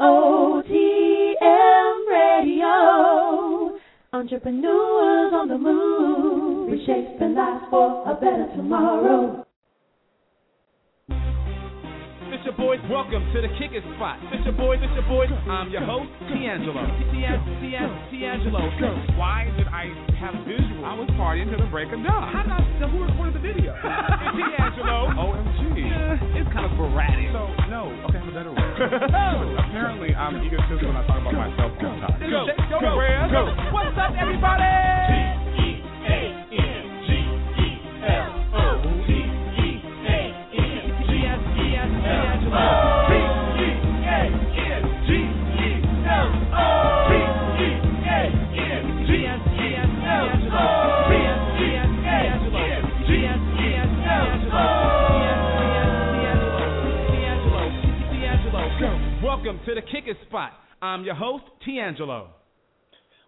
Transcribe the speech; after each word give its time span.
EOTM 0.00 1.36
Radio. 2.10 3.78
Entrepreneurs 4.12 5.32
on 5.32 5.48
the 5.48 5.58
move, 5.58 6.70
reshaping 6.70 7.34
lives 7.34 7.64
for 7.70 8.08
a 8.08 8.14
better 8.14 8.48
tomorrow. 8.56 9.43
It's 12.44 12.52
your 12.52 12.60
boys. 12.60 12.76
Welcome 12.92 13.24
to 13.32 13.40
the 13.40 13.48
kick 13.56 13.72
it 13.72 13.80
spot. 13.96 14.20
It's 14.28 14.44
your 14.44 14.52
boys. 14.52 14.76
It's 14.84 14.92
your 14.92 15.08
boys. 15.08 15.32
I'm 15.48 15.72
your 15.72 15.80
host, 15.80 16.12
Teangelo. 16.28 16.84
Teangelo. 17.08 18.60
Why 19.16 19.48
did 19.56 19.64
I 19.72 19.88
have 20.20 20.36
visual? 20.44 20.84
I 20.84 20.92
was 20.92 21.08
partying 21.16 21.48
to 21.48 21.56
the 21.56 21.64
break 21.72 21.88
of 21.88 22.04
dawn. 22.04 22.28
How 22.28 22.44
did 22.44 22.52
I? 22.52 22.60
Who 22.92 23.00
recorded 23.00 23.40
the 23.40 23.40
video? 23.40 23.72
Teangelo. 23.80 25.16
OMG. 25.16 25.88
Yeah, 25.88 26.20
it's 26.36 26.52
kind 26.52 26.68
of 26.68 26.76
sporadic. 26.76 27.32
So 27.32 27.48
no. 27.72 27.88
Okay, 28.12 28.20
I 28.20 28.28
have 28.28 28.28
a 28.28 28.36
better 28.36 28.52
word. 28.52 28.76
Apparently, 29.64 30.12
I'm 30.12 30.36
egotistical 30.44 30.92
when 30.92 31.00
I 31.00 31.06
talk 31.08 31.24
about 31.24 31.32
myself 31.32 31.72
all 31.80 31.96
the 31.96 32.12
time. 32.12 32.28
Go. 32.28 32.44
Go. 32.44 32.92
Go. 32.92 32.92
Go. 32.92 33.72
What's 33.72 33.96
up, 33.96 34.12
everybody? 34.20 35.03
The 59.74 59.82
Kick 59.82 60.04
it 60.06 60.16
Spot. 60.28 60.52
I'm 60.80 61.02
your 61.02 61.16
host, 61.16 61.42
Teangelo. 61.66 62.28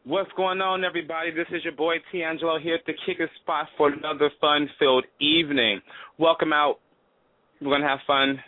What's 0.04 0.30
going 0.36 0.60
on, 0.60 0.84
everybody? 0.84 1.32
This 1.32 1.48
is 1.50 1.64
your 1.64 1.72
boy 1.72 1.96
Teangelo 2.14 2.62
here 2.62 2.76
at 2.76 2.86
the 2.86 2.92
Kick 3.04 3.16
it 3.18 3.30
Spot 3.42 3.66
for 3.76 3.92
another 3.92 4.30
fun-filled 4.40 5.06
evening. 5.20 5.80
Welcome 6.18 6.52
out. 6.52 6.76
We're 7.60 7.72
gonna 7.72 7.88
have 7.88 7.98
fun. 8.06 8.38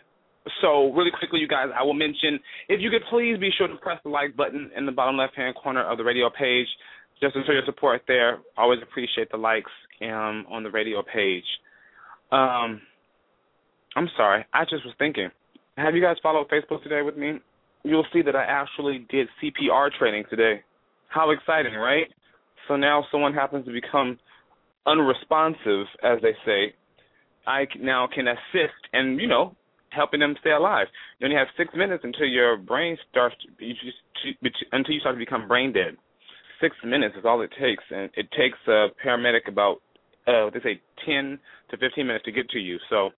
So, 0.61 0.93
really 0.93 1.11
quickly, 1.11 1.41
you 1.41 1.49
guys, 1.49 1.71
I 1.77 1.83
will 1.83 1.93
mention 1.93 2.39
if 2.69 2.81
you 2.81 2.89
could 2.89 3.03
please 3.11 3.37
be 3.37 3.51
sure 3.59 3.67
to 3.67 3.75
press 3.75 3.99
the 4.05 4.11
like 4.11 4.37
button 4.37 4.71
in 4.77 4.87
the 4.87 4.93
bottom 4.93 5.17
left-hand 5.17 5.57
corner 5.57 5.83
of 5.83 5.99
the 5.99 6.05
radio 6.05 6.31
page, 6.31 6.69
just 7.21 7.35
to 7.35 7.43
show 7.49 7.53
your 7.53 7.67
support 7.67 8.03
there. 8.07 8.39
Always 8.57 8.79
appreciate 8.81 9.29
the 9.33 9.39
likes 9.39 9.73
um, 10.03 10.47
on 10.49 10.63
the 10.63 10.71
radio 10.71 11.03
page. 11.03 11.43
Um, 12.31 12.81
I'm 13.97 14.09
sorry, 14.17 14.47
I 14.55 14.63
just 14.71 14.85
was 14.85 14.95
thinking. 15.01 15.31
Have 15.77 15.97
you 15.97 16.01
guys 16.01 16.15
followed 16.23 16.49
Facebook 16.49 16.85
today 16.85 17.03
with 17.03 17.17
me? 17.17 17.41
You'll 17.85 18.07
see 18.13 18.23
that 18.23 18.37
I 18.37 18.45
actually 18.45 19.07
did 19.11 19.29
CPR 19.43 19.91
training 19.99 20.25
today. 20.29 20.63
How 21.09 21.31
exciting, 21.31 21.75
right? 21.75 22.07
So 22.67 22.77
now 22.77 23.05
someone 23.11 23.33
happens 23.33 23.65
to 23.67 23.73
become 23.73 24.19
unresponsive, 24.87 25.87
as 26.03 26.19
they 26.23 26.33
say. 26.45 26.75
I 27.47 27.67
now 27.81 28.09
can 28.13 28.29
assist 28.29 28.77
and, 28.93 29.19
you 29.19 29.27
know, 29.27 29.57
helping 29.91 30.21
them 30.21 30.35
stay 30.41 30.51
alive. 30.51 30.87
You 31.19 31.27
only 31.27 31.37
have 31.37 31.49
six 31.57 31.73
minutes 31.75 32.05
until 32.05 32.27
your 32.27 32.57
brain 32.57 32.97
starts 33.11 33.37
to, 33.43 33.65
you 33.65 33.75
just, 33.75 34.57
until 34.73 34.95
you 34.95 35.01
start 35.01 35.15
to 35.15 35.19
become 35.19 35.49
brain 35.49 35.73
dead. 35.73 35.97
Six 36.61 36.77
minutes 36.85 37.15
is 37.17 37.25
all 37.25 37.41
it 37.41 37.51
takes, 37.59 37.85
and 37.91 38.11
it 38.15 38.29
takes 38.37 38.59
a 38.67 38.89
paramedic 39.05 39.49
about 39.49 39.77
uh, 40.27 40.51
they 40.53 40.61
say 40.61 40.81
ten 41.07 41.39
to 41.71 41.77
fifteen 41.79 42.07
minutes 42.07 42.25
to 42.25 42.33
get 42.33 42.51
to 42.51 42.59
you. 42.59 42.79
So 42.91 43.11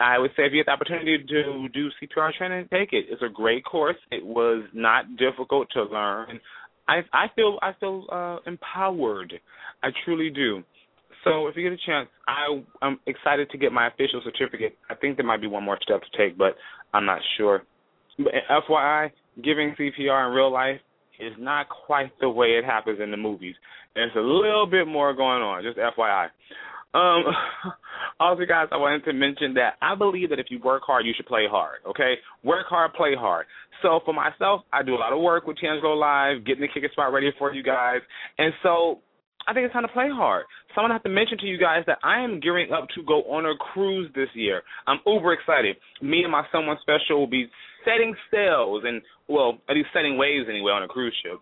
I 0.00 0.18
would 0.18 0.30
say 0.36 0.44
if 0.46 0.52
you 0.52 0.60
get 0.60 0.66
the 0.66 0.72
opportunity 0.72 1.18
to 1.18 1.68
do 1.68 1.90
CPR 2.00 2.32
training, 2.32 2.68
take 2.72 2.92
it. 2.92 3.06
It's 3.10 3.22
a 3.22 3.28
great 3.28 3.64
course. 3.64 3.96
It 4.10 4.24
was 4.24 4.64
not 4.72 5.04
difficult 5.18 5.68
to 5.74 5.84
learn. 5.84 6.40
I 6.88 7.00
I 7.12 7.26
feel 7.36 7.58
I 7.62 7.72
feel 7.78 8.06
uh, 8.10 8.38
empowered. 8.46 9.32
I 9.82 9.88
truly 10.04 10.30
do. 10.30 10.62
So 11.24 11.48
if 11.48 11.56
you 11.56 11.62
get 11.68 11.72
a 11.72 11.86
chance, 11.86 12.08
I 12.26 12.62
I'm 12.80 12.98
excited 13.06 13.50
to 13.50 13.58
get 13.58 13.72
my 13.72 13.88
official 13.88 14.22
certificate. 14.24 14.76
I 14.88 14.94
think 14.94 15.16
there 15.16 15.26
might 15.26 15.40
be 15.42 15.46
one 15.46 15.64
more 15.64 15.78
step 15.82 16.00
to 16.00 16.18
take, 16.18 16.38
but 16.38 16.56
I'm 16.94 17.04
not 17.04 17.20
sure. 17.36 17.62
But 18.18 18.32
FYI, 18.50 19.10
giving 19.44 19.74
CPR 19.78 20.28
in 20.28 20.34
real 20.34 20.50
life 20.50 20.80
is 21.18 21.32
not 21.38 21.66
quite 21.68 22.10
the 22.20 22.28
way 22.28 22.48
it 22.48 22.64
happens 22.64 23.00
in 23.02 23.10
the 23.10 23.16
movies. 23.16 23.54
There's 23.94 24.12
a 24.16 24.20
little 24.20 24.66
bit 24.66 24.86
more 24.86 25.12
going 25.14 25.42
on. 25.42 25.62
Just 25.62 25.78
FYI. 25.78 26.28
Um, 26.94 27.24
also, 28.20 28.44
guys, 28.46 28.68
I 28.72 28.76
wanted 28.76 29.04
to 29.04 29.12
mention 29.12 29.54
that 29.54 29.74
I 29.82 29.94
believe 29.94 30.30
that 30.30 30.38
if 30.38 30.46
you 30.50 30.60
work 30.62 30.82
hard, 30.86 31.06
you 31.06 31.12
should 31.16 31.26
play 31.26 31.46
hard. 31.50 31.78
Okay, 31.88 32.14
work 32.42 32.66
hard, 32.68 32.92
play 32.94 33.14
hard. 33.18 33.46
So 33.82 34.00
for 34.04 34.12
myself, 34.12 34.62
I 34.72 34.82
do 34.82 34.94
a 34.94 35.00
lot 35.00 35.12
of 35.12 35.20
work 35.20 35.46
with 35.46 35.56
Teangelo 35.56 35.98
Live, 35.98 36.44
getting 36.44 36.62
the 36.62 36.68
kick 36.68 36.84
it 36.84 36.92
spot 36.92 37.12
ready 37.12 37.30
for 37.38 37.54
you 37.54 37.62
guys, 37.62 38.00
and 38.38 38.52
so 38.62 39.00
I 39.48 39.54
think 39.54 39.64
it's 39.64 39.72
time 39.72 39.86
to 39.86 39.92
play 39.92 40.08
hard. 40.10 40.44
So 40.74 40.80
I'm 40.80 40.84
gonna 40.84 40.94
have 40.94 41.02
to 41.04 41.08
mention 41.08 41.38
to 41.38 41.46
you 41.46 41.58
guys 41.58 41.84
that 41.86 41.98
I 42.04 42.20
am 42.20 42.40
gearing 42.40 42.72
up 42.72 42.88
to 42.94 43.02
go 43.02 43.22
on 43.22 43.46
a 43.46 43.56
cruise 43.56 44.10
this 44.14 44.28
year. 44.34 44.62
I'm 44.86 44.98
uber 45.06 45.32
excited. 45.32 45.76
Me 46.02 46.22
and 46.22 46.32
my 46.32 46.44
someone 46.52 46.76
special 46.82 47.20
will 47.20 47.26
be 47.26 47.48
setting 47.84 48.14
sails 48.30 48.82
and 48.84 49.00
well, 49.28 49.58
at 49.68 49.76
least 49.76 49.88
setting 49.94 50.18
waves 50.18 50.46
anyway 50.50 50.72
on 50.72 50.82
a 50.82 50.88
cruise 50.88 51.14
ship 51.22 51.40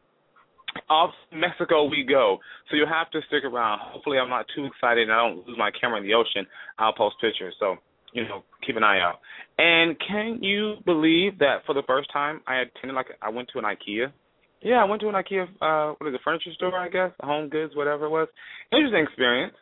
off 0.88 1.10
Mexico 1.32 1.84
we 1.84 2.04
go. 2.08 2.38
So 2.70 2.76
you'll 2.76 2.88
have 2.88 3.10
to 3.10 3.20
stick 3.28 3.44
around. 3.44 3.80
Hopefully 3.82 4.18
I'm 4.18 4.28
not 4.28 4.46
too 4.54 4.64
excited 4.66 5.04
and 5.08 5.12
I 5.12 5.26
don't 5.26 5.46
lose 5.46 5.56
my 5.58 5.70
camera 5.70 6.00
in 6.00 6.06
the 6.06 6.14
ocean. 6.14 6.46
I'll 6.78 6.92
post 6.92 7.16
pictures. 7.20 7.54
So, 7.58 7.76
you 8.12 8.24
know, 8.24 8.44
keep 8.66 8.76
an 8.76 8.84
eye 8.84 9.00
out. 9.00 9.20
And 9.58 9.96
can 10.00 10.42
you 10.42 10.76
believe 10.84 11.38
that 11.38 11.58
for 11.66 11.74
the 11.74 11.82
first 11.86 12.12
time 12.12 12.40
I 12.46 12.62
attended 12.62 12.94
like 12.94 13.06
I 13.22 13.30
went 13.30 13.48
to 13.52 13.58
an 13.58 13.64
IKEA? 13.64 14.12
Yeah, 14.60 14.82
I 14.82 14.84
went 14.84 15.00
to 15.02 15.08
an 15.08 15.14
IKEA 15.14 15.44
uh 15.60 15.94
what 15.98 16.08
is 16.08 16.14
it, 16.14 16.20
furniture 16.24 16.52
store 16.54 16.76
I 16.76 16.88
guess, 16.88 17.12
home 17.20 17.48
goods, 17.48 17.74
whatever 17.76 18.06
it 18.06 18.10
was. 18.10 18.28
Interesting 18.72 19.04
experience. 19.04 19.54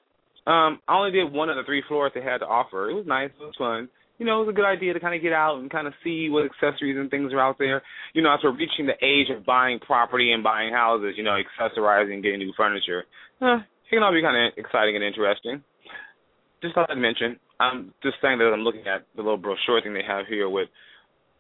Um, 0.47 0.79
I 0.87 0.97
only 0.97 1.11
did 1.11 1.33
one 1.33 1.51
of 1.51 1.57
the 1.57 1.65
three 1.65 1.83
floors 1.89 2.13
they 2.15 2.23
had 2.23 2.39
to 2.39 2.47
offer. 2.47 2.89
It 2.89 2.95
was 2.95 3.07
nice, 3.07 3.31
it 3.41 3.45
was 3.45 3.55
fun 3.59 3.89
you 4.19 4.25
know, 4.25 4.41
it 4.41 4.47
was 4.47 4.53
a 4.53 4.57
good 4.57 4.65
idea 4.65 4.95
to 4.95 5.01
kind 5.01 5.15
of 5.15 5.23
get 5.23 5.33
out 5.33 5.59
and 5.59 5.71
kind 5.71 5.87
of 5.87 5.93
see 6.03 6.29
what 6.31 6.45
accessories 6.45 6.97
and 6.97 7.11
things 7.11 7.33
are 7.33 7.41
out 7.41 7.57
there. 7.59 7.83
You 8.15 8.23
know, 8.23 8.33
as 8.33 8.41
we're 8.43 8.57
reaching 8.57 8.87
the 8.87 8.97
age 9.05 9.29
of 9.37 9.45
buying 9.45 9.79
property 9.79 10.33
and 10.33 10.43
buying 10.43 10.73
houses, 10.73 11.15
you 11.17 11.25
know, 11.25 11.37
accessorizing, 11.37 12.23
getting 12.23 12.39
new 12.39 12.53
furniture, 12.57 13.05
eh, 13.43 13.57
it 13.57 13.91
can 13.91 14.03
all 14.03 14.13
be 14.13 14.23
kind 14.23 14.37
of 14.37 14.53
exciting 14.57 14.97
and 14.97 15.05
interesting. 15.05 15.63
Just 16.63 16.75
thought 16.75 16.91
I'd 16.91 16.99
mention. 16.99 17.39
I'm 17.61 17.93
just 18.03 18.17
saying 18.23 18.39
that 18.39 18.53
I'm 18.53 18.61
looking 18.61 18.87
at 18.87 19.07
the 19.15 19.23
little 19.23 19.37
brochure 19.37 19.81
thing 19.83 19.95
they 19.95 20.07
have 20.07 20.27
here 20.27 20.49
with 20.49 20.69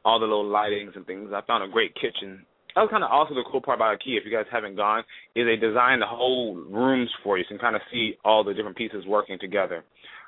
all 0.04 0.20
the 0.20 0.26
little 0.26 0.44
lightings 0.44 0.94
and 0.94 1.06
things. 1.06 1.31
I 1.34 1.41
found 1.47 1.64
a 1.64 1.72
great 1.72 1.94
kitchen. 1.94 2.44
That 2.75 2.82
was 2.82 2.91
kind 2.91 3.03
of 3.03 3.10
also 3.10 3.34
the 3.34 3.44
cool 3.50 3.62
part 3.62 3.78
about 3.78 3.98
IKEA. 3.98 4.19
If 4.20 4.25
you 4.25 4.31
guys 4.31 4.44
haven't 4.53 4.76
gone, 4.76 5.03
is 5.34 5.47
they 5.47 5.56
design 5.56 6.00
the 6.00 6.06
whole 6.06 6.54
rooms 6.54 7.10
for 7.25 7.38
you, 7.38 7.44
so 7.44 7.54
you 7.54 7.58
can 7.58 7.64
kind 7.64 7.76
of 7.76 7.82
see 7.91 8.14
all 8.25 8.44
the 8.44 8.53
different 8.53 8.76
pieces 8.76 9.04
working 9.06 9.38
together. 9.41 9.82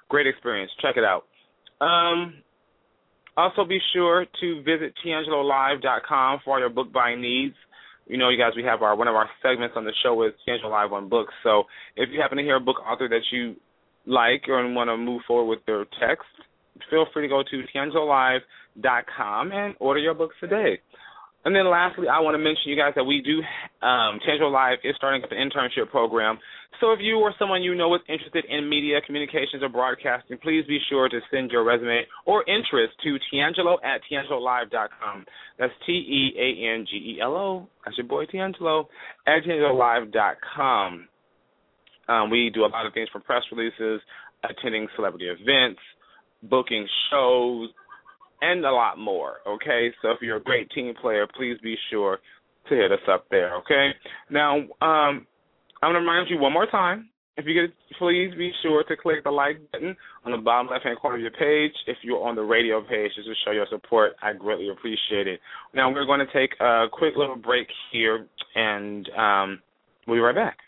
Great 0.08 0.26
experience. 0.26 0.70
Check 0.80 0.96
it 0.96 1.04
out. 1.04 1.24
Um, 1.80 2.42
also, 3.36 3.64
be 3.64 3.78
sure 3.94 4.26
to 4.40 4.62
visit 4.62 4.94
TeangeloLive.com 5.04 6.40
for 6.44 6.54
all 6.54 6.60
your 6.60 6.70
book 6.70 6.92
buying 6.92 7.20
needs. 7.20 7.54
You 8.06 8.16
know, 8.16 8.30
you 8.30 8.38
guys, 8.38 8.52
we 8.56 8.64
have 8.64 8.82
our 8.82 8.96
one 8.96 9.06
of 9.06 9.14
our 9.14 9.28
segments 9.42 9.74
on 9.76 9.84
the 9.84 9.92
show 10.02 10.22
is 10.24 10.32
Teangelo 10.46 10.70
Live 10.70 10.92
on 10.92 11.08
books. 11.08 11.32
So 11.42 11.64
if 11.94 12.08
you 12.10 12.20
happen 12.20 12.38
to 12.38 12.42
hear 12.42 12.56
a 12.56 12.60
book 12.60 12.76
author 12.80 13.08
that 13.08 13.20
you 13.30 13.54
like 14.06 14.48
or 14.48 14.66
want 14.72 14.88
to 14.88 14.96
move 14.96 15.22
forward 15.26 15.50
with 15.50 15.64
their 15.66 15.84
text, 16.00 16.26
feel 16.90 17.06
free 17.12 17.22
to 17.22 17.28
go 17.28 17.42
to 17.42 17.62
TeangeloLive.com 17.74 19.52
and 19.52 19.74
order 19.78 20.00
your 20.00 20.14
books 20.14 20.34
today. 20.40 20.80
And 21.44 21.54
then 21.54 21.70
lastly, 21.70 22.08
I 22.08 22.20
want 22.20 22.34
to 22.34 22.38
mention 22.38 22.64
you 22.66 22.76
guys 22.76 22.92
that 22.96 23.04
we 23.04 23.22
do 23.22 23.40
um 23.86 24.18
Live 24.50 24.78
is 24.84 24.96
starting 24.96 25.22
up 25.22 25.30
an 25.30 25.38
internship 25.38 25.90
program. 25.90 26.38
So 26.80 26.92
if 26.92 27.00
you 27.02 27.18
or 27.18 27.34
someone 27.38 27.62
you 27.62 27.74
know 27.74 27.94
is 27.94 28.00
interested 28.08 28.44
in 28.48 28.68
media, 28.68 29.00
communications, 29.04 29.62
or 29.62 29.68
broadcasting, 29.68 30.38
please 30.38 30.64
be 30.66 30.78
sure 30.88 31.08
to 31.08 31.20
send 31.30 31.50
your 31.50 31.64
resume 31.64 32.02
or 32.24 32.44
interest 32.48 32.94
to 33.02 33.16
Teangelo 33.32 33.78
at 33.82 34.00
TeangeloLive.com. 34.10 35.24
That's 35.58 35.72
T 35.84 35.92
E 35.92 36.34
A 36.38 36.74
N 36.74 36.86
G 36.88 36.96
E 36.96 37.20
L 37.20 37.34
O. 37.34 37.68
That's 37.84 37.98
your 37.98 38.06
boy 38.06 38.26
Teangelo 38.26 38.86
at 39.26 39.42
TeangeloLive.com. 39.42 41.08
Um, 42.08 42.30
we 42.30 42.50
do 42.54 42.64
a 42.64 42.68
lot 42.68 42.86
of 42.86 42.94
things 42.94 43.08
from 43.12 43.22
press 43.22 43.42
releases, 43.52 44.00
attending 44.48 44.86
celebrity 44.94 45.26
events, 45.26 45.80
booking 46.42 46.86
shows, 47.10 47.70
and 48.40 48.64
a 48.64 48.70
lot 48.70 48.98
more. 48.98 49.38
Okay, 49.46 49.90
so 50.00 50.10
if 50.10 50.18
you're 50.22 50.36
a 50.36 50.42
great 50.42 50.70
team 50.70 50.94
player, 51.00 51.26
please 51.36 51.56
be 51.62 51.76
sure 51.90 52.18
to 52.68 52.74
hit 52.74 52.92
us 52.92 52.98
up 53.10 53.26
there. 53.30 53.56
Okay. 53.56 53.90
Now, 54.30 54.58
um, 54.80 55.26
I'm 55.82 55.92
going 55.92 55.94
to 55.94 56.00
remind 56.00 56.30
you 56.30 56.38
one 56.38 56.52
more 56.52 56.66
time. 56.66 57.08
If 57.36 57.46
you 57.46 57.54
could 57.54 57.72
please 57.98 58.34
be 58.36 58.50
sure 58.62 58.82
to 58.82 58.96
click 58.96 59.22
the 59.22 59.30
like 59.30 59.60
button 59.70 59.96
on 60.24 60.32
the 60.32 60.38
bottom 60.38 60.66
left 60.66 60.84
hand 60.84 60.98
corner 60.98 61.16
of 61.16 61.22
your 61.22 61.30
page. 61.30 61.72
If 61.86 61.98
you're 62.02 62.26
on 62.26 62.34
the 62.34 62.42
radio 62.42 62.80
page, 62.80 63.12
just 63.14 63.28
to 63.28 63.34
show 63.44 63.52
your 63.52 63.66
support, 63.70 64.14
I 64.20 64.32
greatly 64.32 64.70
appreciate 64.70 65.28
it. 65.28 65.38
Now 65.72 65.92
we're 65.92 66.04
going 66.04 66.18
to 66.18 66.32
take 66.32 66.50
a 66.60 66.86
quick 66.92 67.14
little 67.16 67.36
break 67.36 67.68
here, 67.92 68.26
and 68.56 69.08
um, 69.16 69.62
we'll 70.06 70.16
be 70.16 70.20
right 70.20 70.34
back. 70.34 70.58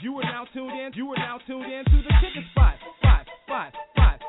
You 0.00 0.14
are 0.14 0.22
now 0.22 0.46
tuned 0.54 0.70
in. 0.70 0.92
You 0.94 1.08
are 1.10 1.16
now 1.18 1.38
tuned 1.46 1.64
in 1.64 1.84
to 1.84 1.96
the 2.02 2.14
Ticket 2.22 2.44
Spot. 2.52 2.74
Spot. 3.02 3.26
Spot. 3.44 3.72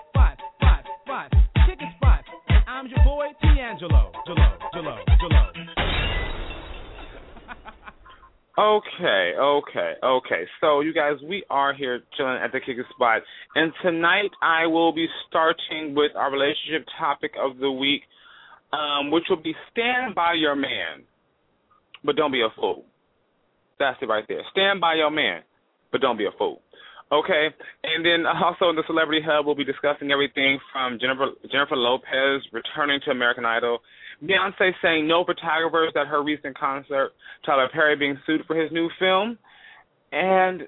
Spot. 0.10 0.38
Spot. 0.60 0.84
Spot. 1.06 1.32
Ticket 1.68 1.88
Spot. 1.98 2.24
And 2.50 2.64
I'm 2.68 2.88
your 2.88 3.04
boy 3.06 3.28
Teangelo. 3.56 4.12
Jello, 4.26 4.44
Jello, 4.74 4.98
Jello. 5.20 5.48
Okay, 8.58 9.34
okay, 9.40 9.94
okay. 10.04 10.44
So 10.60 10.82
you 10.82 10.94
guys, 10.94 11.16
we 11.28 11.44
are 11.50 11.74
here 11.74 12.02
chilling 12.16 12.38
at 12.44 12.52
the 12.52 12.60
kicker 12.60 12.86
spot, 12.94 13.22
and 13.56 13.72
tonight 13.82 14.30
I 14.42 14.68
will 14.68 14.94
be 14.94 15.08
starting 15.28 15.96
with 15.96 16.12
our 16.16 16.32
relationship 16.32 16.86
topic 17.00 17.32
of 17.42 17.58
the 17.58 17.72
week, 17.72 18.02
um, 18.74 19.10
which 19.10 19.24
will 19.30 19.42
be 19.42 19.56
stand 19.72 20.16
by 20.16 20.34
your 20.34 20.56
man, 20.56 21.04
but 22.04 22.16
don't 22.16 22.32
be 22.32 22.42
a 22.42 22.50
fool. 22.56 22.86
That's 23.80 23.98
it 24.02 24.06
right 24.06 24.26
there. 24.28 24.42
Stand 24.52 24.80
by 24.80 24.96
your 24.96 25.12
man, 25.12 25.42
but 25.92 26.02
don't 26.02 26.18
be 26.18 26.26
a 26.26 26.38
fool. 26.38 26.62
Okay, 27.12 27.48
and 27.84 28.06
then 28.06 28.26
also 28.26 28.70
in 28.70 28.76
the 28.78 28.84
Celebrity 28.88 29.22
Hub, 29.26 29.46
we'll 29.46 29.56
be 29.56 29.66
discussing 29.66 30.12
everything 30.12 30.60
from 30.72 30.98
Jennifer 31.00 31.28
Jennifer 31.52 31.76
Lopez 31.76 32.42
returning 32.54 33.02
to 33.04 33.12
American 33.12 33.44
Idol 33.44 33.80
Beyonce 34.24 34.72
saying 34.82 35.08
no 35.08 35.26
photographers 35.26 35.94
at 36.00 36.08
her 36.08 36.24
recent 36.24 36.58
concert, 36.58 37.12
Tyler 37.46 37.68
Perry 37.74 37.96
being 37.96 38.18
sued 38.26 38.42
for 38.46 38.56
his 38.56 38.72
new 38.72 38.90
film, 39.00 39.38
and 40.12 40.64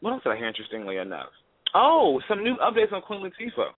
what 0.00 0.12
else 0.12 0.22
did 0.24 0.32
I 0.32 0.36
hear 0.36 0.48
interestingly 0.48 0.96
enough? 0.96 1.28
Oh, 1.74 2.20
some 2.28 2.42
new 2.42 2.56
updates 2.56 2.92
on 2.92 3.02
Queen 3.02 3.20
Latifah. 3.20 3.70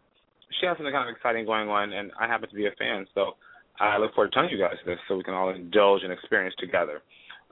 She 0.60 0.66
has 0.66 0.76
something 0.76 0.92
kind 0.92 1.08
of 1.08 1.14
exciting 1.14 1.44
going 1.44 1.68
on, 1.68 1.92
and 1.92 2.10
I 2.18 2.26
happen 2.26 2.48
to 2.48 2.54
be 2.54 2.66
a 2.66 2.70
fan, 2.78 3.06
so 3.14 3.32
I 3.80 3.98
look 3.98 4.14
forward 4.14 4.30
to 4.30 4.34
telling 4.34 4.50
you 4.50 4.58
guys 4.58 4.76
this 4.86 4.98
so 5.08 5.16
we 5.16 5.24
can 5.24 5.34
all 5.34 5.50
indulge 5.50 6.02
and 6.04 6.12
experience 6.12 6.54
together. 6.58 7.02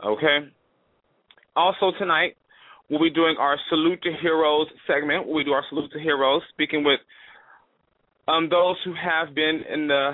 Okay? 0.04 0.48
Also, 1.56 1.92
tonight, 1.98 2.36
we'll 2.90 3.00
be 3.00 3.10
doing 3.10 3.36
our 3.38 3.56
Salute 3.68 4.02
to 4.02 4.12
Heroes 4.20 4.66
segment. 4.86 5.26
We 5.26 5.44
do 5.44 5.52
our 5.52 5.64
Salute 5.68 5.90
to 5.92 5.98
Heroes, 6.00 6.42
speaking 6.52 6.84
with 6.84 7.00
um, 8.28 8.48
those 8.48 8.76
who 8.84 8.92
have 8.94 9.34
been 9.34 9.62
in 9.72 9.88
the 9.88 10.12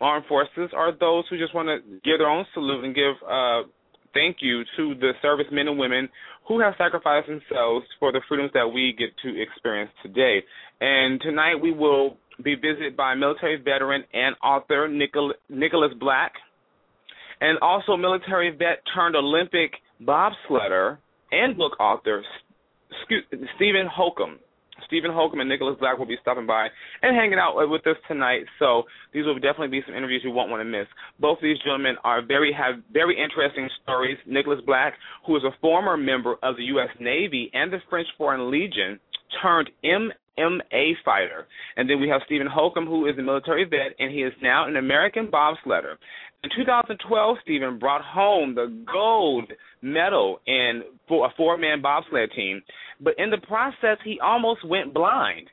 armed 0.00 0.26
forces 0.26 0.70
or 0.72 0.92
those 0.98 1.24
who 1.30 1.38
just 1.38 1.54
want 1.54 1.68
to 1.68 1.78
give 2.04 2.18
their 2.18 2.28
own 2.28 2.44
salute 2.54 2.84
and 2.84 2.94
give 2.94 3.14
uh, 3.28 3.62
thank 4.12 4.38
you 4.40 4.62
to 4.76 4.94
the 5.00 5.12
servicemen 5.22 5.68
and 5.68 5.78
women 5.78 6.08
who 6.48 6.60
have 6.60 6.74
sacrificed 6.76 7.28
themselves 7.28 7.86
for 8.00 8.10
the 8.10 8.20
freedoms 8.28 8.50
that 8.52 8.66
we 8.66 8.94
get 8.98 9.10
to 9.22 9.40
experience 9.40 9.90
today. 10.02 10.42
And 10.80 11.20
tonight 11.20 11.54
we 11.54 11.72
will 11.72 12.16
be 12.42 12.56
visited 12.56 12.96
by 12.96 13.14
military 13.14 13.56
veteran 13.62 14.02
and 14.12 14.34
author 14.42 14.88
Nichol- 14.88 15.34
Nicholas 15.48 15.92
Black, 16.00 16.32
and 17.40 17.58
also 17.60 17.96
military 17.96 18.50
vet 18.50 18.82
turned 18.94 19.14
Olympic 19.14 19.72
bobsledder 20.02 20.98
and 21.32 21.56
book 21.56 21.78
author 21.80 22.22
Steven 23.56 23.86
Holcomb. 23.92 24.38
Steven 24.86 25.10
Holcomb 25.12 25.40
and 25.40 25.48
Nicholas 25.48 25.76
Black 25.80 25.98
will 25.98 26.06
be 26.06 26.18
stopping 26.20 26.46
by 26.46 26.68
and 27.02 27.16
hanging 27.16 27.38
out 27.38 27.56
with 27.56 27.86
us 27.86 27.96
tonight. 28.08 28.42
So 28.58 28.82
these 29.14 29.24
will 29.24 29.34
definitely 29.34 29.68
be 29.68 29.82
some 29.86 29.94
interviews 29.94 30.22
you 30.24 30.30
won't 30.30 30.50
want 30.50 30.60
to 30.60 30.64
miss. 30.64 30.86
Both 31.18 31.38
of 31.38 31.42
these 31.42 31.58
gentlemen 31.58 31.96
are 32.04 32.20
very 32.20 32.52
have 32.52 32.82
very 32.92 33.16
interesting 33.18 33.68
stories. 33.82 34.18
Nicholas 34.26 34.60
Black, 34.66 34.94
who 35.26 35.36
is 35.36 35.44
a 35.44 35.56
former 35.60 35.96
member 35.96 36.34
of 36.42 36.56
the 36.56 36.64
U.S. 36.64 36.88
Navy 37.00 37.50
and 37.54 37.72
the 37.72 37.78
French 37.88 38.08
Foreign 38.18 38.50
Legion, 38.50 38.98
turned 39.42 39.70
MMA 40.38 40.92
fighter. 41.04 41.46
And 41.76 41.88
then 41.88 42.00
we 42.00 42.08
have 42.08 42.22
Steven 42.26 42.46
Holcomb, 42.46 42.86
who 42.86 43.06
is 43.06 43.18
a 43.18 43.22
military 43.22 43.64
vet, 43.64 43.94
and 43.98 44.10
he 44.10 44.22
is 44.22 44.32
now 44.42 44.66
an 44.66 44.76
American 44.76 45.28
bobsledder. 45.28 45.96
In 46.44 46.50
2012, 46.56 47.36
Steven 47.42 47.78
brought 47.78 48.02
home 48.02 48.54
the 48.54 48.84
gold 48.90 49.50
medal 49.80 50.40
in 50.46 50.82
for 51.06 51.26
a 51.26 51.30
four-man 51.36 51.80
bobsled 51.82 52.32
team, 52.34 52.62
but 53.00 53.14
in 53.16 53.30
the 53.30 53.38
process, 53.46 53.98
he 54.04 54.18
almost 54.20 54.64
went 54.66 54.92
blind. 54.92 55.48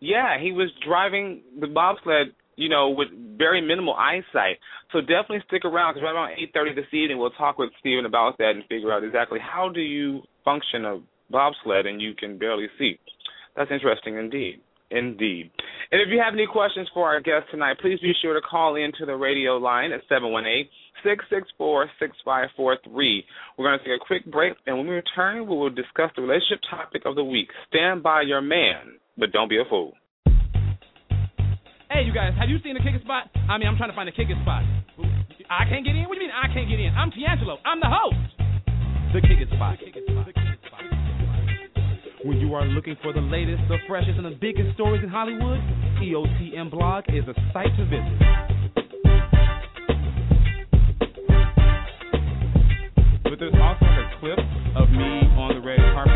Yeah, 0.00 0.40
he 0.40 0.50
was 0.50 0.68
driving 0.84 1.42
the 1.60 1.68
bobsled, 1.68 2.34
you 2.56 2.68
know, 2.68 2.90
with 2.90 3.08
very 3.38 3.60
minimal 3.60 3.94
eyesight. 3.94 4.58
So 4.90 5.00
definitely 5.00 5.42
stick 5.46 5.64
around 5.64 5.94
because 5.94 6.04
right 6.04 6.14
around 6.14 6.32
8:30 6.38 6.74
this 6.74 6.92
evening, 6.92 7.18
we'll 7.18 7.30
talk 7.30 7.56
with 7.58 7.70
Steven 7.78 8.04
about 8.04 8.36
that 8.38 8.50
and 8.50 8.64
figure 8.66 8.92
out 8.92 9.04
exactly 9.04 9.38
how 9.38 9.68
do 9.68 9.80
you 9.80 10.22
function 10.44 10.84
a 10.84 11.00
bobsled 11.30 11.86
and 11.86 12.02
you 12.02 12.14
can 12.14 12.36
barely 12.36 12.68
see. 12.78 12.98
That's 13.56 13.70
interesting 13.70 14.16
indeed. 14.16 14.60
Indeed. 14.90 15.50
And 15.90 16.00
if 16.00 16.08
you 16.12 16.20
have 16.22 16.34
any 16.34 16.46
questions 16.46 16.88
for 16.92 17.08
our 17.08 17.20
guest 17.20 17.48
tonight, 17.50 17.78
please 17.80 17.98
be 18.00 18.12
sure 18.20 18.34
to 18.34 18.40
call 18.40 18.76
in 18.76 18.92
to 18.98 19.06
the 19.06 19.16
radio 19.16 19.56
line 19.56 19.90
at 19.92 20.00
718 20.08 20.68
664 21.02 21.88
6543. 21.98 23.24
We're 23.56 23.64
going 23.64 23.78
to 23.78 23.84
take 23.84 23.96
a 23.96 24.04
quick 24.04 24.24
break, 24.30 24.52
and 24.66 24.76
when 24.76 24.86
we 24.86 24.94
return, 25.00 25.48
we 25.48 25.56
will 25.56 25.72
discuss 25.72 26.12
the 26.14 26.22
relationship 26.22 26.60
topic 26.68 27.02
of 27.06 27.16
the 27.16 27.24
week. 27.24 27.48
Stand 27.68 28.02
by 28.02 28.22
your 28.22 28.40
man, 28.40 29.00
but 29.16 29.32
don't 29.32 29.48
be 29.48 29.56
a 29.56 29.64
fool. 29.68 29.92
Hey, 31.92 32.04
you 32.04 32.12
guys, 32.12 32.32
have 32.38 32.48
you 32.48 32.56
seen 32.64 32.72
the 32.74 32.80
kicking 32.80 33.00
spot? 33.04 33.28
I 33.48 33.58
mean, 33.58 33.68
I'm 33.68 33.76
trying 33.76 33.90
to 33.90 33.96
find 33.96 34.08
the 34.08 34.16
kicking 34.16 34.40
spot. 34.44 34.64
I 35.50 35.68
can't 35.68 35.84
get 35.84 35.96
in? 35.96 36.08
What 36.08 36.16
do 36.16 36.24
you 36.24 36.28
mean 36.28 36.36
I 36.36 36.48
can't 36.52 36.68
get 36.68 36.80
in? 36.80 36.92
I'm 36.96 37.10
Teangelo. 37.12 37.60
I'm 37.64 37.80
the 37.80 37.92
host. 37.92 38.16
The 39.12 39.20
kicking 39.20 39.48
spot. 39.52 39.76
The 39.80 39.92
kicker 39.92 40.00
spot. 40.08 40.51
When 42.24 42.38
you 42.38 42.54
are 42.54 42.64
looking 42.64 42.96
for 43.02 43.12
the 43.12 43.20
latest, 43.20 43.62
the 43.68 43.78
freshest, 43.88 44.16
and 44.16 44.24
the 44.24 44.38
biggest 44.40 44.74
stories 44.74 45.02
in 45.02 45.08
Hollywood, 45.08 45.58
EOTM 46.00 46.70
Blog 46.70 47.02
is 47.08 47.24
a 47.26 47.34
site 47.52 47.74
to 47.76 47.84
visit. 47.86 48.18
But 53.24 53.40
there's 53.40 53.54
also 53.58 53.86
a 53.86 54.06
clip 54.20 54.38
of 54.76 54.88
me 54.90 55.26
on 55.34 55.54
the 55.54 55.66
red 55.66 55.80
carpet 55.94 56.11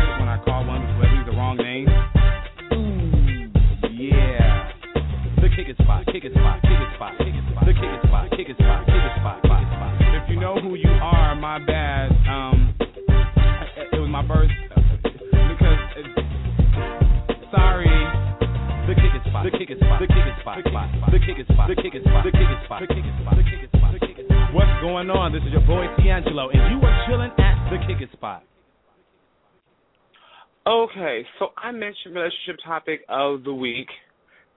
Okay, 30.67 31.25
so 31.39 31.49
I 31.57 31.71
mentioned 31.71 32.13
relationship 32.13 32.57
topic 32.65 32.99
of 33.07 33.45
the 33.45 33.53
week, 33.53 33.87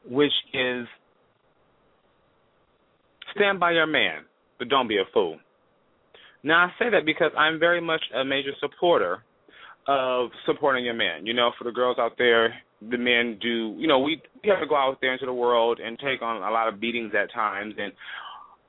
which 0.08 0.32
is 0.52 0.88
stand 3.37 3.61
by 3.61 3.70
your 3.70 3.87
man, 3.87 4.23
but 4.58 4.68
don't 4.68 4.88
be 4.88 4.96
a 4.96 5.04
fool. 5.14 5.38
Now 6.42 6.64
I 6.64 6.70
say 6.80 6.90
that 6.90 7.06
because 7.06 7.30
I'm 7.38 7.61
very 7.61 7.80
much 7.80 8.02
a 8.12 8.25
major 8.25 8.50
supporter 8.58 9.23
of 9.87 10.30
supporting 10.46 10.85
your 10.85 10.94
man. 10.94 11.26
You 11.26 11.35
know, 11.35 11.52
for 11.56 11.62
the 11.62 11.70
girls 11.70 11.96
out 12.00 12.18
there, 12.18 12.54
the 12.90 12.99
men 12.99 13.38
do. 13.40 13.76
You 13.78 13.87
know, 13.87 14.00
we, 14.00 14.20
we 14.42 14.50
have 14.50 14.58
to 14.58 14.66
go 14.66 14.75
out 14.75 14.99
there 15.00 15.12
into 15.12 15.26
the 15.26 15.32
world 15.32 15.78
and 15.78 15.96
take 15.96 16.23
on 16.23 16.42
a 16.42 16.50
lot 16.50 16.66
of 16.66 16.80
beatings 16.80 17.12
at 17.14 17.32
times. 17.32 17.75
And 17.78 17.92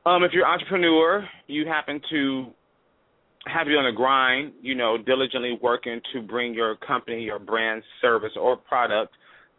um, 0.06 0.24
if 0.24 0.32
you're 0.32 0.46
an 0.46 0.52
entrepreneur, 0.52 1.28
you 1.48 1.66
happen 1.66 2.02
to 2.12 2.52
have 3.48 3.68
you 3.68 3.78
on 3.78 3.86
the 3.86 3.96
grind. 3.96 4.54
You 4.62 4.76
know, 4.76 4.98
diligently 4.98 5.58
working 5.62 6.02
to 6.14 6.22
bring 6.22 6.54
your 6.54 6.76
company, 6.78 7.24
your 7.24 7.40
brand, 7.40 7.84
service, 8.02 8.32
or 8.40 8.58
product 8.58 9.14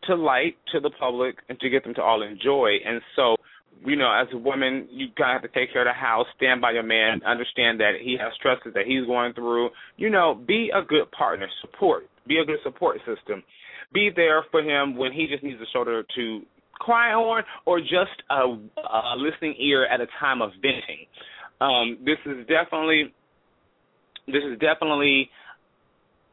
to 0.04 0.14
light 0.16 0.56
to 0.72 0.80
the 0.80 0.90
public 0.98 1.36
and 1.48 1.58
to 1.60 1.70
get 1.70 1.84
them 1.84 1.94
to 1.94 2.02
all 2.02 2.22
enjoy. 2.22 2.76
And 2.84 3.00
so 3.14 3.36
you 3.84 3.96
know, 3.96 4.12
as 4.12 4.28
a 4.32 4.38
woman, 4.38 4.88
you 4.90 5.08
gotta 5.16 5.32
have 5.32 5.42
to 5.42 5.48
take 5.48 5.72
care 5.72 5.82
of 5.82 5.92
the 5.92 5.98
house, 5.98 6.26
stand 6.36 6.60
by 6.60 6.72
your 6.72 6.82
man, 6.82 7.20
understand 7.26 7.80
that 7.80 7.92
he 8.00 8.16
has 8.20 8.32
stresses 8.38 8.72
that 8.74 8.86
he's 8.86 9.06
going 9.06 9.32
through. 9.34 9.70
You 9.96 10.10
know, 10.10 10.34
be 10.34 10.70
a 10.74 10.82
good 10.82 11.10
partner, 11.10 11.48
support, 11.60 12.08
be 12.26 12.38
a 12.38 12.44
good 12.44 12.58
support 12.62 12.98
system. 12.98 13.42
Be 13.92 14.10
there 14.14 14.44
for 14.50 14.62
him 14.62 14.96
when 14.96 15.12
he 15.12 15.26
just 15.26 15.42
needs 15.42 15.60
a 15.60 15.66
shoulder 15.72 16.04
to 16.14 16.42
cry 16.74 17.12
on, 17.12 17.42
or 17.66 17.80
just 17.80 18.22
a, 18.30 18.34
a 18.34 19.16
listening 19.16 19.54
ear 19.58 19.84
at 19.86 20.00
a 20.00 20.06
time 20.18 20.42
of 20.42 20.50
venting. 20.60 21.06
Um, 21.60 21.98
this 22.04 22.18
is 22.26 22.46
definitely, 22.46 23.12
this 24.26 24.42
is 24.44 24.58
definitely, 24.58 25.30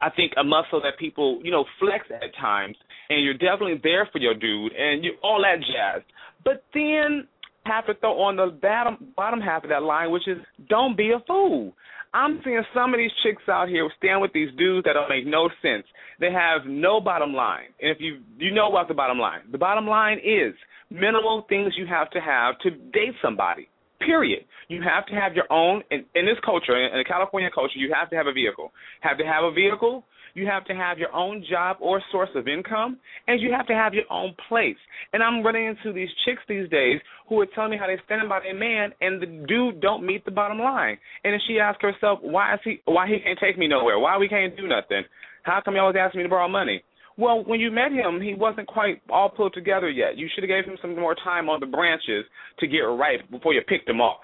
I 0.00 0.10
think, 0.10 0.32
a 0.36 0.44
muscle 0.44 0.80
that 0.82 0.98
people, 0.98 1.40
you 1.42 1.50
know, 1.50 1.64
flex 1.78 2.06
at 2.10 2.34
times, 2.40 2.76
and 3.08 3.24
you're 3.24 3.34
definitely 3.34 3.80
there 3.82 4.08
for 4.12 4.18
your 4.18 4.34
dude, 4.34 4.72
and 4.72 5.04
you 5.04 5.12
all 5.22 5.42
that 5.42 5.60
jazz. 5.60 6.02
But 6.44 6.64
then 6.72 7.26
have 7.64 7.86
to 7.86 7.94
throw 7.94 8.20
on 8.20 8.36
the 8.36 8.58
bottom 8.60 9.12
bottom 9.16 9.40
half 9.40 9.64
of 9.64 9.70
that 9.70 9.82
line, 9.82 10.10
which 10.10 10.26
is 10.26 10.38
don't 10.68 10.96
be 10.96 11.10
a 11.10 11.20
fool. 11.26 11.72
I'm 12.12 12.40
seeing 12.44 12.62
some 12.74 12.92
of 12.92 12.98
these 12.98 13.10
chicks 13.22 13.42
out 13.48 13.68
here 13.68 13.88
stand 13.98 14.20
with 14.20 14.32
these 14.32 14.48
dudes 14.58 14.84
that 14.84 14.94
don't 14.94 15.08
make 15.08 15.26
no 15.26 15.48
sense. 15.62 15.84
They 16.18 16.32
have 16.32 16.62
no 16.66 17.00
bottom 17.00 17.32
line. 17.32 17.68
And 17.80 17.90
if 17.90 17.98
you 18.00 18.20
you 18.38 18.52
know 18.52 18.68
what's 18.68 18.88
the 18.88 18.94
bottom 18.94 19.18
line. 19.18 19.40
The 19.52 19.58
bottom 19.58 19.86
line 19.86 20.18
is 20.18 20.54
minimal 20.90 21.46
things 21.48 21.74
you 21.76 21.86
have 21.86 22.10
to 22.10 22.20
have 22.20 22.58
to 22.60 22.70
date 22.70 23.14
somebody. 23.22 23.68
Period. 24.00 24.44
You 24.68 24.82
have 24.82 25.06
to 25.06 25.14
have 25.14 25.34
your 25.34 25.50
own 25.50 25.82
in, 25.90 26.04
in 26.14 26.24
this 26.26 26.38
culture, 26.44 26.76
in, 26.76 26.96
the 26.96 27.04
California 27.04 27.50
culture, 27.54 27.76
you 27.76 27.92
have 27.94 28.08
to 28.10 28.16
have 28.16 28.26
a 28.26 28.32
vehicle. 28.32 28.72
Have 29.00 29.18
to 29.18 29.24
have 29.24 29.44
a 29.44 29.52
vehicle. 29.52 30.04
You 30.34 30.46
have 30.46 30.64
to 30.66 30.74
have 30.74 30.98
your 30.98 31.12
own 31.12 31.44
job 31.50 31.78
or 31.80 32.00
source 32.12 32.28
of 32.36 32.46
income, 32.46 32.98
and 33.26 33.40
you 33.40 33.52
have 33.52 33.66
to 33.66 33.74
have 33.74 33.94
your 33.94 34.04
own 34.10 34.34
place. 34.48 34.76
And 35.12 35.22
I'm 35.22 35.42
running 35.42 35.66
into 35.66 35.92
these 35.92 36.08
chicks 36.24 36.40
these 36.48 36.68
days 36.70 37.00
who 37.28 37.40
are 37.40 37.46
telling 37.54 37.72
me 37.72 37.76
how 37.76 37.88
they 37.88 37.98
stand 38.04 38.28
by 38.28 38.40
their 38.40 38.54
man, 38.54 38.92
and 39.00 39.20
the 39.20 39.26
dude 39.48 39.80
don't 39.80 40.06
meet 40.06 40.24
the 40.24 40.30
bottom 40.30 40.60
line. 40.60 40.96
And 41.24 41.32
then 41.32 41.40
she 41.48 41.58
asks 41.58 41.82
herself, 41.82 42.20
why 42.22 42.54
is 42.54 42.60
he? 42.64 42.80
Why 42.84 43.08
he 43.08 43.18
can't 43.18 43.38
take 43.40 43.58
me 43.58 43.66
nowhere? 43.66 43.98
Why 43.98 44.18
we 44.18 44.28
can't 44.28 44.56
do 44.56 44.68
nothing? 44.68 45.02
How 45.42 45.60
come 45.64 45.74
you 45.74 45.80
always 45.80 45.96
ask 45.98 46.14
me 46.14 46.22
to 46.22 46.28
borrow 46.28 46.48
money? 46.48 46.82
Well, 47.16 47.44
when 47.44 47.60
you 47.60 47.70
met 47.70 47.92
him, 47.92 48.20
he 48.20 48.34
wasn't 48.34 48.66
quite 48.66 49.02
all 49.10 49.28
put 49.28 49.52
together 49.52 49.90
yet. 49.90 50.16
You 50.16 50.28
should 50.32 50.42
have 50.44 50.48
gave 50.48 50.64
him 50.64 50.78
some 50.80 50.98
more 50.98 51.14
time 51.14 51.48
on 51.48 51.60
the 51.60 51.66
branches 51.66 52.24
to 52.60 52.66
get 52.66 52.78
ripe 52.78 53.30
before 53.30 53.52
you 53.52 53.60
picked 53.66 53.88
him 53.88 54.00
off. 54.00 54.20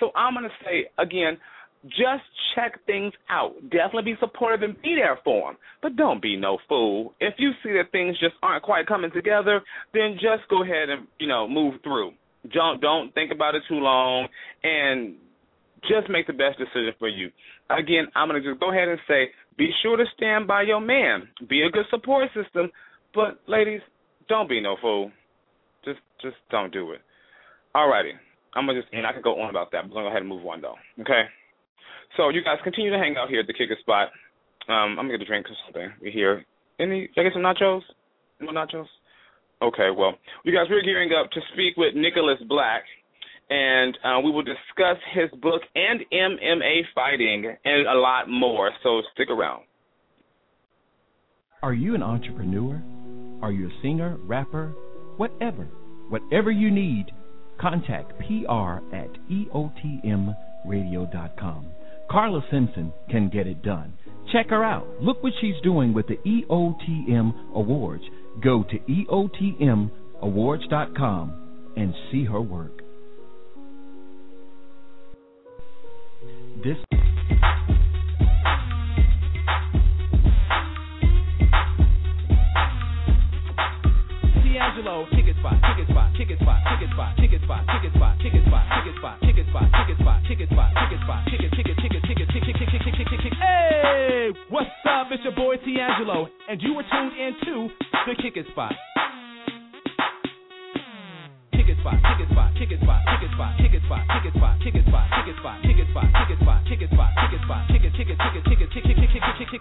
So 0.00 0.10
I'm 0.16 0.34
going 0.34 0.44
to 0.44 0.64
say 0.64 0.86
again, 0.98 1.38
just 1.84 2.24
check 2.54 2.80
things 2.86 3.12
out. 3.28 3.52
Definitely 3.70 4.12
be 4.12 4.16
supportive 4.20 4.62
and 4.62 4.80
be 4.82 4.94
there 4.96 5.18
for 5.22 5.50
him, 5.50 5.56
but 5.82 5.96
don't 5.96 6.22
be 6.22 6.36
no 6.36 6.58
fool. 6.68 7.14
If 7.20 7.34
you 7.38 7.50
see 7.62 7.72
that 7.72 7.92
things 7.92 8.18
just 8.18 8.34
aren't 8.42 8.62
quite 8.62 8.86
coming 8.86 9.10
together, 9.12 9.60
then 9.92 10.14
just 10.14 10.48
go 10.48 10.62
ahead 10.62 10.88
and 10.88 11.06
you 11.18 11.26
know 11.26 11.46
move 11.46 11.74
through. 11.82 12.12
Don't 12.52 12.80
don't 12.80 13.12
think 13.14 13.32
about 13.32 13.54
it 13.54 13.62
too 13.68 13.76
long, 13.76 14.28
and 14.62 15.14
just 15.82 16.08
make 16.08 16.26
the 16.26 16.32
best 16.32 16.58
decision 16.58 16.92
for 16.98 17.08
you. 17.08 17.30
Again, 17.70 18.06
I'm 18.14 18.28
going 18.28 18.42
to 18.42 18.48
just 18.48 18.60
go 18.60 18.70
ahead 18.72 18.88
and 18.88 18.98
say 19.06 19.28
be 19.56 19.70
sure 19.82 19.96
to 19.96 20.04
stand 20.16 20.46
by 20.46 20.62
your 20.62 20.80
man. 20.80 21.28
Be 21.48 21.62
a 21.62 21.70
good 21.70 21.86
support 21.90 22.28
system. 22.34 22.70
But 23.14 23.40
ladies, 23.46 23.80
don't 24.28 24.48
be 24.48 24.60
no 24.60 24.76
fool. 24.80 25.10
Just 25.84 26.00
just 26.20 26.36
don't 26.50 26.72
do 26.72 26.92
it. 26.92 27.00
Alrighty. 27.74 28.12
I'm 28.54 28.66
gonna 28.66 28.80
just 28.80 28.92
and 28.92 29.06
I 29.06 29.12
could 29.12 29.22
go 29.22 29.40
on 29.40 29.50
about 29.50 29.72
that, 29.72 29.82
but 29.82 29.88
I'm 29.88 29.90
gonna 29.90 30.04
go 30.04 30.08
ahead 30.08 30.22
and 30.22 30.28
move 30.28 30.46
on 30.46 30.60
though. 30.60 30.76
Okay. 31.00 31.22
So 32.16 32.28
you 32.28 32.42
guys 32.42 32.58
continue 32.62 32.90
to 32.90 32.98
hang 32.98 33.16
out 33.16 33.28
here 33.28 33.40
at 33.40 33.46
the 33.46 33.52
kicker 33.52 33.76
spot. 33.80 34.08
Um, 34.68 34.98
I'm 34.98 35.06
gonna 35.06 35.18
get 35.18 35.22
a 35.22 35.26
drink 35.26 35.46
or 35.46 35.56
something. 35.66 35.92
We 36.00 36.10
here. 36.10 36.44
Any 36.78 37.08
I 37.16 37.22
get 37.22 37.32
some 37.32 37.42
nachos? 37.42 37.82
No 38.40 38.52
nachos? 38.52 38.86
Okay, 39.62 39.88
well, 39.96 40.14
you 40.42 40.52
guys 40.52 40.66
we're 40.68 40.82
gearing 40.82 41.10
up 41.12 41.30
to 41.30 41.40
speak 41.52 41.76
with 41.76 41.94
Nicholas 41.94 42.38
Black 42.48 42.82
and 43.50 43.98
uh, 44.04 44.20
we 44.24 44.30
will 44.30 44.42
discuss 44.42 44.96
his 45.14 45.30
book 45.40 45.62
and 45.74 46.00
MMA 46.12 46.82
fighting 46.94 47.56
and 47.64 47.86
a 47.86 47.94
lot 47.94 48.28
more. 48.28 48.70
So 48.82 49.00
stick 49.12 49.30
around. 49.30 49.62
Are 51.62 51.74
you 51.74 51.94
an 51.94 52.02
entrepreneur? 52.02 52.82
Are 53.42 53.52
you 53.52 53.68
a 53.68 53.82
singer, 53.82 54.16
rapper, 54.20 54.72
whatever? 55.16 55.68
Whatever 56.08 56.50
you 56.50 56.70
need, 56.70 57.06
contact 57.60 58.18
PR 58.18 58.80
at 58.94 59.10
EOTMradio.com. 59.30 61.66
Carla 62.10 62.44
Simpson 62.50 62.92
can 63.10 63.30
get 63.30 63.46
it 63.46 63.62
done. 63.62 63.94
Check 64.32 64.50
her 64.50 64.62
out. 64.62 64.86
Look 65.00 65.22
what 65.22 65.32
she's 65.40 65.58
doing 65.62 65.94
with 65.94 66.06
the 66.06 66.16
EOTM 66.16 67.54
Awards. 67.54 68.04
Go 68.42 68.62
to 68.64 68.78
EOTMAwards.com 68.78 71.72
and 71.76 71.94
see 72.10 72.24
her 72.24 72.40
work. 72.40 72.83
This 76.64 76.80
Teangelo, 84.40 85.04
ticket 85.12 85.36
spot, 85.36 85.60
ticket 85.60 85.88
spot, 85.92 86.08
ticket 86.16 86.40
spot, 86.40 86.64
ticket 86.72 86.88
spot, 86.96 87.12
ticket 87.20 87.42
spot, 87.44 87.68
ticket 87.68 87.92
spot, 87.92 88.16
ticket 88.24 88.44
spot, 88.48 88.64
ticket 88.72 88.96
spot, 88.96 89.20
ticket 89.20 89.44
spot, 89.44 89.68
ticket 89.76 89.98
spot, 90.00 90.22
ticket 90.24 90.48
spot, 90.48 90.72
ticket 90.72 91.00
spot, 91.04 91.20
ticket, 91.28 91.52
ticket, 91.52 91.76
ticket, 91.84 92.00
ticket, 92.08 92.28
ticket, 92.32 92.56
ticket, 92.56 92.80
ticket, 92.80 92.96
ticket, 92.96 93.20
ticket. 93.20 93.36
Hey, 93.36 94.32
what's 94.48 94.72
up? 94.88 95.12
It's 95.12 95.20
your 95.22 95.36
boy 95.36 95.60
Teangelo, 95.60 96.32
and 96.48 96.62
you 96.62 96.72
were 96.72 96.84
tuned 96.88 97.12
into 97.12 97.68
the 98.08 98.16
Kick 98.16 98.40
Spot 98.52 98.72
ticket 101.74 101.82
spot, 101.82 101.98
ticket 102.06 102.28
spot, 102.30 102.50
ticket 102.54 102.80
spot, 102.82 103.02
ticket 103.10 103.30
spot, 103.34 103.52
ticket 103.58 103.82
spot, 103.82 104.02
ticket 104.14 104.34
spot, 104.34 104.54
ticket 104.62 104.84
spot, 104.86 105.06
ticket 105.10 105.36
spot, 105.38 105.58
ticket 105.62 105.88
spot, 105.90 106.08
ticket 106.14 106.38
spot, 106.40 106.60
ticket 106.68 106.90
spot, 106.90 107.10
ticket 107.18 107.40
spot, 107.44 107.62
ticket, 107.68 107.92
ticket, 107.94 108.18
ticket, 108.18 108.44
ticket, 108.44 108.68
ticket, 108.70 108.96
ticket, 108.96 109.10
ticket, 109.10 109.34
ticket. 109.38 109.60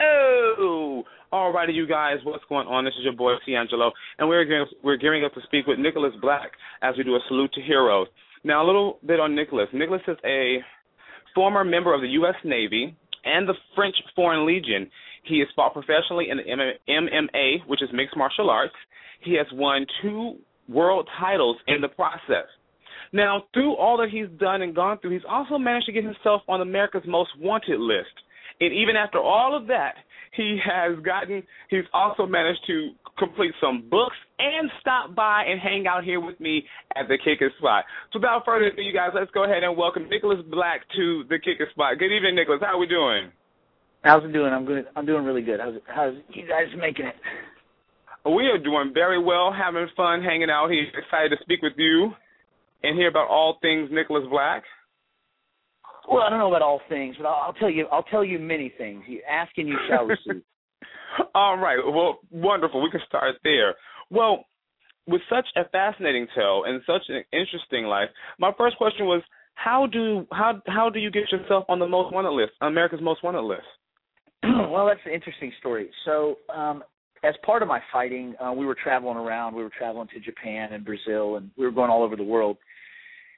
Oh, 0.00 1.04
alrighty, 1.32 1.74
you 1.74 1.86
guys, 1.86 2.18
what's 2.24 2.44
going 2.48 2.66
on? 2.66 2.84
This 2.84 2.94
is 2.98 3.04
your 3.04 3.14
boy 3.14 3.34
Teangelo, 3.46 3.90
and 4.18 4.28
we're 4.28 4.44
gearing, 4.44 4.66
we're 4.82 4.96
gearing 4.96 5.24
up 5.24 5.34
to 5.34 5.40
speak 5.44 5.66
with 5.66 5.78
Nicholas 5.78 6.12
Black 6.20 6.50
as 6.82 6.94
we 6.96 7.04
do 7.04 7.14
a 7.14 7.20
salute 7.28 7.52
to 7.54 7.62
heroes. 7.62 8.08
Now, 8.42 8.64
a 8.64 8.66
little 8.66 8.98
bit 9.06 9.20
on 9.20 9.34
Nicholas. 9.34 9.68
Nicholas 9.72 10.02
is 10.08 10.18
a 10.24 10.58
former 11.34 11.64
member 11.64 11.94
of 11.94 12.02
the 12.02 12.08
U.S. 12.08 12.34
Navy 12.44 12.96
and 13.24 13.48
the 13.48 13.54
French 13.74 13.96
Foreign 14.14 14.46
Legion. 14.46 14.90
He 15.24 15.38
has 15.40 15.48
fought 15.56 15.72
professionally 15.72 16.28
in 16.30 16.38
the 16.38 16.72
MMA, 16.88 17.66
which 17.66 17.82
is 17.82 17.88
mixed 17.92 18.16
martial 18.16 18.50
arts. 18.50 18.74
He 19.22 19.34
has 19.34 19.46
won 19.52 19.86
two 20.02 20.36
world 20.68 21.08
titles 21.18 21.56
in 21.66 21.80
the 21.80 21.88
process. 21.88 22.46
Now, 23.12 23.44
through 23.54 23.76
all 23.76 23.96
that 23.98 24.08
he's 24.10 24.28
done 24.38 24.62
and 24.62 24.74
gone 24.74 24.98
through, 24.98 25.12
he's 25.12 25.28
also 25.28 25.56
managed 25.56 25.86
to 25.86 25.92
get 25.92 26.04
himself 26.04 26.42
on 26.48 26.60
America's 26.60 27.04
Most 27.06 27.30
Wanted 27.38 27.78
list. 27.80 28.10
And 28.60 28.72
even 28.72 28.96
after 28.96 29.18
all 29.18 29.56
of 29.56 29.66
that, 29.68 29.94
he 30.32 30.58
has 30.64 30.98
gotten, 31.04 31.42
he's 31.70 31.84
also 31.92 32.26
managed 32.26 32.60
to 32.66 32.90
complete 33.18 33.52
some 33.60 33.88
books 33.88 34.16
and 34.38 34.68
stop 34.80 35.14
by 35.14 35.44
and 35.46 35.60
hang 35.60 35.86
out 35.86 36.02
here 36.02 36.20
with 36.20 36.38
me 36.40 36.64
at 36.96 37.06
the 37.08 37.16
Kicker 37.24 37.52
Spot. 37.58 37.84
So 38.12 38.18
without 38.18 38.44
further 38.44 38.66
ado, 38.66 38.82
you 38.82 38.92
guys, 38.92 39.10
let's 39.14 39.30
go 39.30 39.44
ahead 39.44 39.62
and 39.62 39.76
welcome 39.76 40.08
Nicholas 40.08 40.40
Black 40.50 40.80
to 40.96 41.24
the 41.28 41.38
Kicker 41.38 41.68
Spot. 41.70 41.96
Good 41.98 42.10
evening, 42.12 42.34
Nicholas. 42.34 42.60
How 42.60 42.74
are 42.74 42.78
we 42.78 42.86
doing? 42.86 43.30
How's 44.04 44.22
it 44.22 44.32
doing? 44.32 44.52
I'm 44.52 44.66
good. 44.66 44.84
I'm 44.94 45.06
doing 45.06 45.24
really 45.24 45.40
good. 45.40 45.60
How's 45.60 45.76
it, 45.76 45.82
how's 45.86 46.14
you 46.34 46.46
guys 46.46 46.66
making 46.78 47.06
it? 47.06 47.14
We 48.26 48.44
are 48.46 48.58
doing 48.58 48.92
very 48.92 49.22
well, 49.22 49.50
having 49.50 49.86
fun, 49.96 50.22
hanging 50.22 50.50
out 50.50 50.70
here. 50.70 50.84
Excited 50.96 51.30
to 51.30 51.42
speak 51.42 51.62
with 51.62 51.72
you 51.78 52.10
and 52.82 52.98
hear 52.98 53.08
about 53.08 53.28
all 53.28 53.58
things 53.62 53.88
Nicholas 53.90 54.24
Black. 54.30 54.62
Well, 56.10 56.20
I 56.20 56.28
don't 56.28 56.38
know 56.38 56.48
about 56.48 56.60
all 56.60 56.82
things, 56.90 57.16
but 57.18 57.26
I'll, 57.26 57.46
I'll 57.46 57.52
tell 57.54 57.70
you. 57.70 57.86
I'll 57.90 58.02
tell 58.02 58.22
you 58.22 58.38
many 58.38 58.72
things. 58.76 59.04
You 59.08 59.22
ask 59.28 59.50
and 59.56 59.66
you 59.66 59.76
shall 59.88 60.04
receive. 60.04 60.42
all 61.34 61.56
right. 61.56 61.78
Well, 61.82 62.18
wonderful. 62.30 62.82
We 62.82 62.90
can 62.90 63.00
start 63.08 63.36
there. 63.42 63.74
Well, 64.10 64.44
with 65.06 65.22
such 65.30 65.46
a 65.56 65.66
fascinating 65.70 66.26
tale 66.34 66.64
and 66.66 66.82
such 66.86 67.02
an 67.08 67.24
interesting 67.32 67.84
life, 67.84 68.10
my 68.38 68.52
first 68.58 68.76
question 68.76 69.06
was, 69.06 69.22
how 69.54 69.86
do 69.86 70.26
how 70.30 70.60
how 70.66 70.90
do 70.90 70.98
you 70.98 71.10
get 71.10 71.32
yourself 71.32 71.64
on 71.70 71.78
the 71.78 71.88
most 71.88 72.12
wanted 72.12 72.32
list, 72.32 72.52
America's 72.60 73.00
most 73.00 73.24
wanted 73.24 73.42
list? 73.42 73.62
well, 74.70 74.86
that's 74.86 75.00
an 75.04 75.12
interesting 75.12 75.52
story. 75.58 75.90
So, 76.04 76.38
um, 76.54 76.82
as 77.22 77.34
part 77.44 77.62
of 77.62 77.68
my 77.68 77.80
fighting, 77.90 78.34
uh, 78.38 78.52
we 78.52 78.66
were 78.66 78.76
traveling 78.80 79.16
around. 79.16 79.54
We 79.54 79.62
were 79.62 79.70
traveling 79.76 80.08
to 80.08 80.20
Japan 80.20 80.74
and 80.74 80.84
Brazil, 80.84 81.36
and 81.36 81.50
we 81.56 81.64
were 81.64 81.72
going 81.72 81.90
all 81.90 82.02
over 82.02 82.16
the 82.16 82.22
world. 82.22 82.58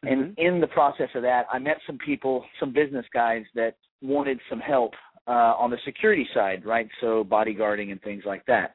Mm-hmm. 0.04 0.12
And 0.12 0.38
in 0.38 0.60
the 0.60 0.66
process 0.66 1.08
of 1.14 1.22
that, 1.22 1.46
I 1.52 1.58
met 1.58 1.76
some 1.86 1.98
people, 1.98 2.44
some 2.58 2.72
business 2.72 3.06
guys 3.14 3.44
that 3.54 3.76
wanted 4.02 4.40
some 4.50 4.58
help 4.58 4.92
uh, 5.28 5.54
on 5.56 5.70
the 5.70 5.78
security 5.84 6.26
side, 6.34 6.64
right? 6.66 6.88
So 7.00 7.24
bodyguarding 7.24 7.92
and 7.92 8.02
things 8.02 8.24
like 8.26 8.44
that. 8.46 8.74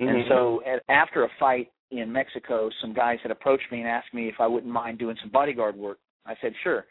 Mm-hmm. 0.00 0.08
And 0.08 0.24
so 0.28 0.62
at, 0.66 0.82
after 0.88 1.24
a 1.24 1.28
fight 1.38 1.70
in 1.90 2.10
Mexico, 2.12 2.70
some 2.80 2.94
guys 2.94 3.18
had 3.22 3.30
approached 3.30 3.70
me 3.70 3.80
and 3.80 3.88
asked 3.88 4.12
me 4.12 4.28
if 4.28 4.36
I 4.40 4.46
wouldn't 4.46 4.72
mind 4.72 4.98
doing 4.98 5.16
some 5.20 5.30
bodyguard 5.30 5.76
work. 5.76 5.98
I 6.26 6.34
said 6.40 6.52
sure. 6.62 6.86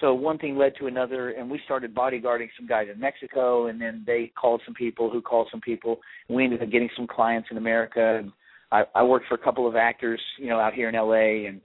So 0.00 0.12
one 0.12 0.38
thing 0.38 0.56
led 0.56 0.74
to 0.80 0.86
another, 0.86 1.30
and 1.30 1.48
we 1.48 1.60
started 1.64 1.94
bodyguarding 1.94 2.48
some 2.58 2.66
guys 2.66 2.88
in 2.92 2.98
Mexico, 2.98 3.68
and 3.68 3.80
then 3.80 4.02
they 4.06 4.32
called 4.38 4.60
some 4.64 4.74
people 4.74 5.08
who 5.10 5.22
called 5.22 5.48
some 5.50 5.60
people. 5.60 6.00
And 6.28 6.36
we 6.36 6.44
ended 6.44 6.62
up 6.62 6.70
getting 6.70 6.90
some 6.96 7.06
clients 7.06 7.48
in 7.50 7.56
America. 7.56 8.18
And 8.18 8.32
I, 8.72 8.82
I 8.94 9.02
worked 9.04 9.28
for 9.28 9.34
a 9.34 9.38
couple 9.38 9.68
of 9.68 9.76
actors, 9.76 10.20
you 10.38 10.48
know, 10.48 10.58
out 10.58 10.74
here 10.74 10.88
in 10.88 10.94
L.A. 10.94 11.46
and 11.46 11.60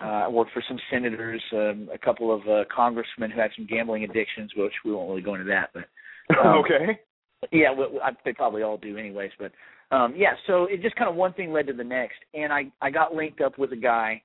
uh, 0.00 0.24
I 0.24 0.28
worked 0.28 0.52
for 0.52 0.62
some 0.66 0.78
senators, 0.90 1.42
um, 1.52 1.88
a 1.92 1.98
couple 1.98 2.34
of 2.34 2.40
uh, 2.48 2.64
congressmen 2.74 3.30
who 3.30 3.40
had 3.40 3.50
some 3.56 3.66
gambling 3.66 4.04
addictions, 4.04 4.50
which 4.56 4.72
we 4.84 4.92
won't 4.92 5.08
really 5.08 5.22
go 5.22 5.34
into 5.34 5.46
that. 5.46 5.70
But 5.72 5.84
um, 6.44 6.58
okay, 6.58 7.00
yeah, 7.52 7.70
well, 7.70 7.90
I, 8.02 8.10
they 8.24 8.32
probably 8.32 8.62
all 8.62 8.76
do, 8.76 8.96
anyways. 8.96 9.30
But 9.38 9.52
um, 9.94 10.14
yeah, 10.16 10.32
so 10.46 10.64
it 10.64 10.82
just 10.82 10.96
kind 10.96 11.08
of 11.08 11.16
one 11.16 11.32
thing 11.34 11.52
led 11.52 11.66
to 11.68 11.72
the 11.72 11.84
next, 11.84 12.16
and 12.34 12.52
I 12.52 12.64
I 12.82 12.90
got 12.90 13.14
linked 13.14 13.40
up 13.40 13.58
with 13.58 13.72
a 13.72 13.76
guy 13.76 14.22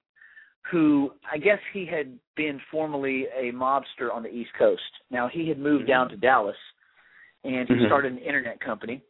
who 0.71 1.11
I 1.31 1.37
guess 1.37 1.59
he 1.73 1.85
had 1.85 2.17
been 2.35 2.59
formerly 2.71 3.25
a 3.37 3.51
mobster 3.51 4.13
on 4.13 4.23
the 4.23 4.29
East 4.29 4.51
Coast. 4.57 4.81
Now 5.11 5.29
he 5.31 5.47
had 5.47 5.59
moved 5.59 5.83
mm-hmm. 5.83 5.91
down 5.91 6.09
to 6.09 6.17
Dallas 6.17 6.55
and 7.43 7.67
he 7.67 7.75
mm-hmm. 7.75 7.85
started 7.85 8.13
an 8.13 8.19
internet 8.19 8.59
company. 8.59 9.01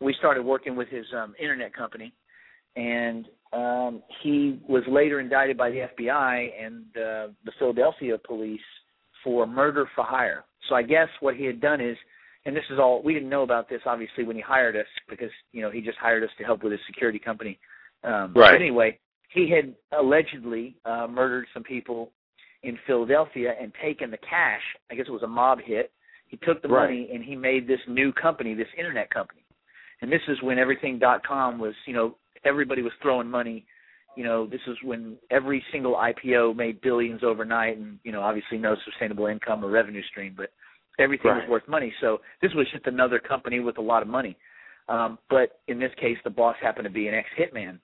We 0.00 0.14
started 0.18 0.44
working 0.44 0.76
with 0.76 0.88
his 0.88 1.06
um 1.16 1.34
internet 1.40 1.74
company 1.74 2.12
and 2.76 3.26
um 3.52 4.02
he 4.22 4.60
was 4.68 4.82
later 4.88 5.20
indicted 5.20 5.56
by 5.56 5.70
the 5.70 5.88
FBI 5.98 6.50
and 6.64 6.84
uh, 6.96 7.32
the 7.44 7.52
Philadelphia 7.58 8.16
police 8.18 8.60
for 9.24 9.46
murder 9.46 9.88
for 9.94 10.04
hire. 10.04 10.44
So 10.68 10.74
I 10.74 10.82
guess 10.82 11.08
what 11.20 11.36
he 11.36 11.44
had 11.44 11.60
done 11.60 11.80
is 11.80 11.96
and 12.46 12.56
this 12.56 12.64
is 12.70 12.78
all 12.78 13.02
we 13.02 13.14
didn't 13.14 13.28
know 13.28 13.42
about 13.42 13.68
this 13.68 13.80
obviously 13.84 14.24
when 14.24 14.36
he 14.36 14.42
hired 14.42 14.76
us 14.76 14.86
because 15.08 15.30
you 15.52 15.62
know 15.62 15.70
he 15.70 15.80
just 15.80 15.98
hired 15.98 16.22
us 16.22 16.30
to 16.38 16.44
help 16.44 16.62
with 16.62 16.72
his 16.72 16.80
security 16.86 17.18
company. 17.18 17.58
Um 18.04 18.32
right. 18.34 18.52
But 18.52 18.54
anyway, 18.54 18.98
he 19.32 19.48
had 19.50 19.74
allegedly 19.98 20.76
uh, 20.84 21.06
murdered 21.08 21.46
some 21.54 21.62
people 21.62 22.10
in 22.62 22.78
Philadelphia 22.86 23.54
and 23.60 23.72
taken 23.82 24.10
the 24.10 24.18
cash. 24.18 24.62
I 24.90 24.94
guess 24.94 25.06
it 25.08 25.12
was 25.12 25.22
a 25.22 25.26
mob 25.28 25.60
hit. 25.64 25.92
He 26.26 26.36
took 26.38 26.62
the 26.62 26.68
Right. 26.68 26.84
money 26.86 27.08
and 27.12 27.24
he 27.24 27.34
made 27.34 27.66
this 27.66 27.80
new 27.88 28.12
company, 28.12 28.54
this 28.54 28.68
internet 28.76 29.08
company. 29.10 29.44
And 30.02 30.10
this 30.12 30.20
is 30.28 30.40
when 30.42 30.58
everything 30.58 30.98
dot 30.98 31.24
com 31.26 31.58
was, 31.58 31.74
you 31.86 31.94
know, 31.94 32.16
everybody 32.44 32.82
was 32.82 32.92
throwing 33.02 33.28
money. 33.28 33.66
You 34.16 34.24
know, 34.24 34.46
this 34.46 34.60
is 34.66 34.76
when 34.82 35.16
every 35.30 35.64
single 35.72 35.94
IPO 35.94 36.56
made 36.56 36.80
billions 36.80 37.22
overnight 37.22 37.78
and, 37.78 37.98
you 38.02 38.12
know, 38.12 38.20
obviously 38.22 38.58
no 38.58 38.76
sustainable 38.84 39.26
income 39.26 39.64
or 39.64 39.70
revenue 39.70 40.02
stream, 40.10 40.34
but 40.36 40.52
everything 40.98 41.30
Right. 41.30 41.42
was 41.42 41.48
worth 41.48 41.68
money. 41.68 41.94
So 42.00 42.20
this 42.42 42.52
was 42.54 42.68
just 42.70 42.86
another 42.86 43.18
company 43.20 43.60
with 43.60 43.78
a 43.78 43.82
lot 43.82 44.02
of 44.02 44.08
money. 44.08 44.36
Um, 44.88 45.18
but 45.28 45.60
in 45.68 45.78
this 45.78 45.94
case, 45.94 46.18
the 46.24 46.30
boss 46.30 46.56
happened 46.60 46.84
to 46.84 46.90
be 46.90 47.06
an 47.06 47.14
ex-hitman. 47.14 47.78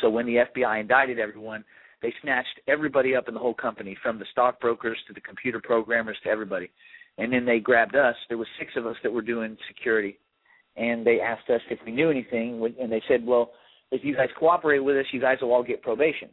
So 0.00 0.10
when 0.10 0.26
the 0.26 0.44
FBI 0.54 0.80
indicted 0.80 1.18
everyone, 1.18 1.64
they 2.02 2.12
snatched 2.22 2.60
everybody 2.68 3.16
up 3.16 3.28
in 3.28 3.34
the 3.34 3.40
whole 3.40 3.54
company, 3.54 3.96
from 4.02 4.18
the 4.18 4.26
stockbrokers 4.30 4.98
to 5.08 5.12
the 5.12 5.20
computer 5.20 5.60
programmers 5.60 6.16
to 6.24 6.30
everybody. 6.30 6.70
And 7.18 7.32
then 7.32 7.44
they 7.44 7.58
grabbed 7.58 7.96
us. 7.96 8.14
There 8.28 8.38
was 8.38 8.46
six 8.58 8.72
of 8.76 8.86
us 8.86 8.96
that 9.02 9.12
were 9.12 9.22
doing 9.22 9.56
security, 9.66 10.18
and 10.76 11.04
they 11.04 11.20
asked 11.20 11.50
us 11.50 11.60
if 11.70 11.80
we 11.84 11.90
knew 11.90 12.10
anything. 12.10 12.64
And 12.80 12.92
they 12.92 13.02
said, 13.08 13.26
"Well, 13.26 13.52
if 13.90 14.04
you 14.04 14.14
guys 14.14 14.28
cooperate 14.38 14.78
with 14.78 14.96
us, 14.96 15.06
you 15.12 15.20
guys 15.20 15.40
will 15.40 15.52
all 15.52 15.64
get 15.64 15.82
probation." 15.82 16.30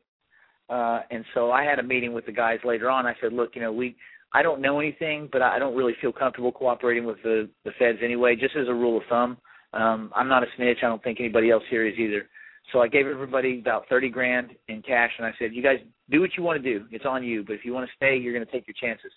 Uh, 0.69 1.01
and 1.09 1.25
so 1.33 1.51
I 1.51 1.63
had 1.63 1.79
a 1.79 1.83
meeting 1.83 2.13
with 2.13 2.25
the 2.27 2.31
guys 2.31 2.59
later 2.63 2.89
on. 2.89 3.07
I 3.07 3.15
said, 3.19 3.33
"Look, 3.33 3.55
you 3.55 3.61
know, 3.61 3.71
we 3.71 3.95
I 4.33 4.43
don't 4.43 4.61
know 4.61 4.79
anything, 4.79 5.29
but 5.31 5.41
I 5.41 5.57
don't 5.57 5.75
really 5.75 5.95
feel 6.01 6.11
comfortable 6.11 6.51
cooperating 6.51 7.05
with 7.05 7.21
the 7.23 7.49
the 7.63 7.71
feds 7.79 7.99
anyway. 8.03 8.35
Just 8.35 8.55
as 8.55 8.67
a 8.67 8.73
rule 8.73 8.97
of 8.97 9.03
thumb, 9.09 9.37
um, 9.73 10.11
I'm 10.15 10.27
not 10.27 10.43
a 10.43 10.47
snitch. 10.55 10.79
I 10.83 10.87
don't 10.87 11.03
think 11.03 11.19
anybody 11.19 11.49
else 11.49 11.63
here 11.71 11.87
is 11.87 11.97
either." 11.97 12.29
So 12.71 12.81
I 12.81 12.87
gave 12.87 13.05
everybody 13.05 13.59
about 13.59 13.87
thirty 13.89 14.09
grand 14.09 14.51
in 14.67 14.81
cash, 14.81 15.11
and 15.17 15.25
I 15.25 15.33
said, 15.37 15.53
"You 15.53 15.61
guys 15.61 15.79
do 16.09 16.19
what 16.21 16.31
you 16.37 16.43
want 16.43 16.61
to 16.61 16.79
do. 16.79 16.85
It's 16.91 17.05
on 17.05 17.23
you. 17.23 17.43
But 17.43 17.53
if 17.53 17.65
you 17.65 17.73
want 17.73 17.87
to 17.89 17.95
stay, 17.95 18.17
you're 18.17 18.33
going 18.33 18.45
to 18.45 18.51
take 18.51 18.67
your 18.67 18.75
chances." 18.79 19.11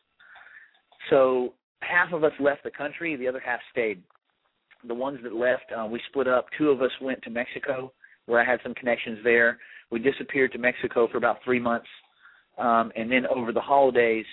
So 1.11 1.55
half 1.81 2.12
of 2.12 2.25
us 2.25 2.33
left 2.40 2.64
the 2.64 2.71
country, 2.71 3.17
the 3.17 3.28
other 3.28 3.40
half 3.45 3.61
stayed. 3.71 4.02
The 4.87 4.95
ones 4.95 5.19
that 5.23 5.35
left, 5.35 5.64
uh, 5.76 5.87
we 5.87 6.00
split 6.09 6.28
up. 6.28 6.47
Two 6.57 6.71
of 6.71 6.83
us 6.83 6.90
went 7.00 7.23
to 7.23 7.31
Mexico, 7.31 7.93
where 8.26 8.40
I 8.40 8.45
had 8.45 8.61
some 8.62 8.75
connections 8.75 9.19
there. 9.25 9.59
We 9.90 9.99
disappeared 9.99 10.52
to 10.52 10.59
Mexico 10.59 11.09
for 11.09 11.17
about 11.17 11.38
three 11.45 11.59
months, 11.59 11.88
um, 12.59 12.93
and 12.95 13.11
then 13.11 13.26
over 13.26 13.52
the 13.52 13.61
holidays, 13.61 14.26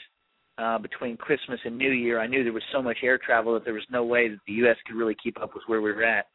uh, 0.57 0.77
between 0.77 1.17
Christmas 1.17 1.59
and 1.65 1.77
New 1.77 1.91
Year, 1.91 2.19
I 2.19 2.27
knew 2.27 2.43
there 2.43 2.53
was 2.53 2.63
so 2.71 2.81
much 2.81 2.97
air 3.03 3.17
travel 3.17 3.53
that 3.53 3.63
there 3.65 3.73
was 3.73 3.85
no 3.89 4.03
way 4.03 4.29
that 4.29 4.39
the 4.47 4.53
U.S. 4.53 4.77
could 4.85 4.95
really 4.95 5.15
keep 5.21 5.41
up 5.41 5.53
with 5.53 5.63
where 5.67 5.81
we 5.81 5.91
were 5.91 6.03
at. 6.03 6.27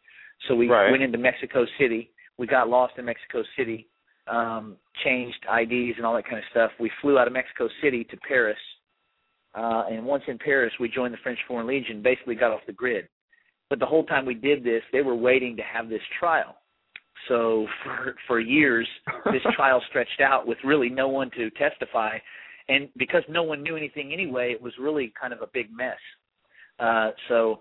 So 0.49 0.54
we 0.54 0.68
Right. 0.68 0.90
went 0.90 1.02
into 1.02 1.18
Mexico 1.18 1.66
City. 1.78 2.10
We 2.40 2.47
got 2.47 2.70
lost 2.70 2.94
in 2.97 3.04
Mexico 3.04 3.42
City, 3.54 3.87
um, 4.26 4.78
changed 5.04 5.37
IDs 5.44 5.99
and 5.99 6.06
all 6.06 6.14
that 6.14 6.25
kind 6.25 6.38
of 6.38 6.44
stuff. 6.50 6.70
We 6.80 6.90
flew 7.02 7.18
out 7.18 7.26
of 7.26 7.35
Mexico 7.35 7.68
City 7.82 8.02
to 8.04 8.16
Paris, 8.16 8.56
uh, 9.54 9.85
and 9.90 10.06
once 10.06 10.23
in 10.26 10.38
Paris, 10.38 10.73
we 10.80 10.88
joined 10.88 11.12
the 11.12 11.18
French 11.23 11.38
Foreign 11.47 11.66
Legion. 11.66 12.00
Basically, 12.02 12.35
got 12.35 12.50
off 12.50 12.62
the 12.66 12.73
grid. 12.73 13.06
But 13.68 13.78
the 13.78 13.85
whole 13.85 14.06
time 14.06 14.25
we 14.25 14.32
did 14.32 14.64
this, 14.64 14.80
they 14.90 15.02
were 15.02 15.14
waiting 15.14 15.54
to 15.56 15.62
have 15.62 15.90
this 15.90 16.00
trial. 16.18 16.56
So 17.28 17.66
for 17.85 18.16
for 18.26 18.40
years, 18.40 18.88
this 19.26 19.42
trial 19.54 19.82
stretched 19.90 20.23
out 20.23 20.47
with 20.47 20.56
really 20.64 20.88
no 20.88 21.09
one 21.09 21.30
to 21.32 21.50
testify, 21.50 22.16
and 22.70 22.88
because 22.97 23.23
no 23.28 23.42
one 23.42 23.62
knew 23.62 23.76
anything 23.76 24.14
anyway, 24.14 24.50
it 24.50 24.62
was 24.62 24.73
really 24.80 25.12
kind 25.20 25.35
of 25.35 25.42
a 25.42 25.49
big 25.52 25.66
mess. 25.70 25.99
Uh, 26.78 27.11
so 27.28 27.61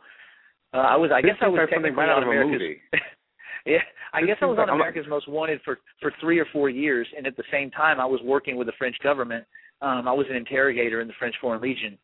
uh, 0.73 0.77
I 0.77 0.95
was, 0.95 1.11
I 1.13 1.21
This 1.21 1.31
guess 1.31 1.39
I 1.41 1.49
was 1.49 1.67
technically 1.69 1.97
right 1.97 2.07
out 2.07 2.23
of 2.23 2.29
a 2.29 2.31
movie. 2.31 2.77
yeah, 3.65 3.79
I 4.13 4.21
guess 4.21 4.37
I 4.41 4.45
was 4.45 4.57
on 4.59 4.69
America's 4.69 5.05
Most 5.07 5.27
Wanted 5.27 5.59
for 5.63 5.79
for 6.01 6.13
three 6.19 6.39
or 6.39 6.47
four 6.51 6.69
years, 6.69 7.07
and 7.15 7.27
at 7.27 7.37
the 7.37 7.43
same 7.51 7.71
time, 7.71 7.99
I 7.99 8.05
was 8.05 8.19
working 8.23 8.55
with 8.57 8.67
the 8.67 8.73
French 8.77 8.97
government. 9.03 9.45
Um, 9.81 10.07
I 10.07 10.11
was 10.11 10.25
an 10.29 10.35
interrogator 10.35 11.01
in 11.01 11.07
the 11.07 11.13
French 11.19 11.35
Foreign 11.41 11.61
Legion. 11.61 11.97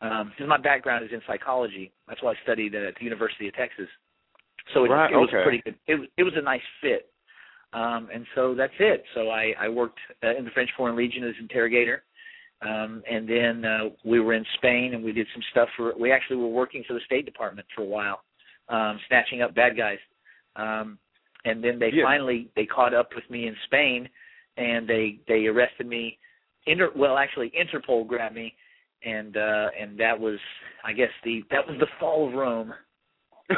Um, 0.00 0.30
because 0.30 0.48
my 0.48 0.58
background 0.58 1.04
is 1.04 1.12
in 1.12 1.22
psychology, 1.26 1.92
that's 2.08 2.22
why 2.22 2.32
I 2.32 2.34
studied 2.42 2.74
at 2.74 2.94
the 2.98 3.04
University 3.04 3.48
of 3.48 3.54
Texas. 3.54 3.86
So 4.74 4.84
it, 4.84 4.88
Right, 4.88 5.12
it 5.12 5.16
was 5.16 5.28
okay. 5.28 5.42
pretty 5.42 5.62
good. 5.64 5.76
It 5.86 5.94
was 5.94 6.08
it 6.16 6.22
was 6.24 6.32
a 6.36 6.42
nice 6.42 6.60
fit. 6.80 7.10
Um, 7.72 8.08
and 8.12 8.24
so 8.34 8.54
that's 8.54 8.72
it. 8.78 9.02
So 9.14 9.30
I, 9.30 9.52
I 9.58 9.68
worked 9.68 9.98
uh, 10.22 10.36
in 10.36 10.44
the 10.44 10.50
French 10.52 10.70
Foreign 10.76 10.96
Legion 10.96 11.24
as 11.24 11.34
interrogator, 11.40 12.04
um, 12.62 13.02
and 13.10 13.28
then 13.28 13.64
uh, 13.64 13.88
we 14.04 14.20
were 14.20 14.34
in 14.34 14.44
Spain 14.56 14.94
and 14.94 15.02
we 15.02 15.12
did 15.12 15.26
some 15.34 15.42
stuff 15.50 15.68
for. 15.76 15.92
We 15.98 16.12
actually 16.12 16.36
were 16.36 16.48
working 16.48 16.84
for 16.86 16.94
the 16.94 17.00
State 17.04 17.24
Department 17.24 17.66
for 17.74 17.82
a 17.82 17.86
while, 17.86 18.20
um, 18.68 18.98
snatching 19.08 19.42
up 19.42 19.54
bad 19.54 19.76
guys. 19.76 19.98
Um, 20.56 20.98
and 21.44 21.62
then 21.62 21.78
they 21.78 21.90
Yeah. 21.92 22.04
finally 22.04 22.50
they 22.56 22.66
caught 22.66 22.94
up 22.94 23.14
with 23.14 23.28
me 23.30 23.46
in 23.46 23.56
Spain, 23.64 24.08
and 24.56 24.88
they 24.88 25.20
they 25.26 25.46
arrested 25.46 25.86
me. 25.86 26.18
Inter 26.66 26.90
well, 26.94 27.18
actually 27.18 27.50
Interpol 27.50 28.06
grabbed 28.06 28.34
me, 28.34 28.54
and 29.04 29.36
uh, 29.36 29.70
and 29.78 29.98
that 29.98 30.18
was 30.18 30.38
I 30.84 30.92
guess 30.92 31.10
the 31.22 31.44
that 31.50 31.66
was 31.66 31.78
the 31.78 31.88
fall 31.98 32.28
of 32.28 32.34
Rome. 32.34 32.72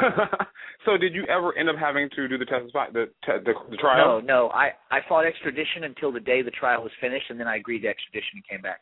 so 0.85 0.97
did 0.97 1.13
you 1.13 1.23
ever 1.27 1.57
end 1.57 1.69
up 1.69 1.77
having 1.77 2.09
to 2.09 2.27
do 2.27 2.37
the 2.37 2.45
test 2.45 2.73
the 2.93 3.09
the, 3.25 3.53
the 3.69 3.77
trial? 3.77 4.19
no. 4.21 4.47
No. 4.47 4.49
I 4.49 4.71
I 4.91 4.99
fought 5.07 5.25
extradition 5.25 5.85
until 5.85 6.11
the 6.11 6.19
day 6.19 6.41
the 6.41 6.51
trial 6.51 6.83
was 6.83 6.91
finished, 6.99 7.29
and 7.29 7.39
then 7.39 7.47
I 7.47 7.55
agreed 7.55 7.81
to 7.81 7.87
extradition 7.87 8.31
and 8.35 8.47
came 8.47 8.61
back. 8.61 8.81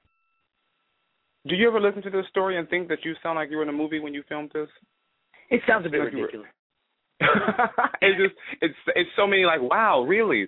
Do 1.48 1.56
you 1.56 1.68
ever 1.68 1.80
listen 1.80 2.02
to 2.02 2.10
this 2.10 2.26
story 2.30 2.58
and 2.58 2.68
think 2.70 2.88
that 2.88 3.06
you 3.06 3.14
sound 3.22 3.36
like 3.36 3.52
you 3.52 3.58
were 3.58 3.64
in 3.64 3.70
a 3.70 3.74
movie 3.74 4.00
when 4.00 4.16
you 4.16 4.24
filmed 4.28 4.50
this? 4.52 4.70
It 5.52 5.62
sounds 5.68 5.86
a 5.86 5.90
bit 5.90 6.00
Like 6.00 6.14
ridiculous. 6.14 6.48
it's 8.02 8.20
just 8.20 8.36
it's 8.62 8.76
it's 8.96 9.10
so 9.16 9.26
many 9.28 9.44
like 9.46 9.62
wow 9.62 10.04
really. 10.04 10.48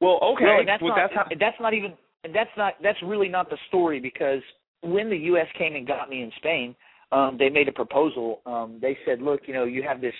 Well, 0.00 0.18
okay, 0.34 0.44
Well, 0.44 0.58
and 0.60 0.68
that's 0.68 0.82
well, 0.82 0.90
not 0.96 1.10
that's 1.10 1.14
how. 1.14 1.36
that's 1.38 1.60
not 1.60 1.74
even 1.74 1.94
and 2.24 2.34
that's 2.34 2.50
not 2.56 2.74
that's 2.82 2.98
really 3.02 3.28
not 3.28 3.48
the 3.50 3.58
story 3.68 4.00
because 4.00 4.42
when 4.82 5.08
the 5.08 5.16
U.S. 5.16 5.46
came 5.58 5.74
and 5.74 5.86
got 5.86 6.10
me 6.10 6.22
in 6.22 6.30
Spain, 6.36 6.74
um, 7.12 7.36
they 7.38 7.48
made 7.48 7.68
a 7.68 7.72
proposal. 7.72 8.40
Um, 8.46 8.78
they 8.80 8.96
said, 9.06 9.22
look, 9.22 9.42
you 9.46 9.54
know, 9.54 9.64
you 9.64 9.82
have 9.82 10.00
this 10.00 10.14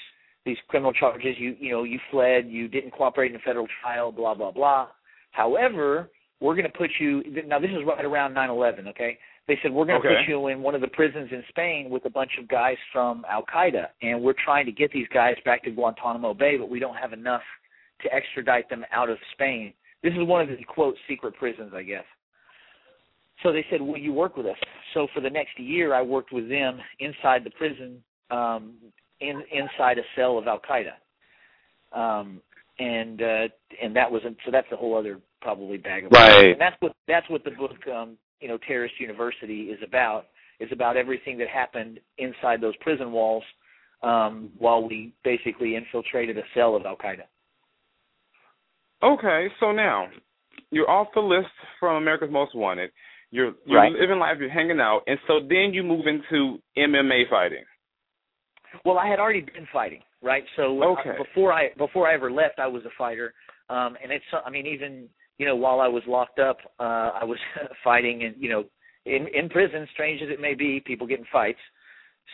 these 0.44 0.56
criminal 0.68 0.92
charges. 0.92 1.36
You 1.38 1.56
you 1.58 1.72
know 1.72 1.84
you 1.84 1.98
fled. 2.10 2.46
You 2.48 2.68
didn't 2.68 2.92
cooperate 2.92 3.30
in 3.30 3.36
a 3.36 3.40
federal 3.40 3.66
trial. 3.82 4.12
Blah 4.12 4.34
blah 4.34 4.52
blah. 4.52 4.88
However, 5.32 6.10
we're 6.40 6.54
going 6.54 6.70
to 6.70 6.78
put 6.78 6.90
you 6.98 7.22
now. 7.46 7.58
This 7.58 7.70
is 7.70 7.78
right 7.86 8.04
around 8.04 8.34
9/11. 8.34 8.88
Okay. 8.88 9.18
They 9.48 9.58
said 9.62 9.72
we're 9.72 9.84
going 9.86 10.02
to 10.02 10.08
Okay. 10.08 10.22
put 10.22 10.28
you 10.28 10.48
in 10.48 10.60
one 10.60 10.74
of 10.74 10.80
the 10.80 10.88
prisons 10.88 11.28
in 11.30 11.42
Spain 11.48 11.88
with 11.88 12.04
a 12.04 12.10
bunch 12.10 12.32
of 12.38 12.48
guys 12.48 12.76
from 12.92 13.24
Al 13.30 13.44
Qaeda, 13.44 13.88
and 14.02 14.20
we're 14.20 14.34
trying 14.44 14.66
to 14.66 14.72
get 14.72 14.90
these 14.90 15.06
guys 15.14 15.36
back 15.44 15.62
to 15.64 15.70
Guantanamo 15.70 16.34
Bay, 16.34 16.56
but 16.56 16.68
we 16.68 16.80
don't 16.80 16.96
have 16.96 17.12
enough 17.12 17.42
to 18.02 18.12
extradite 18.12 18.68
them 18.68 18.84
out 18.92 19.08
of 19.08 19.18
Spain. 19.32 19.72
This 20.02 20.12
is 20.14 20.26
one 20.26 20.42
of 20.42 20.48
the 20.48 20.62
quote 20.64 20.96
secret 21.08 21.34
prisons, 21.36 21.72
I 21.74 21.82
guess. 21.82 22.04
So 23.42 23.52
they 23.52 23.64
said, 23.70 23.80
"Will 23.80 23.98
you 23.98 24.12
work 24.12 24.36
with 24.36 24.46
us?" 24.46 24.58
So 24.94 25.06
for 25.14 25.20
the 25.20 25.30
next 25.30 25.58
year, 25.58 25.94
I 25.94 26.02
worked 26.02 26.32
with 26.32 26.48
them 26.48 26.80
inside 26.98 27.44
the 27.44 27.50
prison, 27.50 28.02
um, 28.30 28.74
in 29.20 29.42
inside 29.52 29.98
a 29.98 30.04
cell 30.16 30.38
of 30.38 30.46
Al 30.48 30.60
Qaeda, 30.60 30.94
um, 31.98 32.42
and 32.78 33.22
uh, 33.22 33.48
and 33.80 33.94
that 33.94 34.10
was 34.10 34.22
so 34.44 34.50
that's 34.50 34.70
a 34.72 34.76
whole 34.76 34.96
other 34.96 35.20
probably 35.40 35.76
bag 35.76 36.04
of 36.04 36.12
Right. 36.12 36.52
And 36.52 36.60
that's 36.60 36.76
what 36.80 36.92
that's 37.06 37.28
what 37.30 37.44
the 37.44 37.50
book, 37.52 37.76
um, 37.92 38.16
you 38.40 38.48
know, 38.48 38.58
Terrorist 38.66 38.94
University 39.00 39.64
is 39.64 39.78
about. 39.84 40.26
Is 40.58 40.70
about 40.72 40.96
everything 40.96 41.36
that 41.36 41.48
happened 41.48 42.00
inside 42.16 42.62
those 42.62 42.74
prison 42.76 43.12
walls 43.12 43.44
um, 44.02 44.50
while 44.58 44.86
we 44.86 45.12
basically 45.22 45.76
infiltrated 45.76 46.38
a 46.38 46.42
cell 46.54 46.74
of 46.74 46.86
Al 46.86 46.96
Qaeda. 46.96 47.24
Okay, 49.02 49.48
so 49.60 49.72
now 49.72 50.08
you're 50.70 50.88
off 50.90 51.08
the 51.14 51.20
list 51.20 51.48
from 51.78 51.96
America's 51.96 52.30
Most 52.30 52.54
Wanted. 52.54 52.90
You're 53.30 53.54
you're 53.66 53.80
Right. 53.80 53.92
living 53.92 54.18
life, 54.18 54.38
you're 54.38 54.48
hanging 54.48 54.80
out, 54.80 55.02
and 55.06 55.18
so 55.26 55.40
then 55.40 55.74
you 55.74 55.82
move 55.82 56.06
into 56.06 56.58
MMA 56.76 57.28
fighting. 57.28 57.64
Well, 58.84 58.98
I 58.98 59.08
had 59.08 59.18
already 59.18 59.40
been 59.40 59.66
fighting, 59.72 60.02
right? 60.22 60.44
So 60.56 60.82
Okay. 60.82 61.16
before 61.18 61.52
I 61.52 61.70
before 61.76 62.08
I 62.08 62.14
ever 62.14 62.30
left, 62.30 62.58
I 62.58 62.66
was 62.66 62.84
a 62.84 62.90
fighter, 62.96 63.34
um, 63.68 63.96
and 64.02 64.12
it's 64.12 64.24
I 64.44 64.48
mean 64.50 64.66
even 64.66 65.08
you 65.38 65.46
know 65.46 65.56
while 65.56 65.80
I 65.80 65.88
was 65.88 66.02
locked 66.06 66.38
up, 66.38 66.58
uh, 66.78 67.10
I 67.20 67.24
was 67.24 67.38
fighting, 67.84 68.24
and 68.24 68.34
you 68.38 68.50
know 68.50 68.64
in 69.04 69.26
in 69.34 69.48
prison, 69.48 69.86
strange 69.92 70.22
as 70.22 70.28
it 70.30 70.40
may 70.40 70.54
be, 70.54 70.82
people 70.84 71.06
get 71.06 71.18
in 71.18 71.26
fights. 71.32 71.58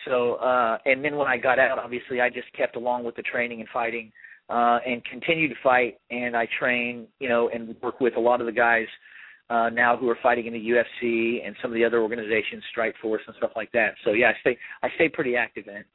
So 0.05 0.35
uh, 0.35 0.77
and 0.85 1.03
then 1.03 1.15
when 1.15 1.27
I 1.27 1.37
got 1.37 1.59
out, 1.59 1.79
obviously 1.79 2.21
I 2.21 2.29
just 2.29 2.51
kept 2.57 2.75
along 2.75 3.03
with 3.03 3.15
the 3.15 3.21
training 3.21 3.59
and 3.59 3.69
fighting, 3.69 4.11
uh, 4.49 4.79
and 4.85 5.03
continued 5.05 5.49
to 5.49 5.55
fight, 5.63 5.97
and 6.09 6.35
I 6.35 6.47
train, 6.59 7.07
you 7.19 7.29
know, 7.29 7.49
and 7.53 7.75
work 7.81 7.99
with 7.99 8.15
a 8.15 8.19
lot 8.19 8.41
of 8.41 8.47
the 8.47 8.53
guys. 8.53 8.87
Uh, 9.49 9.69
now 9.69 9.95
who 9.97 10.09
are 10.09 10.17
fighting 10.23 10.47
in 10.47 10.53
the 10.53 10.59
UFC 10.59 11.45
and 11.45 11.53
some 11.61 11.69
of 11.69 11.75
the 11.75 11.83
other 11.83 12.01
organizations, 12.01 12.63
Strike 12.71 12.95
Force 13.01 13.21
and 13.27 13.35
stuff 13.37 13.51
like 13.57 13.69
that. 13.73 13.93
So 14.05 14.11
yeah, 14.11 14.29
I 14.29 14.33
stay 14.39 14.57
I 14.81 14.87
stay 14.95 15.09
pretty 15.09 15.35
active 15.35 15.67
in 15.67 15.75
it. 15.75 15.85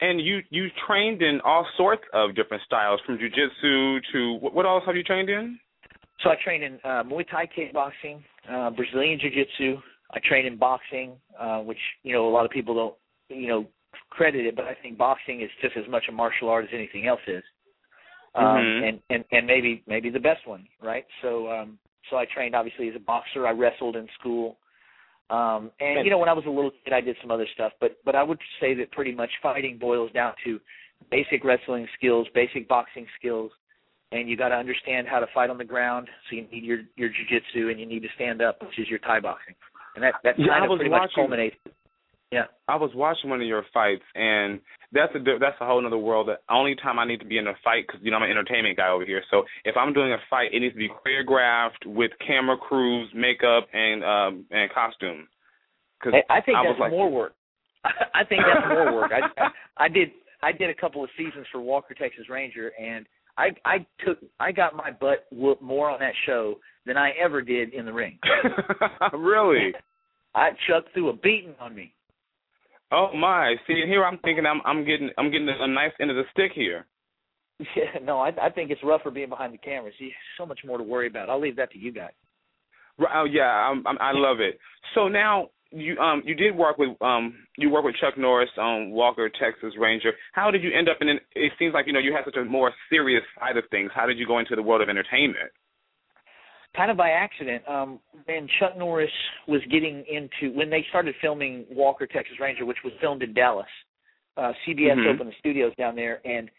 And 0.00 0.20
you 0.20 0.40
you 0.50 0.68
trained 0.86 1.22
in 1.22 1.40
all 1.44 1.66
sorts 1.76 2.02
of 2.12 2.34
different 2.34 2.62
styles, 2.64 3.00
from 3.06 3.18
jujitsu 3.18 4.00
to 4.12 4.38
what, 4.40 4.54
what 4.54 4.66
else 4.66 4.82
have 4.86 4.96
you 4.96 5.04
trained 5.04 5.28
in? 5.28 5.58
So 6.22 6.30
I 6.30 6.36
train 6.42 6.62
in 6.62 6.74
uh, 6.84 7.02
Muay 7.04 7.28
Thai 7.28 7.46
kickboxing, 7.56 8.22
uh, 8.50 8.70
Brazilian 8.70 9.18
Jiu-Jitsu. 9.20 9.78
I 10.12 10.20
train 10.20 10.46
in 10.46 10.56
boxing, 10.56 11.12
uh, 11.38 11.58
which 11.60 11.78
you 12.02 12.12
know 12.12 12.28
a 12.28 12.32
lot 12.32 12.44
of 12.44 12.50
people 12.50 12.74
don't 12.74 12.94
you 13.40 13.48
know 13.48 13.66
credit 14.10 14.46
it, 14.46 14.54
but 14.56 14.64
I 14.64 14.74
think 14.80 14.96
boxing 14.96 15.42
is 15.42 15.50
just 15.60 15.76
as 15.76 15.84
much 15.90 16.04
a 16.08 16.12
martial 16.12 16.48
art 16.48 16.64
as 16.64 16.70
anything 16.72 17.06
else 17.06 17.20
is. 17.26 17.42
um, 18.36 18.44
Mhm. 18.44 18.88
and 18.88 19.02
and 19.10 19.24
and 19.30 19.46
maybe 19.46 19.82
maybe 19.86 20.10
the 20.10 20.18
best 20.20 20.46
one, 20.46 20.66
right? 20.82 21.06
So 21.22 21.50
um, 21.50 21.78
so 22.10 22.16
I 22.16 22.24
trained 22.26 22.54
obviously 22.54 22.88
as 22.88 22.96
a 22.96 23.00
boxer. 23.00 23.46
I 23.46 23.52
wrestled 23.52 23.96
in 23.96 24.08
school, 24.18 24.56
um, 25.30 25.70
and 25.80 26.04
you 26.04 26.10
know 26.10 26.18
when 26.18 26.28
I 26.28 26.32
was 26.32 26.44
a 26.46 26.50
little 26.50 26.72
kid, 26.84 26.92
I 26.92 27.00
did 27.00 27.16
some 27.20 27.30
other 27.30 27.46
stuff. 27.54 27.72
But 27.80 27.98
but 28.04 28.14
I 28.16 28.22
would 28.22 28.40
say 28.60 28.74
that 28.74 28.90
pretty 28.92 29.12
much 29.14 29.30
fighting 29.42 29.78
boils 29.78 30.10
down 30.12 30.34
to 30.44 30.60
basic 31.10 31.44
wrestling 31.44 31.86
skills, 31.96 32.26
basic 32.34 32.66
boxing 32.68 33.06
skills, 33.18 33.52
and 34.14 34.28
you 34.30 34.36
got 34.36 34.48
to 34.50 34.54
understand 34.54 35.08
how 35.08 35.18
to 35.18 35.26
fight 35.34 35.50
on 35.50 35.58
the 35.58 35.64
ground. 35.64 36.08
So 36.30 36.36
you 36.36 36.46
need 36.52 36.64
your 36.64 36.78
your 36.96 37.10
jujitsu, 37.10 37.70
and 37.70 37.78
you 37.80 37.86
need 37.86 38.00
to 38.02 38.08
stand 38.14 38.40
up, 38.40 38.62
which 38.62 38.78
is 38.78 38.88
your 38.88 39.00
Thai 39.00 39.20
boxing, 39.20 39.54
and 39.96 40.04
that 40.04 40.14
that 40.22 40.38
Yeah, 40.38 40.46
kind 40.48 40.70
of 40.70 40.76
pretty 40.78 40.90
much 40.90 41.10
culminates. 41.14 41.56
Yeah. 42.32 42.44
I 42.66 42.74
was 42.74 42.90
watching 42.94 43.30
one 43.30 43.40
of 43.40 43.46
your 43.46 43.64
fights, 43.72 44.02
and 44.16 44.60
that's 44.92 45.14
a 45.14 45.18
that's 45.38 45.56
a 45.60 45.66
whole 45.66 45.84
other 45.86 45.98
world. 45.98 46.28
The 46.28 46.38
only 46.52 46.74
time 46.74 46.98
I 46.98 47.06
need 47.06 47.20
to 47.20 47.26
be 47.26 47.38
in 47.38 47.46
a 47.46 47.54
fight, 47.62 47.84
because 47.86 48.00
you 48.02 48.10
know 48.10 48.16
I'm 48.16 48.22
an 48.24 48.30
entertainment 48.30 48.76
guy 48.76 48.88
over 48.88 49.04
here. 49.04 49.22
So 49.30 49.44
if 49.64 49.76
I'm 49.76 49.92
doing 49.92 50.12
a 50.12 50.18
fight, 50.30 50.52
it 50.52 50.60
needs 50.60 50.74
to 50.74 50.78
be 50.78 50.88
choreographed 50.88 51.84
with 51.86 52.10
camera 52.26 52.56
crews, 52.56 53.08
makeup, 53.14 53.68
and 53.72 54.02
um 54.04 54.46
and 54.50 54.70
costume. 54.72 55.28
Because 56.00 56.20
I 56.28 56.38
I 56.38 56.40
think 56.40 56.56
I 56.58 56.64
that's 56.66 56.80
like- 56.80 56.90
more 56.90 57.10
work. 57.10 57.34
I 58.14 58.24
think 58.24 58.42
that's 58.46 58.66
more 58.68 58.94
work. 58.94 59.12
I, 59.12 59.20
I 59.42 59.84
I 59.84 59.88
did 59.88 60.10
I 60.42 60.50
did 60.52 60.70
a 60.70 60.74
couple 60.74 61.04
of 61.04 61.10
seasons 61.16 61.46
for 61.52 61.60
Walker 61.60 61.94
Texas 61.94 62.28
Ranger, 62.28 62.72
and 62.80 63.06
I 63.36 63.50
I 63.64 63.86
took 64.04 64.18
I 64.40 64.52
got 64.52 64.76
my 64.76 64.90
butt 64.90 65.26
whooped 65.32 65.62
more 65.62 65.90
on 65.90 66.00
that 66.00 66.14
show 66.26 66.56
than 66.86 66.96
I 66.96 67.10
ever 67.22 67.42
did 67.42 67.72
in 67.72 67.84
the 67.84 67.92
ring. 67.92 68.18
really? 69.12 69.72
I 70.34 70.50
Chuck 70.68 70.84
threw 70.92 71.08
a 71.10 71.12
beating 71.12 71.54
on 71.60 71.74
me. 71.74 71.94
Oh 72.92 73.10
my! 73.14 73.54
See, 73.66 73.82
here 73.86 74.04
I'm 74.04 74.18
thinking 74.18 74.46
I'm 74.46 74.60
I'm 74.64 74.84
getting 74.84 75.10
I'm 75.18 75.30
getting 75.30 75.48
a 75.48 75.66
nice 75.66 75.92
end 76.00 76.10
of 76.10 76.16
the 76.16 76.24
stick 76.32 76.52
here. 76.54 76.86
Yeah, 77.76 78.00
no, 78.02 78.18
I 78.18 78.32
I 78.42 78.50
think 78.50 78.72
it's 78.72 78.82
rougher 78.82 79.12
being 79.12 79.28
behind 79.28 79.54
the 79.54 79.58
camera. 79.58 79.92
See, 79.96 80.12
so 80.36 80.44
much 80.44 80.58
more 80.66 80.76
to 80.76 80.82
worry 80.82 81.06
about. 81.06 81.30
I'll 81.30 81.40
leave 81.40 81.54
that 81.56 81.70
to 81.70 81.78
you 81.78 81.92
guys. 81.92 82.10
Oh 82.98 83.26
yeah, 83.30 83.44
I'm, 83.44 83.86
I'm, 83.86 83.96
I 84.00 84.10
love 84.12 84.40
it. 84.40 84.58
So 84.94 85.06
now 85.06 85.50
you 85.74 85.98
um 85.98 86.22
you 86.24 86.34
did 86.34 86.54
work 86.56 86.78
with 86.78 86.90
um 87.00 87.34
you 87.56 87.70
work 87.70 87.84
with 87.84 87.96
Chuck 88.00 88.16
Norris 88.16 88.50
on 88.58 88.90
Walker 88.90 89.28
Texas 89.28 89.74
Ranger. 89.78 90.12
How 90.32 90.50
did 90.50 90.62
you 90.62 90.70
end 90.76 90.88
up 90.88 90.98
in? 91.00 91.08
An, 91.08 91.20
it 91.34 91.52
seems 91.58 91.74
like 91.74 91.86
you 91.86 91.92
know 91.92 91.98
you 92.00 92.12
had 92.12 92.24
such 92.24 92.36
a 92.36 92.44
more 92.44 92.72
serious 92.90 93.22
side 93.38 93.56
of 93.56 93.64
things. 93.70 93.90
How 93.94 94.06
did 94.06 94.18
you 94.18 94.26
go 94.26 94.38
into 94.38 94.56
the 94.56 94.62
world 94.62 94.82
of 94.82 94.88
entertainment? 94.88 95.50
kind 96.76 96.90
of 96.90 96.96
by 96.96 97.10
accident. 97.10 97.62
Um, 97.68 98.00
when 98.24 98.48
Chuck 98.58 98.76
Norris 98.76 99.10
was 99.46 99.60
getting 99.70 100.04
into 100.10 100.56
when 100.56 100.70
they 100.70 100.84
started 100.88 101.14
filming 101.20 101.64
Walker 101.70 102.06
Texas 102.06 102.34
Ranger, 102.40 102.64
which 102.64 102.78
was 102.84 102.92
filmed 103.00 103.22
in 103.22 103.32
Dallas, 103.32 103.66
uh, 104.36 104.52
CBS 104.66 104.98
Mhm. 104.98 105.14
opened 105.14 105.30
the 105.30 105.34
studios 105.38 105.72
down 105.76 105.94
there, 105.94 106.20
and 106.24 106.50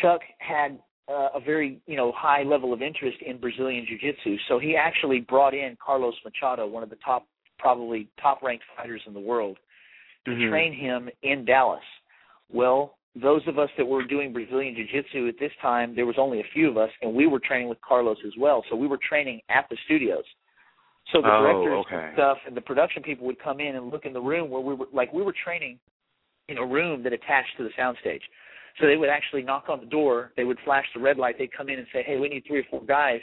Chuck 0.00 0.22
had 0.38 0.78
uh, 1.08 1.30
a 1.34 1.40
very 1.40 1.80
you 1.86 1.96
know 1.96 2.12
high 2.12 2.42
level 2.42 2.72
of 2.72 2.82
interest 2.82 3.20
in 3.22 3.38
Brazilian 3.38 3.86
Jiu 3.86 3.98
Jitsu. 3.98 4.38
So 4.48 4.58
he 4.58 4.76
actually 4.76 5.20
brought 5.20 5.54
in 5.54 5.76
Carlos 5.76 6.14
Machado, 6.24 6.66
one 6.66 6.82
of 6.82 6.90
the 6.90 6.96
top 6.96 7.26
probably 7.58 8.08
top 8.20 8.42
ranked 8.42 8.64
fighters 8.76 9.02
in 9.06 9.14
the 9.14 9.20
world, 9.20 9.58
to 10.24 10.32
Mhm. 10.32 10.48
train 10.48 10.72
him 10.72 11.10
in 11.22 11.44
Dallas. 11.44 11.84
Well, 12.50 12.96
those 13.14 13.46
of 13.46 13.58
us 13.58 13.70
that 13.76 13.86
were 13.86 14.04
doing 14.04 14.32
Brazilian 14.32 14.74
Jiu 14.74 14.84
Jitsu 14.84 15.28
at 15.28 15.38
this 15.38 15.52
time, 15.56 15.94
there 15.94 16.06
was 16.06 16.18
only 16.18 16.40
a 16.40 16.44
few 16.44 16.68
of 16.68 16.76
us, 16.76 16.90
and 17.02 17.12
we 17.14 17.26
were 17.26 17.40
training 17.40 17.68
with 17.68 17.80
Carlos 17.80 18.18
as 18.24 18.36
well. 18.36 18.64
So 18.68 18.76
we 18.76 18.86
were 18.86 18.98
training 18.98 19.40
at 19.48 19.68
the 19.68 19.76
studios. 19.84 20.24
So 21.12 21.22
the 21.22 21.32
Oh, 21.32 21.42
directors 21.42 21.78
okay. 21.86 21.96
and 21.96 22.14
stuff 22.14 22.38
and 22.46 22.56
the 22.56 22.60
production 22.60 23.02
people 23.02 23.26
would 23.26 23.38
come 23.38 23.60
in 23.60 23.76
and 23.76 23.90
look 23.90 24.04
in 24.04 24.12
the 24.12 24.20
room 24.20 24.50
where 24.50 24.60
we 24.60 24.74
were 24.74 24.86
like 24.92 25.12
we 25.12 25.22
were 25.22 25.32
training 25.32 25.78
in 26.48 26.58
a 26.58 26.64
room 26.64 27.02
that 27.02 27.12
attached 27.12 27.56
to 27.56 27.64
the 27.64 27.70
soundstage. 27.70 28.22
So 28.78 28.86
they 28.86 28.96
would 28.96 29.08
actually 29.08 29.42
knock 29.42 29.68
on 29.68 29.80
the 29.80 29.86
door, 29.86 30.32
they 30.36 30.44
would 30.44 30.58
flash 30.60 30.86
the 30.94 31.00
red 31.00 31.16
light, 31.16 31.36
they'd 31.38 31.52
come 31.52 31.68
in 31.68 31.78
and 31.78 31.88
say, 31.92 32.02
Hey, 32.02 32.18
we 32.18 32.28
need 32.28 32.44
three 32.46 32.60
or 32.60 32.64
four 32.64 32.82
guys 32.84 33.20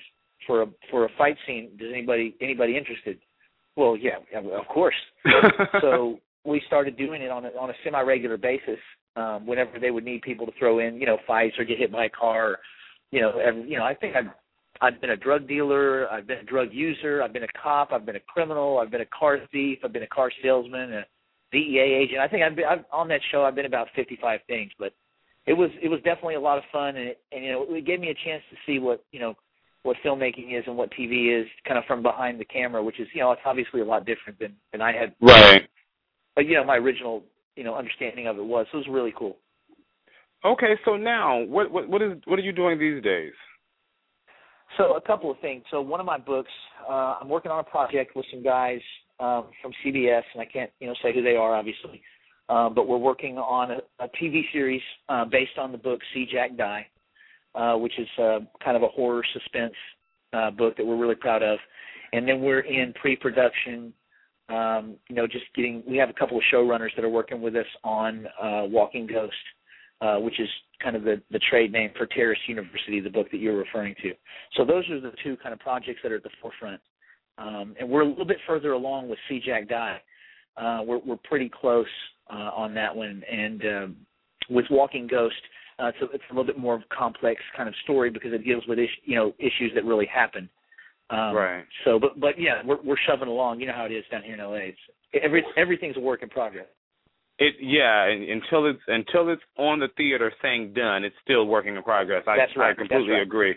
for 0.48 0.64
a 0.64 0.68
for 0.90 1.06
a 1.06 1.10
fight 1.10 1.38
scene. 1.46 1.78
Does 1.78 1.92
anybody 1.92 2.36
anybody 2.42 2.76
interested? 2.76 3.20
Well, 3.76 3.98
yeah, 3.98 4.18
of 4.38 4.68
course. 4.68 4.96
So 5.82 6.20
we 6.46 6.62
started 6.68 6.98
doing 6.98 7.22
it 7.22 7.32
on 7.32 7.46
a 7.46 7.50
on 7.50 7.70
a 7.70 7.74
semi 7.84 8.02
regular 8.02 8.38
basis 8.38 8.80
um 9.16 9.46
whenever 9.46 9.80
they 9.80 9.92
would 9.92 10.06
need 10.06 10.22
people 10.22 10.46
to 10.46 10.52
throw 10.58 10.80
in 10.80 10.96
you 11.00 11.06
know 11.06 11.18
fights 11.26 11.56
or 11.58 11.66
get 11.66 11.78
hit 11.78 11.92
by 11.92 12.06
a 12.06 12.10
car 12.10 12.52
or, 12.52 12.60
you 13.12 13.20
know 13.22 13.40
every, 13.40 13.70
you 13.70 13.78
know 13.78 13.84
i 13.84 13.94
think 13.94 14.16
i've 14.16 14.30
i've 14.82 15.02
been 15.02 15.12
a 15.12 15.18
drug 15.18 15.48
dealer 15.48 16.10
i've 16.12 16.28
been 16.28 16.38
a 16.40 16.44
drug 16.44 16.70
user 16.72 17.24
i've 17.24 17.34
been 17.34 17.44
a 17.44 17.60
cop 17.62 17.92
i've 17.92 18.06
been 18.06 18.16
a 18.16 18.28
criminal 18.32 18.78
i've 18.78 18.92
been 18.92 19.02
a 19.02 19.18
car 19.18 19.40
thief 19.52 19.80
i've 19.84 19.94
been 19.94 20.04
a 20.04 20.08
car 20.08 20.32
salesman 20.44 20.94
a 20.94 21.06
dea 21.52 21.80
agent. 21.80 22.20
I 22.20 22.28
think 22.28 22.44
i've 22.44 22.56
been 22.56 22.66
I've, 22.66 22.86
on 22.92 23.08
that 23.10 23.22
show 23.32 23.44
i've 23.44 23.56
been 23.56 23.66
about 23.66 23.88
fifty 23.96 24.18
five 24.22 24.42
things 24.48 24.72
but 24.78 24.94
it 25.48 25.54
was 25.54 25.70
it 25.82 25.90
was 25.90 26.00
definitely 26.04 26.36
a 26.36 26.40
lot 26.42 26.58
of 26.58 26.64
fun 26.72 26.96
and 26.96 27.10
it 27.10 27.20
and 27.32 27.44
you 27.44 27.52
know 27.52 27.66
it 27.70 27.86
gave 27.86 28.00
me 28.00 28.10
a 28.10 28.28
chance 28.28 28.44
to 28.50 28.58
see 28.66 28.80
what 28.80 29.04
you 29.12 29.20
know 29.20 29.36
what 29.86 29.98
filmmaking 30.04 30.58
is 30.58 30.64
and 30.66 30.76
what 30.76 30.90
TV 30.92 31.40
is 31.40 31.48
kind 31.68 31.78
of 31.78 31.86
from 31.86 32.02
behind 32.02 32.40
the 32.40 32.46
camera, 32.46 32.84
which 32.84 33.00
is 33.00 33.08
you 33.14 33.22
know 33.22 33.32
it's 33.32 33.42
obviously 33.46 33.82
a 33.82 33.86
lot 33.86 34.06
different 34.06 34.40
than 34.40 34.56
than 34.72 34.82
I 34.82 34.92
had 34.92 35.14
right. 35.22 35.62
but 36.36 36.48
you 36.48 36.56
know 36.56 36.64
my 36.64 36.78
original 36.78 37.24
you 37.56 37.64
know 37.64 37.76
understanding 37.76 38.28
of 38.28 38.38
it 38.38 38.44
was. 38.44 38.66
So 38.72 38.80
it 38.80 38.88
was 38.88 38.88
really 38.90 39.14
cool. 39.16 39.38
Okay, 40.44 40.74
so 40.86 40.98
now 40.98 41.44
what 41.44 41.70
what 41.72 41.88
what 41.88 42.02
is 42.02 42.14
what 42.26 42.40
are 42.40 42.42
you 42.42 42.52
doing 42.52 42.80
these 42.80 43.04
days? 43.04 43.34
So 44.78 44.96
a 44.96 45.02
couple 45.02 45.30
of 45.30 45.40
things. 45.40 45.64
So 45.70 45.82
one 45.82 46.00
of 46.00 46.06
my 46.06 46.18
books, 46.18 46.52
uh, 46.90 47.18
I'm 47.22 47.30
working 47.30 47.52
on 47.52 47.60
a 47.60 47.64
project 47.64 48.16
with 48.16 48.26
some 48.32 48.44
guys 48.44 48.82
um, 49.20 49.46
from 49.62 49.72
CBS, 49.86 50.24
and 50.34 50.42
I 50.42 50.46
can't 50.46 50.72
you 50.80 50.88
know 50.88 50.96
say 51.04 51.14
who 51.14 51.22
they 51.22 51.36
are 51.36 51.56
obviously, 51.56 52.02
um, 52.50 52.74
but 52.74 52.88
we're 52.88 52.98
working 52.98 53.38
on 53.38 53.70
a, 53.70 54.04
a 54.04 54.08
TV 54.22 54.42
series 54.52 54.82
uh, 55.10 55.26
based 55.26 55.60
on 55.60 55.72
the 55.72 55.78
book 55.78 56.00
See 56.14 56.28
Jack 56.32 56.58
Die, 56.58 56.88
uh, 57.56 57.76
which 57.76 57.98
is 57.98 58.08
uh, 58.20 58.40
kind 58.64 58.78
of 58.78 58.84
a 58.84 58.88
horror 58.88 59.24
suspense 59.34 59.74
uh, 60.34 60.52
book 60.52 60.76
that 60.78 60.86
we're 60.86 60.98
really 60.98 61.16
proud 61.16 61.44
of. 61.44 61.58
And 62.14 62.28
then 62.28 62.42
we're 62.42 62.62
in 62.62 62.94
pre-production. 62.94 63.94
Um, 64.48 64.96
you 65.10 65.16
know, 65.16 65.26
just 65.26 65.46
getting. 65.56 65.82
We 65.88 65.98
have 65.98 66.10
a 66.10 66.14
couple 66.14 66.38
of 66.38 66.44
showrunners 66.54 66.96
that 66.96 67.04
are 67.04 67.10
working 67.10 67.42
with 67.42 67.56
us 67.56 67.66
on 67.84 68.28
uh, 68.40 68.64
Walking 68.66 69.08
Ghost, 69.08 69.34
uh, 70.02 70.18
which 70.18 70.40
is 70.40 70.48
kind 70.84 70.96
of 70.96 71.04
the, 71.04 71.20
the 71.32 71.40
trade 71.50 71.72
name 71.72 71.90
for 71.98 72.06
Terrorist 72.06 72.42
University, 72.48 73.00
the 73.00 73.10
book 73.10 73.32
that 73.32 73.38
you're 73.38 73.58
referring 73.58 73.96
to. 74.04 74.14
So 74.56 74.64
those 74.64 74.88
are 74.90 75.00
the 75.00 75.14
two 75.24 75.36
kind 75.38 75.52
of 75.54 75.60
projects 75.60 76.00
that 76.04 76.12
are 76.12 76.18
at 76.18 76.24
the 76.24 76.30
forefront. 76.42 76.80
Um, 77.38 77.76
and 77.80 77.90
we're 77.90 78.02
a 78.02 78.08
little 78.08 78.26
bit 78.26 78.38
further 78.46 78.74
along 78.74 79.10
with 79.10 79.20
See 79.28 79.42
Jack 79.44 79.68
Die. 79.68 80.02
Uh, 80.58 80.82
we're, 80.86 81.00
we're 81.00 81.18
pretty 81.24 81.50
close 81.50 81.86
uh, 82.32 82.52
on 82.56 82.74
that 82.76 82.96
one. 82.96 83.24
And 83.32 83.62
um, 83.66 83.96
with 84.50 84.66
Walking 84.70 85.08
Ghost, 85.08 85.36
uh, 85.80 85.88
it's, 85.88 85.98
a, 86.02 86.06
it's 86.16 86.24
a 86.30 86.34
little 86.34 86.46
bit 86.46 86.58
more 86.58 86.76
of 86.76 86.82
a 86.82 86.96
complex 86.96 87.42
kind 87.56 87.68
of 87.68 87.76
story 87.84 88.10
because 88.10 88.34
it 88.34 88.44
deals 88.44 88.64
with 88.68 88.80
is, 88.80 88.90
you 89.04 89.16
know 89.16 89.34
issues 89.40 89.72
that 89.76 89.84
really 89.86 90.08
happen. 90.08 90.50
Um, 91.10 91.36
Right. 91.36 91.66
So, 91.84 92.00
but 92.00 92.20
but 92.20 92.40
yeah, 92.40 92.62
we're 92.66 92.82
we're 92.84 92.98
shoving 93.08 93.28
along. 93.28 93.60
You 93.60 93.68
know 93.68 93.74
how 93.74 93.86
it 93.86 93.92
is 93.92 94.04
down 94.12 94.24
here 94.24 94.36
in 94.36 94.40
LA. 94.40 94.74
It's 94.74 94.78
every 95.24 95.44
everything's 95.58 95.98
a 95.98 96.00
work 96.00 96.24
in 96.24 96.30
progress. 96.30 96.68
It 97.38 97.56
yeah, 97.62 98.08
until 98.08 98.66
it's 98.70 98.80
until 98.88 99.30
it's 99.30 99.42
on 99.58 99.80
the 99.80 99.90
theater 99.98 100.32
saying 100.42 100.74
done, 100.74 101.04
it's 101.04 101.16
still 101.24 101.46
working 101.46 101.76
in 101.76 101.84
progress. 101.84 102.24
I 102.28 102.38
That's 102.38 102.56
right, 102.56 102.72
I 102.72 102.74
completely 102.74 103.12
right. 103.12 103.22
agree. 103.22 103.56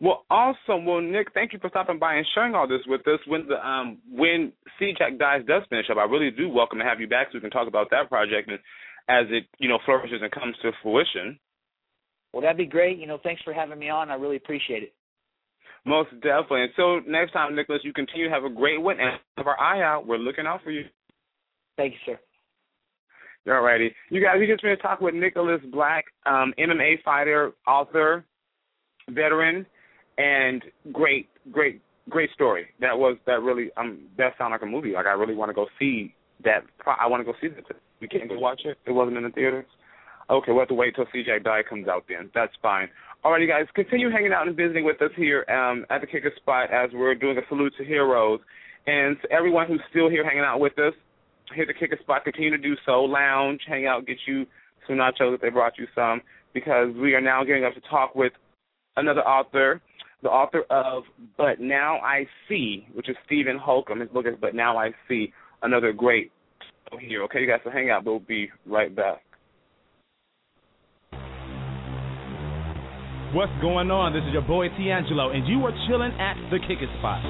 Well, 0.00 0.24
awesome. 0.30 0.86
Well, 0.86 1.02
Nick, 1.02 1.34
thank 1.34 1.52
you 1.52 1.58
for 1.58 1.68
stopping 1.68 1.98
by 1.98 2.14
and 2.14 2.26
sharing 2.34 2.54
all 2.54 2.66
this 2.66 2.80
with 2.86 3.06
us. 3.06 3.20
When 3.26 3.46
the 3.46 3.64
um 3.64 3.98
when 4.10 4.52
See 4.78 4.94
Jack 4.96 5.18
Dies 5.18 5.42
does 5.46 5.62
finish 5.68 5.86
up, 5.90 5.98
I 5.98 6.04
really 6.04 6.30
do 6.30 6.48
welcome 6.48 6.78
to 6.78 6.84
have 6.84 7.00
you 7.00 7.06
back 7.06 7.28
so 7.28 7.36
we 7.36 7.40
can 7.40 7.50
talk 7.50 7.68
about 7.68 7.90
that 7.90 8.08
project 8.08 8.48
and 8.48 8.58
as 9.10 9.26
it 9.28 9.44
you 9.58 9.68
know 9.68 9.78
flourishes 9.84 10.22
and 10.22 10.32
comes 10.32 10.56
to 10.62 10.72
fruition. 10.82 11.38
Well, 12.32 12.42
that'd 12.42 12.56
be 12.56 12.66
great. 12.66 12.98
You 12.98 13.06
know, 13.06 13.18
thanks 13.22 13.42
for 13.42 13.52
having 13.52 13.78
me 13.78 13.88
on. 13.88 14.10
I 14.10 14.14
really 14.14 14.36
appreciate 14.36 14.82
it. 14.82 14.92
Most 15.84 16.10
definitely. 16.20 16.62
And 16.62 16.72
so 16.76 17.00
next 17.06 17.32
time, 17.32 17.56
Nicholas, 17.56 17.80
you 17.84 17.92
continue 17.92 18.28
to 18.28 18.34
have 18.34 18.44
a 18.44 18.50
great 18.50 18.80
one 18.80 19.00
and 19.00 19.18
have 19.36 19.46
our 19.46 19.58
eye 19.58 19.82
out. 19.82 20.06
We're 20.06 20.18
looking 20.18 20.46
out 20.46 20.62
for 20.62 20.70
you. 20.70 20.84
Thank 21.76 21.94
you, 21.94 22.14
sir. 22.14 22.20
All 23.52 23.62
righty. 23.62 23.94
You 24.10 24.22
guys, 24.22 24.36
we 24.38 24.46
just 24.46 24.62
been 24.62 24.76
to 24.76 24.82
talk 24.82 25.00
with 25.00 25.14
Nicholas 25.14 25.60
Black, 25.72 26.04
um, 26.26 26.52
MMA 26.58 27.02
fighter, 27.02 27.52
author, 27.66 28.24
veteran, 29.08 29.64
and 30.18 30.62
great, 30.92 31.28
great, 31.50 31.80
great 32.10 32.30
story. 32.32 32.66
That 32.80 32.98
was 32.98 33.16
that 33.26 33.40
really 33.40 33.70
um 33.78 34.00
that 34.18 34.34
sounded 34.36 34.56
like 34.56 34.62
a 34.62 34.66
movie. 34.66 34.92
Like 34.92 35.06
I 35.06 35.12
really 35.12 35.34
want 35.34 35.48
to 35.48 35.54
go 35.54 35.66
see 35.78 36.14
that. 36.44 36.64
I 36.86 37.06
want 37.06 37.20
to 37.20 37.24
go 37.24 37.36
see 37.40 37.48
that. 37.48 37.64
We 38.00 38.08
can't 38.08 38.28
go 38.28 38.38
watch 38.38 38.60
it. 38.64 38.76
It 38.86 38.92
wasn't 38.92 39.16
in 39.16 39.24
the 39.24 39.30
theaters. 39.30 39.66
Okay, 40.30 40.52
we'll 40.52 40.60
have 40.60 40.68
to 40.68 40.74
wait 40.74 40.94
till 40.94 41.06
CJ 41.06 41.42
Die 41.42 41.62
comes 41.68 41.88
out 41.88 42.04
then. 42.08 42.30
That's 42.34 42.52
fine. 42.62 42.88
Alrighty, 43.24 43.48
guys, 43.48 43.66
continue 43.74 44.10
hanging 44.10 44.32
out 44.32 44.46
and 44.46 44.56
visiting 44.56 44.84
with 44.84 45.02
us 45.02 45.10
here 45.16 45.44
um, 45.50 45.84
at 45.90 46.00
the 46.00 46.06
Kicker 46.06 46.32
Spot 46.36 46.70
as 46.72 46.90
we're 46.94 47.16
doing 47.16 47.36
a 47.36 47.40
salute 47.48 47.72
to 47.78 47.84
heroes. 47.84 48.38
And 48.86 49.16
to 49.22 49.32
everyone 49.32 49.66
who's 49.66 49.82
still 49.90 50.08
here 50.08 50.24
hanging 50.24 50.44
out 50.44 50.60
with 50.60 50.78
us, 50.78 50.94
here 51.54 51.64
at 51.64 51.68
the 51.68 51.74
Kicker 51.74 51.98
Spot, 52.00 52.22
continue 52.22 52.50
to 52.50 52.58
do 52.58 52.76
so. 52.86 53.02
Lounge, 53.02 53.60
hang 53.66 53.86
out, 53.86 54.06
get 54.06 54.18
you 54.26 54.46
some 54.86 54.96
nachos 54.96 55.34
if 55.34 55.40
they 55.40 55.50
brought 55.50 55.76
you 55.78 55.86
some, 55.94 56.22
because 56.54 56.94
we 56.96 57.14
are 57.14 57.20
now 57.20 57.42
getting 57.42 57.64
up 57.64 57.74
to 57.74 57.80
talk 57.90 58.14
with 58.14 58.32
another 58.96 59.22
author, 59.22 59.82
the 60.22 60.28
author 60.28 60.62
of 60.70 61.02
But 61.36 61.60
Now 61.60 61.98
I 61.98 62.26
See, 62.48 62.86
which 62.94 63.08
is 63.08 63.16
Steven 63.26 63.58
Holcomb. 63.58 64.00
His 64.00 64.08
book 64.10 64.26
is 64.26 64.34
But 64.40 64.54
Now 64.54 64.78
I 64.78 64.90
See, 65.08 65.32
another 65.62 65.92
great 65.92 66.30
here. 67.00 67.24
Okay, 67.24 67.40
you 67.40 67.46
guys, 67.48 67.60
so 67.64 67.70
hang 67.70 67.90
out. 67.90 68.04
We'll 68.04 68.20
be 68.20 68.48
right 68.66 68.94
back. 68.94 69.22
What's 73.32 73.52
going 73.62 73.92
on? 73.92 74.12
This 74.12 74.26
is 74.26 74.32
your 74.32 74.42
boy 74.42 74.66
Teangelo, 74.74 75.30
and 75.30 75.46
you 75.46 75.62
are 75.62 75.70
chilling 75.86 76.10
at 76.18 76.34
the 76.50 76.58
Kick 76.58 76.82
It 76.82 76.90
Spot. 76.98 77.22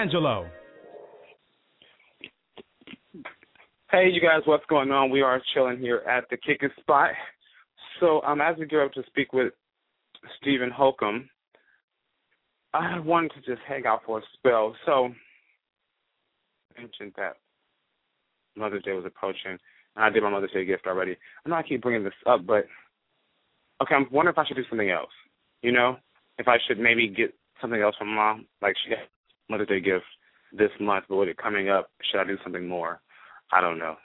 Boy 0.00 0.06
Teangelo. 0.06 0.48
Hey, 3.90 4.08
you 4.12 4.20
guys, 4.20 4.42
what's 4.44 4.64
going 4.66 4.90
on? 4.90 5.10
We 5.10 5.20
are 5.20 5.42
chilling 5.52 5.78
here 5.78 6.02
at 6.08 6.24
the 6.30 6.36
Kick 6.36 6.62
it 6.62 6.70
Spot. 6.80 7.10
So, 7.98 8.22
um, 8.22 8.40
as 8.40 8.56
we 8.56 8.66
get 8.66 8.80
up 8.80 8.92
to 8.92 9.02
speak 9.06 9.32
with 9.32 9.52
Steven 10.40 10.70
Holcomb, 10.70 11.28
I 12.72 13.00
wanted 13.00 13.32
to 13.34 13.40
just 13.40 13.62
hang 13.66 13.84
out 13.86 14.00
for 14.06 14.20
a 14.20 14.22
spell. 14.34 14.74
So, 14.86 15.10
I 16.76 16.80
mentioned 16.80 17.12
that 17.16 17.36
Mother's 18.56 18.84
Day 18.84 18.92
was 18.92 19.04
approaching, 19.04 19.58
and 19.96 20.04
I 20.04 20.08
did 20.08 20.22
my 20.22 20.30
Mother's 20.30 20.52
Day 20.52 20.64
gift 20.64 20.86
already. 20.86 21.16
I 21.44 21.48
know 21.48 21.56
I 21.56 21.62
keep 21.62 21.82
bringing 21.82 22.04
this 22.04 22.12
up, 22.26 22.46
but 22.46 22.64
okay, 23.82 23.96
I'm 23.96 24.06
wondering 24.12 24.34
if 24.34 24.38
I 24.38 24.46
should 24.46 24.56
do 24.56 24.64
something 24.70 24.90
else. 24.90 25.10
You 25.62 25.72
know, 25.72 25.96
if 26.38 26.46
I 26.46 26.58
should 26.66 26.78
maybe 26.78 27.08
get 27.08 27.34
something 27.60 27.82
else 27.82 27.96
from 27.98 28.14
mom, 28.14 28.46
like 28.62 28.76
she 28.84 28.94
got 29.50 29.58
Mother's 29.58 29.68
Day 29.68 29.80
gift 29.80 30.04
this 30.52 30.70
month, 30.80 31.04
but 31.08 31.16
with 31.16 31.28
it 31.28 31.36
coming 31.36 31.68
up, 31.68 31.90
should 32.10 32.20
I 32.20 32.24
do 32.24 32.36
something 32.42 32.66
more? 32.66 33.00
I 33.52 33.60
don't 33.60 33.78
know. 33.78 33.96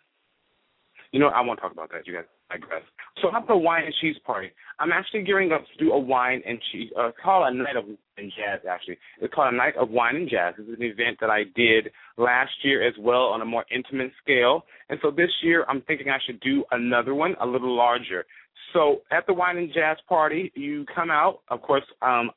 You 1.12 1.20
know, 1.20 1.28
I 1.28 1.42
won't 1.42 1.60
talk 1.60 1.72
about 1.72 1.92
that. 1.92 2.08
You 2.08 2.14
guys 2.14 2.26
digress. 2.50 2.82
So 3.22 3.30
how 3.32 3.42
about 3.42 3.54
a 3.54 3.58
wine 3.58 3.84
and 3.86 3.94
cheese 4.02 4.18
party? 4.26 4.52
I'm 4.80 4.92
actually 4.92 5.24
gearing 5.24 5.52
up 5.52 5.62
to 5.62 5.84
do 5.84 5.92
a 5.94 6.00
wine 6.00 6.42
and 6.46 6.60
cheese. 6.72 6.92
Uh, 7.00 7.12
called 7.24 7.54
a 7.54 7.58
night 7.58 7.78
of 7.78 7.86
and 8.18 8.32
jazz. 8.32 8.62
Actually, 8.70 8.98
it's 9.22 9.34
called 9.34 9.54
a 9.54 9.58
night 9.58 9.76
of 9.78 9.90
wine 9.90 10.16
and 10.16 10.30
jazz. 10.30 10.54
It's 10.58 10.70
an 10.70 10.86
event 10.86 11.18
that 11.22 11.30
I 11.30 11.44
did 11.56 11.92
last 12.18 12.52
year 12.64 12.86
as 12.86 12.94
well 13.00 13.28
on 13.28 13.42
a 13.42 13.46
more 13.46 13.66
intimate 13.74 14.12
scale. 14.22 14.66
And 14.90 15.00
so 15.02 15.12
this 15.12 15.30
year, 15.42 15.66
I'm 15.68 15.82
thinking 15.82 16.10
I 16.10 16.20
should 16.26 16.40
do 16.42 16.64
another 16.72 17.14
one, 17.14 17.36
a 17.42 17.46
little 17.46 17.76
larger. 17.76 18.26
So 18.74 19.02
at 19.12 19.26
the 19.28 19.34
wine 19.34 19.58
and 19.58 19.72
jazz 19.74 19.98
party, 20.08 20.52
you 20.56 20.86
come 20.94 21.12
out. 21.12 21.40
Of 21.50 21.62
course, 21.62 21.84
um, 22.02 22.32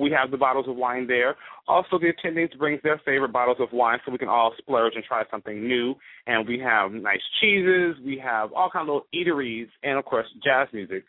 we 0.00 0.10
have 0.10 0.30
the 0.30 0.36
bottles 0.36 0.66
of 0.68 0.76
wine 0.76 1.06
there. 1.06 1.36
Also, 1.68 1.98
the 1.98 2.12
attendings 2.12 2.56
brings 2.58 2.80
their 2.82 3.00
favorite 3.04 3.32
bottles 3.32 3.58
of 3.60 3.68
wine 3.72 3.98
so 4.04 4.12
we 4.12 4.18
can 4.18 4.28
all 4.28 4.52
splurge 4.58 4.94
and 4.94 5.04
try 5.04 5.22
something 5.30 5.66
new. 5.66 5.94
And 6.26 6.48
we 6.48 6.58
have 6.58 6.92
nice 6.92 7.20
cheeses. 7.40 7.96
We 8.04 8.20
have 8.24 8.52
all 8.52 8.70
kinds 8.70 8.88
of 8.88 8.88
little 8.88 9.06
eateries 9.14 9.68
and, 9.82 9.98
of 9.98 10.04
course, 10.04 10.26
jazz 10.42 10.68
music. 10.72 11.04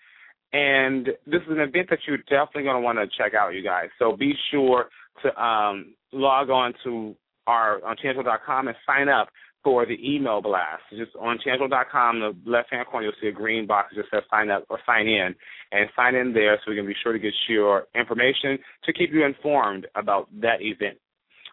And 0.53 1.07
this 1.25 1.41
is 1.43 1.49
an 1.49 1.59
event 1.59 1.89
that 1.89 1.99
you're 2.05 2.17
definitely 2.17 2.63
going 2.63 2.75
to 2.75 2.81
want 2.81 2.97
to 2.97 3.07
check 3.17 3.33
out, 3.33 3.53
you 3.53 3.63
guys. 3.63 3.87
So 3.97 4.15
be 4.17 4.33
sure 4.51 4.85
to 5.23 5.41
um, 5.41 5.93
log 6.11 6.49
on 6.49 6.73
to 6.83 7.15
our 7.47 7.83
on 7.83 7.95
Chancellor.com 8.01 8.67
and 8.67 8.77
sign 8.85 9.09
up 9.09 9.29
for 9.63 9.85
the 9.85 9.97
email 10.03 10.41
blast. 10.41 10.81
Just 10.91 11.11
on 11.19 11.37
Chancellor.com, 11.43 12.19
the 12.19 12.49
left-hand 12.49 12.87
corner, 12.87 13.05
you'll 13.05 13.15
see 13.21 13.27
a 13.27 13.31
green 13.31 13.67
box 13.67 13.89
that 13.91 14.01
just 14.01 14.11
says 14.11 14.23
sign 14.29 14.49
up 14.49 14.65
or 14.69 14.79
sign 14.85 15.07
in. 15.07 15.35
And 15.71 15.89
sign 15.95 16.15
in 16.15 16.33
there 16.33 16.57
so 16.57 16.71
we 16.71 16.77
can 16.77 16.87
be 16.87 16.95
sure 17.03 17.13
to 17.13 17.19
get 17.19 17.33
your 17.47 17.87
information 17.95 18.57
to 18.85 18.93
keep 18.93 19.11
you 19.13 19.25
informed 19.25 19.87
about 19.95 20.27
that 20.41 20.61
event. 20.61 20.97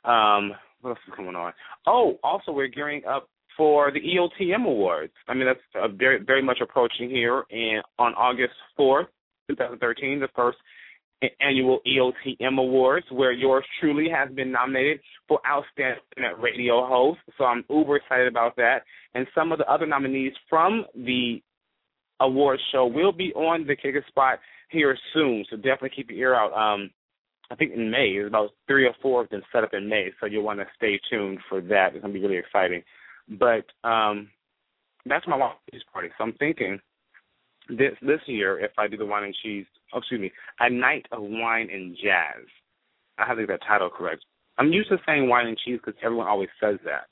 Um, 0.04 0.52
what 0.80 0.90
else 0.90 0.98
is 1.06 1.14
going 1.16 1.36
on? 1.36 1.52
Oh, 1.86 2.18
also, 2.22 2.52
we're 2.52 2.68
gearing 2.68 3.02
up 3.04 3.28
for 3.56 3.90
the 3.90 4.00
EOTM 4.00 4.64
Awards. 4.64 5.12
I 5.26 5.34
mean, 5.34 5.46
that's 5.46 5.92
very, 5.96 6.22
very 6.24 6.42
much 6.42 6.58
approaching 6.62 7.10
here. 7.10 7.44
And 7.50 7.82
on 7.98 8.14
August 8.14 8.54
4th, 8.78 9.08
2013, 9.48 10.20
the 10.20 10.28
first 10.34 10.58
annual 11.40 11.80
EOTM 11.86 12.58
Awards, 12.58 13.06
where 13.10 13.32
yours 13.32 13.64
truly 13.80 14.08
has 14.08 14.30
been 14.34 14.52
nominated 14.52 15.00
for 15.26 15.40
Outstanding 15.46 16.00
Radio 16.40 16.86
Host. 16.86 17.18
So 17.36 17.44
I'm 17.44 17.64
uber 17.68 17.96
excited 17.96 18.28
about 18.28 18.56
that. 18.56 18.82
And 19.14 19.26
some 19.34 19.50
of 19.52 19.58
the 19.58 19.70
other 19.70 19.86
nominees 19.86 20.32
from 20.48 20.84
the 20.94 21.42
award 22.20 22.60
show 22.72 22.86
will 22.86 23.12
be 23.12 23.32
on 23.34 23.66
the 23.66 23.76
Kicker 23.76 24.04
Spot 24.08 24.38
here 24.70 24.96
soon. 25.12 25.44
So 25.50 25.56
definitely 25.56 25.90
keep 25.96 26.10
your 26.10 26.18
ear 26.18 26.34
out. 26.34 26.52
Um, 26.52 26.90
I 27.50 27.54
think 27.54 27.72
in 27.72 27.90
May, 27.90 28.12
there's 28.12 28.28
about 28.28 28.50
three 28.66 28.86
or 28.86 28.94
four 29.00 29.22
of 29.22 29.30
them 29.30 29.42
set 29.52 29.64
up 29.64 29.72
in 29.72 29.88
May, 29.88 30.10
so 30.20 30.26
you'll 30.26 30.42
want 30.44 30.60
to 30.60 30.66
stay 30.76 31.00
tuned 31.10 31.38
for 31.48 31.60
that. 31.62 31.94
It's 31.94 32.02
going 32.02 32.12
to 32.12 32.20
be 32.20 32.24
really 32.24 32.38
exciting. 32.38 32.82
But 33.28 33.64
um, 33.88 34.28
that's 35.06 35.26
my 35.26 35.36
and 35.36 35.52
cheese 35.70 35.82
party. 35.92 36.08
So 36.16 36.24
I'm 36.24 36.34
thinking 36.34 36.78
this 37.68 37.92
this 38.02 38.20
year, 38.26 38.58
if 38.58 38.72
I 38.78 38.86
do 38.86 38.96
the 38.96 39.06
wine 39.06 39.24
and 39.24 39.34
cheese, 39.42 39.66
oh, 39.92 39.98
excuse 39.98 40.20
me, 40.20 40.32
a 40.60 40.70
night 40.70 41.06
of 41.12 41.22
wine 41.22 41.68
and 41.72 41.96
jazz. 41.96 42.44
I 43.18 43.26
have 43.26 43.36
to 43.36 43.46
get 43.46 43.60
that 43.60 43.66
title 43.66 43.90
correct. 43.90 44.24
I'm 44.58 44.72
used 44.72 44.88
to 44.90 44.98
saying 45.06 45.28
wine 45.28 45.46
and 45.46 45.58
cheese 45.58 45.78
because 45.84 45.98
everyone 46.02 46.26
always 46.26 46.48
says 46.60 46.78
that. 46.84 47.06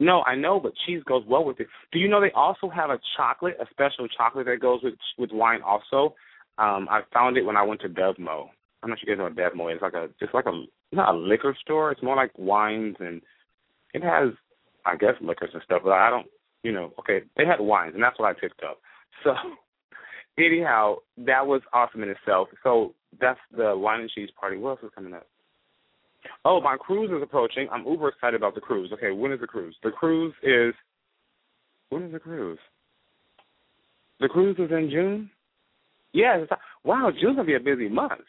No, 0.00 0.22
I 0.22 0.34
know, 0.34 0.58
but 0.58 0.72
cheese 0.86 1.02
goes 1.06 1.22
well 1.28 1.44
with 1.44 1.60
it. 1.60 1.68
Do 1.92 1.98
you 1.98 2.08
know 2.08 2.20
they 2.20 2.32
also 2.32 2.68
have 2.68 2.90
a 2.90 2.98
chocolate, 3.16 3.56
a 3.60 3.66
special 3.70 4.08
chocolate 4.08 4.46
that 4.46 4.60
goes 4.60 4.80
with 4.82 4.94
with 5.16 5.30
wine 5.32 5.60
also? 5.62 6.14
Um, 6.58 6.88
I 6.90 7.02
found 7.12 7.36
it 7.36 7.44
when 7.44 7.56
I 7.56 7.62
went 7.62 7.80
to 7.82 7.88
Bevmo. 7.88 8.48
I'm 8.82 8.90
not 8.90 8.98
sure 8.98 9.08
you 9.08 9.16
guys 9.16 9.54
know 9.56 9.64
what 9.64 9.72
is. 9.72 9.76
It's 9.76 9.82
like 9.82 9.94
a 9.94 10.08
just 10.18 10.34
like 10.34 10.46
a 10.46 10.64
not 10.90 11.14
a 11.14 11.16
liquor 11.16 11.56
store. 11.60 11.92
It's 11.92 12.02
more 12.02 12.16
like 12.16 12.32
wines 12.36 12.96
and 12.98 13.22
it 13.94 14.02
has 14.02 14.30
I 14.84 14.96
guess 14.96 15.14
liquors 15.20 15.50
and 15.54 15.62
stuff, 15.64 15.82
but 15.84 15.92
I 15.92 16.10
don't 16.10 16.26
you 16.62 16.72
know, 16.72 16.92
okay, 16.98 17.20
they 17.36 17.46
had 17.46 17.60
wines 17.60 17.94
and 17.94 18.02
that's 18.02 18.18
what 18.18 18.28
I 18.28 18.38
picked 18.38 18.62
up. 18.62 18.78
So 19.22 19.34
anyhow, 20.38 20.96
that 21.18 21.46
was 21.46 21.62
awesome 21.72 22.02
in 22.02 22.10
itself. 22.10 22.48
So 22.62 22.94
that's 23.20 23.40
the 23.56 23.76
wine 23.76 24.00
and 24.00 24.10
cheese 24.10 24.30
party. 24.38 24.56
What 24.56 24.70
else 24.70 24.80
is 24.84 24.90
coming 24.94 25.14
up? 25.14 25.26
Oh, 26.44 26.60
my 26.60 26.76
cruise 26.76 27.10
is 27.10 27.22
approaching. 27.22 27.68
I'm 27.72 27.86
uber 27.86 28.08
excited 28.08 28.36
about 28.36 28.54
the 28.54 28.60
cruise. 28.60 28.90
Okay, 28.92 29.10
when 29.10 29.32
is 29.32 29.40
the 29.40 29.46
cruise? 29.46 29.74
The 29.82 29.90
cruise 29.90 30.34
is 30.42 30.74
when 31.88 32.04
is 32.04 32.12
the 32.12 32.18
cruise? 32.18 32.58
The 34.20 34.28
cruise 34.28 34.56
is 34.58 34.70
in 34.70 34.88
June. 34.90 35.30
Yeah, 36.12 36.44
wow, 36.84 37.10
June's 37.10 37.36
gonna 37.36 37.44
be 37.44 37.54
a 37.54 37.60
busy 37.60 37.88
month. 37.88 38.22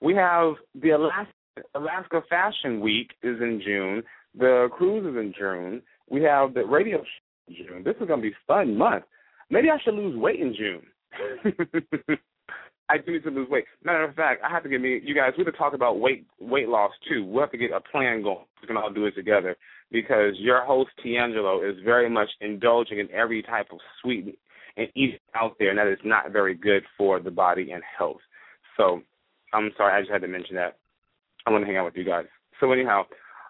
We 0.00 0.14
have 0.14 0.54
the 0.80 0.90
Alaska 0.90 1.32
Alaska 1.74 2.22
Fashion 2.28 2.80
Week 2.80 3.10
is 3.22 3.40
in 3.40 3.60
June. 3.64 4.02
The 4.38 4.68
cruise 4.72 5.06
is 5.06 5.16
in 5.16 5.32
June. 5.38 5.82
We 6.08 6.22
have 6.22 6.54
the 6.54 6.64
radio 6.64 6.98
show 6.98 7.48
in 7.48 7.54
June. 7.56 7.82
This 7.84 7.96
is 8.00 8.08
gonna 8.08 8.22
be 8.22 8.28
a 8.28 8.46
fun 8.46 8.76
month. 8.76 9.04
Maybe 9.50 9.70
I 9.70 9.78
should 9.82 9.94
lose 9.94 10.16
weight 10.16 10.40
in 10.40 10.54
June. 10.54 10.82
I 12.88 12.98
do 12.98 13.12
need 13.12 13.24
to 13.24 13.30
lose 13.30 13.48
weight. 13.50 13.64
Matter 13.82 14.04
of 14.04 14.14
fact, 14.14 14.42
I 14.44 14.48
have 14.48 14.62
to 14.62 14.68
get 14.68 14.80
me 14.80 15.00
you 15.02 15.14
guys. 15.14 15.32
We 15.36 15.44
to 15.44 15.52
talk 15.52 15.74
about 15.74 15.98
weight 15.98 16.24
weight 16.40 16.68
loss 16.68 16.92
too. 17.08 17.24
We'll 17.24 17.42
have 17.42 17.50
to 17.50 17.58
get 17.58 17.72
a 17.72 17.80
plan 17.80 18.22
going. 18.22 18.44
We 18.62 18.68
can 18.68 18.76
all 18.76 18.92
do 18.92 19.06
it 19.06 19.14
together 19.16 19.56
because 19.90 20.34
your 20.38 20.64
host 20.64 20.90
Teangelo 21.04 21.68
is 21.68 21.76
very 21.84 22.08
much 22.08 22.28
indulging 22.40 23.00
in 23.00 23.10
every 23.10 23.42
type 23.42 23.68
of 23.72 23.78
sweet 24.00 24.38
and 24.76 24.88
eating 24.94 25.18
out 25.34 25.56
there, 25.58 25.70
and 25.70 25.78
that 25.78 25.88
is 25.88 25.98
not 26.04 26.30
very 26.32 26.54
good 26.54 26.84
for 26.96 27.18
the 27.18 27.30
body 27.30 27.72
and 27.72 27.82
health. 27.98 28.20
So 28.76 29.00
I'm 29.52 29.70
sorry, 29.76 29.94
I 29.96 30.00
just 30.00 30.12
had 30.12 30.20
to 30.22 30.28
mention 30.28 30.54
that. 30.56 30.76
I 31.46 31.50
want 31.50 31.62
to 31.62 31.66
hang 31.66 31.78
out 31.78 31.86
with 31.86 31.96
you 31.96 32.04
guys. 32.04 32.26
So 32.60 32.70
anyhow, 32.72 33.04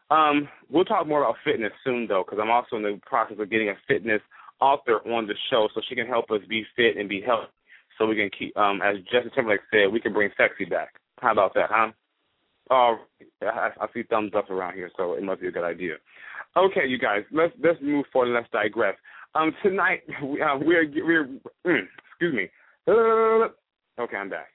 Um, 0.09 0.49
we'll 0.71 0.85
talk 0.85 1.07
more 1.07 1.23
about 1.23 1.37
fitness 1.45 1.73
soon, 1.83 2.07
though, 2.07 2.23
because 2.25 2.39
I'm 2.41 2.51
also 2.51 2.77
in 2.77 2.83
the 2.83 3.01
process 3.05 3.39
of 3.41 3.51
getting 3.51 3.71
a 3.71 3.75
fitness 3.89 4.23
author 4.61 4.99
on 5.13 5.27
the 5.27 5.35
show, 5.51 5.69
so 5.75 5.81
she 5.89 5.95
can 5.97 6.07
help 6.07 6.31
us 6.31 6.41
be 6.49 6.65
fit 6.77 6.97
and 6.97 7.09
be 7.09 7.21
healthy, 7.21 7.49
so 7.99 8.07
we 8.07 8.17
can 8.17 8.31
keep, 8.37 8.57
um, 8.57 8.81
as 8.83 8.97
Justin 9.05 9.31
Timberlake 9.35 9.61
said, 9.71 9.93
we 9.93 10.01
can 10.01 10.13
bring 10.13 10.31
sexy 10.37 10.65
back. 10.65 10.95
How 11.21 11.33
about 11.33 11.55
that, 11.55 11.71
huh? 11.71 11.93
Oh, 12.71 12.97
I, 13.43 13.71
I 13.81 13.87
see 13.95 14.03
thumbs 14.03 14.33
up 14.37 14.51
around 14.51 14.75
here, 14.75 14.91
so 14.97 15.15
it 15.15 15.23
must 15.23 15.41
be 15.41 15.49
a 15.49 15.53
good 15.53 15.65
idea. 15.65 15.95
Okay, 16.57 16.87
you 16.87 16.99
guys, 16.99 17.23
let's 17.33 17.53
let's 17.63 17.79
move 17.83 18.07
forward. 18.13 18.35
Let's 18.35 18.51
digress. 18.51 18.97
Um, 19.35 19.53
tonight 19.63 20.03
we, 20.23 20.41
uh, 20.43 20.59
we're 20.61 20.89
we're 21.05 21.27
mm, 21.67 21.83
excuse 22.11 22.35
me. 22.35 22.49
okay, 22.89 24.17
I'm 24.17 24.31
back. 24.31 24.49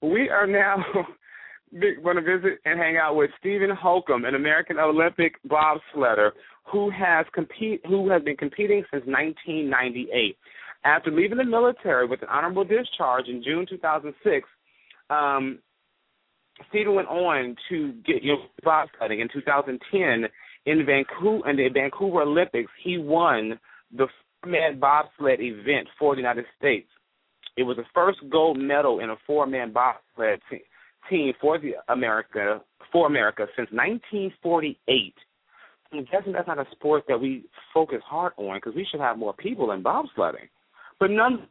We 0.00 0.28
are 0.28 0.46
now 0.46 0.78
going 2.02 2.16
to 2.16 2.22
visit 2.22 2.58
and 2.64 2.78
hang 2.78 2.96
out 2.96 3.16
with 3.16 3.30
Steven 3.38 3.70
Holcomb, 3.70 4.24
an 4.24 4.34
American 4.34 4.78
Olympic 4.78 5.34
bobsledder 5.48 6.30
who 6.70 6.90
has 6.90 7.26
compete 7.34 7.80
who 7.86 8.10
has 8.10 8.22
been 8.22 8.36
competing 8.36 8.84
since 8.90 9.04
1998. 9.06 10.36
After 10.84 11.10
leaving 11.10 11.38
the 11.38 11.44
military 11.44 12.06
with 12.06 12.22
an 12.22 12.28
honorable 12.28 12.64
discharge 12.64 13.28
in 13.28 13.42
June 13.42 13.66
2006, 13.68 14.48
um, 15.10 15.58
Steven 16.68 16.94
went 16.94 17.08
on 17.08 17.56
to 17.68 17.92
get 18.04 18.22
you 18.22 18.34
know, 18.34 18.42
bobsledding 18.64 19.20
in 19.20 19.28
2010 19.32 20.28
in 20.66 20.86
Vancouver 20.86 21.48
in 21.48 21.56
the 21.56 21.68
Vancouver 21.68 22.22
Olympics. 22.22 22.70
He 22.82 22.98
won 22.98 23.58
the 23.96 24.06
four-man 24.42 24.80
bobsled 24.80 25.40
event 25.40 25.88
for 25.98 26.14
the 26.14 26.20
United 26.20 26.46
States. 26.58 26.88
It 27.56 27.62
was 27.64 27.76
the 27.76 27.84
first 27.94 28.18
gold 28.30 28.58
medal 28.58 29.00
in 29.00 29.10
a 29.10 29.16
four-man 29.26 29.72
bobsled 29.72 30.40
team 31.08 31.32
for 31.40 31.58
the 31.58 31.74
America 31.88 32.60
for 32.90 33.06
America 33.06 33.46
since 33.56 33.68
1948. 33.70 35.14
I'm 35.92 36.04
guessing 36.10 36.32
that's 36.32 36.48
not 36.48 36.58
a 36.58 36.66
sport 36.72 37.04
that 37.08 37.20
we 37.20 37.44
focus 37.72 38.00
hard 38.04 38.32
on 38.36 38.56
because 38.56 38.74
we 38.74 38.86
should 38.90 39.00
have 39.00 39.18
more 39.18 39.34
people 39.34 39.72
in 39.72 39.82
bobsledding. 39.82 40.48
But 41.00 41.10
none, 41.10 41.48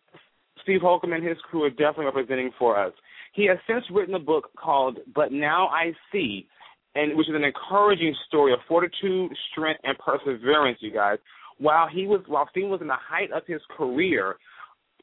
Steve 0.64 0.82
Holcomb 0.82 1.14
and 1.14 1.26
his 1.26 1.38
crew 1.50 1.64
are 1.64 1.70
definitely 1.70 2.06
representing 2.06 2.52
for 2.58 2.80
us. 2.80 2.94
He 3.34 3.48
has 3.48 3.58
since 3.68 3.84
written 3.92 4.16
a 4.16 4.20
book 4.20 4.50
called 4.58 5.00
"But 5.14 5.32
Now 5.32 5.68
I 5.68 5.94
See," 6.12 6.48
and 6.96 7.16
which 7.18 7.30
is 7.30 7.36
an 7.36 7.44
encouraging 7.44 8.16
story 8.28 8.54
of 8.54 8.60
fortitude, 8.68 9.32
strength, 9.52 9.82
and 9.84 9.98
perseverance. 9.98 10.78
You 10.82 10.92
guys, 10.92 11.18
while 11.58 11.88
he 11.88 12.08
was 12.08 12.22
while 12.28 12.48
Steven 12.52 12.70
was 12.70 12.82
in 12.82 12.88
the 12.88 12.96
height 12.96 13.32
of 13.32 13.44
his 13.48 13.62
career, 13.78 14.36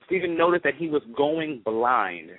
Steven 0.07 0.37
noticed 0.37 0.65
that 0.65 0.75
he 0.77 0.89
was 0.89 1.03
going 1.17 1.63
blind. 1.65 2.31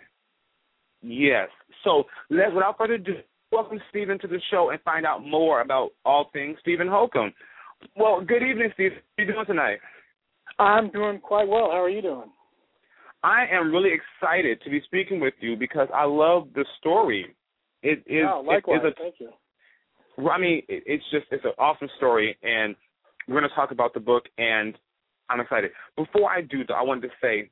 Yes. 1.01 1.49
So 1.83 2.03
let's 2.29 2.53
without 2.53 2.77
further 2.77 2.95
ado, 2.95 3.15
welcome 3.51 3.79
Steven 3.89 4.19
to 4.19 4.27
the 4.27 4.39
show 4.51 4.69
and 4.69 4.81
find 4.81 5.05
out 5.05 5.25
more 5.25 5.61
about 5.61 5.91
all 6.05 6.29
things 6.33 6.57
Steven 6.61 6.87
Holcomb. 6.87 7.33
Well, 7.95 8.21
good 8.21 8.43
evening, 8.43 8.71
Steve. 8.73 8.91
How 8.91 9.23
are 9.23 9.25
you 9.25 9.33
doing 9.33 9.45
tonight? 9.45 9.79
I'm 10.59 10.89
doing 10.91 11.19
quite 11.19 11.47
well. 11.47 11.69
How 11.71 11.81
are 11.81 11.89
you 11.89 12.01
doing? 12.01 12.29
I 13.23 13.45
am 13.51 13.71
really 13.71 13.91
excited 13.91 14.61
to 14.63 14.69
be 14.69 14.81
speaking 14.85 15.19
with 15.19 15.33
you 15.39 15.55
because 15.55 15.87
I 15.93 16.05
love 16.05 16.49
the 16.53 16.65
story. 16.79 17.35
It 17.81 18.03
is. 18.07 18.25
Oh, 18.27 18.43
likewise. 18.45 18.81
It 18.83 18.87
is 18.87 18.93
a, 18.97 19.01
Thank 19.01 19.15
you. 19.19 20.29
I 20.29 20.37
mean, 20.37 20.61
it, 20.67 20.83
it's 20.85 21.03
just 21.11 21.25
it's 21.31 21.45
an 21.45 21.51
awesome 21.57 21.89
story, 21.97 22.37
and 22.43 22.75
we're 23.27 23.39
going 23.39 23.49
to 23.49 23.55
talk 23.55 23.71
about 23.71 23.93
the 23.93 23.99
book, 23.99 24.23
and 24.37 24.75
I'm 25.29 25.39
excited. 25.39 25.71
Before 25.95 26.29
I 26.29 26.41
do, 26.41 26.65
though, 26.67 26.75
I 26.75 26.83
wanted 26.83 27.03
to 27.03 27.13
say, 27.21 27.49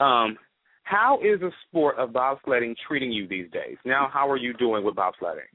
um, 0.00 0.36
how 0.84 1.18
is 1.22 1.40
the 1.40 1.50
sport 1.68 1.96
of 1.98 2.10
bobsledding 2.10 2.74
treating 2.86 3.12
you 3.12 3.26
these 3.26 3.50
days? 3.50 3.76
Now, 3.84 4.08
how 4.12 4.30
are 4.30 4.36
you 4.36 4.52
doing 4.54 4.84
with 4.84 4.94
bobsledding? 4.94 5.50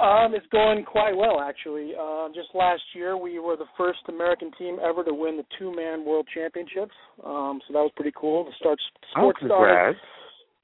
Um, 0.00 0.34
it's 0.34 0.46
going 0.50 0.84
quite 0.84 1.16
well, 1.16 1.40
actually. 1.40 1.92
Uh, 1.94 2.26
just 2.34 2.48
last 2.52 2.82
year, 2.94 3.16
we 3.16 3.38
were 3.38 3.56
the 3.56 3.70
first 3.78 4.00
American 4.08 4.50
team 4.58 4.78
ever 4.82 5.04
to 5.04 5.14
win 5.14 5.36
the 5.36 5.44
two-man 5.56 6.04
World 6.04 6.26
Championships. 6.34 6.94
Um, 7.24 7.60
so 7.66 7.72
that 7.72 7.78
was 7.78 7.92
pretty 7.94 8.12
cool. 8.16 8.44
The 8.44 8.50
start 8.58 8.78
sports 9.12 9.38
oh, 9.42 9.46
started 9.46 9.96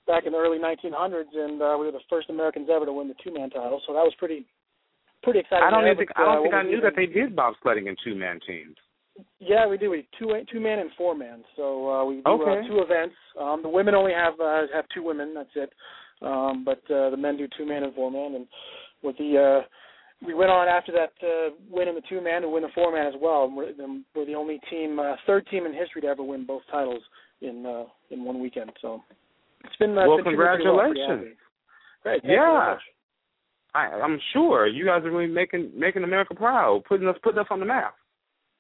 back 0.08 0.26
in 0.26 0.32
the 0.32 0.38
early 0.38 0.58
1900s, 0.58 1.30
and 1.32 1.62
uh, 1.62 1.76
we 1.78 1.86
were 1.86 1.92
the 1.92 2.02
first 2.10 2.28
Americans 2.28 2.68
ever 2.74 2.84
to 2.84 2.92
win 2.92 3.06
the 3.06 3.14
two-man 3.22 3.50
title. 3.50 3.80
So 3.86 3.92
that 3.94 4.02
was 4.02 4.12
pretty, 4.18 4.46
pretty 5.22 5.38
exciting. 5.38 5.62
I 5.64 5.70
don't 5.70 5.84
there, 5.84 5.94
think 5.94 6.10
but, 6.16 6.22
I 6.22 6.24
don't 6.26 6.38
uh, 6.38 6.42
think 6.42 6.54
I 6.54 6.62
knew 6.64 6.80
that 6.80 6.94
they 6.96 7.06
did 7.06 7.36
bobsledding 7.36 7.86
in 7.86 7.94
two-man 8.02 8.40
teams. 8.44 8.74
Yeah, 9.38 9.66
we 9.66 9.76
do. 9.76 9.90
We 9.90 10.08
two 10.18 10.32
two 10.50 10.60
man 10.60 10.78
and 10.78 10.90
four 10.96 11.14
man. 11.14 11.44
So 11.56 11.90
uh, 11.90 12.04
we 12.04 12.16
do 12.16 12.22
Okay. 12.26 12.60
uh, 12.64 12.68
two 12.68 12.80
events. 12.80 13.14
Um, 13.38 13.60
the 13.62 13.68
women 13.68 13.94
only 13.94 14.12
have 14.12 14.34
uh, 14.40 14.62
have 14.72 14.86
two 14.94 15.02
women. 15.02 15.34
That's 15.34 15.50
it. 15.56 15.72
Um, 16.22 16.64
but 16.64 16.80
uh, 16.90 17.10
the 17.10 17.16
men 17.18 17.36
do 17.36 17.46
two 17.56 17.66
man 17.66 17.82
and 17.82 17.94
four 17.94 18.10
man. 18.10 18.34
And 18.34 18.46
with 19.02 19.16
the 19.18 19.62
uh, 19.62 19.66
we 20.26 20.34
went 20.34 20.50
on 20.50 20.68
after 20.68 20.92
that 20.92 21.12
uh, 21.26 21.54
win 21.70 21.88
in 21.88 21.94
the 21.94 22.02
two 22.08 22.20
man 22.20 22.42
to 22.42 22.48
win 22.48 22.62
the 22.62 22.68
four 22.74 22.92
man 22.92 23.06
as 23.06 23.14
well. 23.20 23.44
And 23.44 23.56
we're, 23.56 23.72
the, 23.72 24.02
we're 24.14 24.26
the 24.26 24.34
only 24.34 24.60
team, 24.70 24.98
uh, 24.98 25.16
third 25.26 25.46
team 25.46 25.64
in 25.64 25.72
history 25.72 26.02
to 26.02 26.08
ever 26.08 26.22
win 26.22 26.44
both 26.46 26.62
titles 26.70 27.02
in 27.40 27.64
uh, 27.66 27.84
in 28.10 28.24
one 28.24 28.40
weekend. 28.40 28.70
So 28.82 29.02
it's 29.64 29.76
been 29.76 29.92
uh, 29.92 30.06
Well, 30.06 30.18
been 30.18 30.24
well, 30.24 30.32
congratulations. 30.32 31.36
Great. 32.02 32.22
Thank 32.22 32.24
you 32.24 32.28
very 32.30 32.38
Yeah. 32.38 32.76
I, 33.72 33.78
I'm 34.02 34.18
sure 34.32 34.66
you 34.66 34.84
guys 34.84 35.04
are 35.04 35.10
really 35.10 35.32
making 35.32 35.70
making 35.76 36.02
America 36.02 36.34
proud, 36.34 36.82
putting 36.88 37.06
us 37.06 37.16
putting 37.22 37.38
us 37.38 37.46
on 37.50 37.60
the 37.60 37.66
map. 37.66 37.94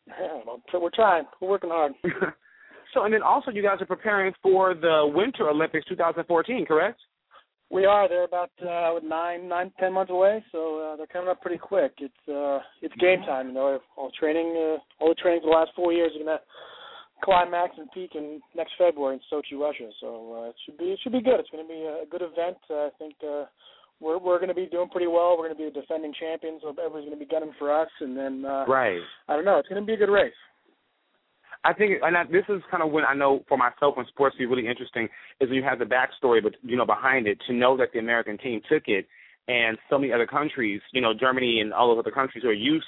Yeah, 0.06 0.40
well, 0.46 0.62
so 0.72 0.80
we're 0.80 0.90
trying. 0.90 1.24
We're 1.40 1.48
working 1.48 1.70
hard. 1.70 1.92
so, 2.94 3.04
and 3.04 3.12
then 3.12 3.22
also 3.22 3.50
you 3.50 3.62
guys 3.62 3.78
are 3.80 3.86
preparing 3.86 4.32
for 4.42 4.74
the 4.74 5.10
Winter 5.12 5.48
Olympics 5.48 5.86
2014, 5.88 6.64
correct? 6.66 7.00
We 7.70 7.84
are. 7.86 8.08
They're 8.08 8.24
about 8.24 8.50
uh, 8.60 8.98
nine, 9.06 9.48
nine, 9.48 9.70
ten 9.78 9.92
months 9.92 10.10
away, 10.10 10.44
so 10.50 10.80
uh, 10.80 10.96
they're 10.96 11.06
coming 11.06 11.30
up 11.30 11.40
pretty 11.40 11.58
quick. 11.58 11.92
It's 11.98 12.28
uh, 12.28 12.58
it's 12.82 12.94
game 12.96 13.20
time. 13.22 13.48
You 13.48 13.54
know, 13.54 13.78
all 13.96 14.10
training, 14.18 14.48
uh, 14.56 14.78
all 15.02 15.10
the 15.10 15.14
training 15.22 15.40
for 15.42 15.50
the 15.50 15.56
last 15.56 15.70
four 15.76 15.92
years 15.92 16.10
are 16.16 16.24
gonna 16.24 16.40
climax 17.22 17.74
and 17.78 17.88
peak 17.92 18.12
in 18.14 18.40
next 18.56 18.72
February 18.76 19.16
in 19.16 19.20
Sochi, 19.30 19.58
Russia. 19.58 19.88
So 20.00 20.42
uh, 20.44 20.48
it 20.50 20.56
should 20.66 20.78
be 20.78 20.86
it 20.86 20.98
should 21.02 21.12
be 21.12 21.22
good. 21.22 21.38
It's 21.38 21.50
gonna 21.50 21.68
be 21.68 21.86
a 21.86 22.06
good 22.10 22.22
event. 22.22 22.56
Uh, 22.68 22.86
I 22.86 22.90
think 22.98 23.14
uh, 23.22 23.44
we're 24.00 24.18
we're 24.18 24.40
gonna 24.40 24.54
be 24.54 24.66
doing 24.66 24.88
pretty 24.88 25.06
well. 25.06 25.36
We're 25.38 25.46
gonna 25.46 25.58
be 25.58 25.70
the 25.72 25.80
defending 25.80 26.12
champions, 26.18 26.62
so 26.62 26.70
everybody's 26.70 27.06
gonna 27.06 27.22
be 27.22 27.30
gunning 27.30 27.54
for 27.56 27.70
us. 27.70 27.88
And 28.00 28.16
then 28.16 28.44
uh, 28.44 28.64
Right. 28.66 28.98
I 29.28 29.36
don't 29.36 29.44
know. 29.44 29.58
It's 29.58 29.68
gonna 29.68 29.84
be 29.84 29.94
a 29.94 29.96
good 29.96 30.10
race. 30.10 30.34
I 31.62 31.74
think, 31.74 32.00
and 32.02 32.16
I, 32.16 32.24
this 32.24 32.44
is 32.48 32.62
kind 32.70 32.82
of 32.82 32.90
when 32.90 33.04
I 33.04 33.14
know 33.14 33.44
for 33.48 33.58
myself 33.58 33.96
when 33.96 34.06
sports 34.06 34.36
be 34.38 34.46
really 34.46 34.66
interesting 34.66 35.08
is 35.40 35.48
when 35.48 35.54
you 35.54 35.62
have 35.62 35.78
the 35.78 35.84
backstory, 35.84 36.42
but 36.42 36.54
you 36.62 36.76
know 36.76 36.86
behind 36.86 37.26
it 37.26 37.38
to 37.46 37.52
know 37.52 37.76
that 37.76 37.92
the 37.92 37.98
American 37.98 38.38
team 38.38 38.60
took 38.70 38.84
it, 38.86 39.06
and 39.48 39.76
so 39.90 39.98
many 39.98 40.12
other 40.12 40.26
countries, 40.26 40.80
you 40.92 41.00
know 41.00 41.12
Germany 41.12 41.60
and 41.60 41.72
all 41.72 41.88
those 41.94 42.02
other 42.02 42.14
countries 42.14 42.42
who 42.42 42.48
are 42.48 42.54
used 42.54 42.86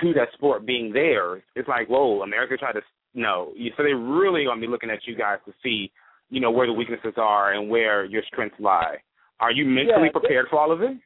to 0.00 0.12
that 0.14 0.28
sport 0.34 0.66
being 0.66 0.92
there. 0.92 1.36
It's 1.54 1.68
like, 1.68 1.88
whoa, 1.88 2.22
America 2.22 2.56
tried 2.56 2.72
to 2.72 2.82
no, 3.14 3.52
so 3.76 3.82
they 3.82 3.94
really 3.94 4.44
gonna 4.44 4.60
be 4.60 4.66
looking 4.66 4.90
at 4.90 5.00
you 5.06 5.16
guys 5.16 5.38
to 5.46 5.52
see, 5.62 5.90
you 6.30 6.40
know, 6.40 6.50
where 6.50 6.66
the 6.66 6.72
weaknesses 6.72 7.14
are 7.16 7.52
and 7.52 7.68
where 7.68 8.04
your 8.04 8.22
strengths 8.30 8.60
lie. 8.60 8.96
Are 9.40 9.50
you 9.52 9.64
mentally 9.64 10.06
Yeah, 10.06 10.12
prepared 10.12 10.46
for 10.50 10.58
all 10.58 10.72
of 10.72 10.82
it? 10.82 10.96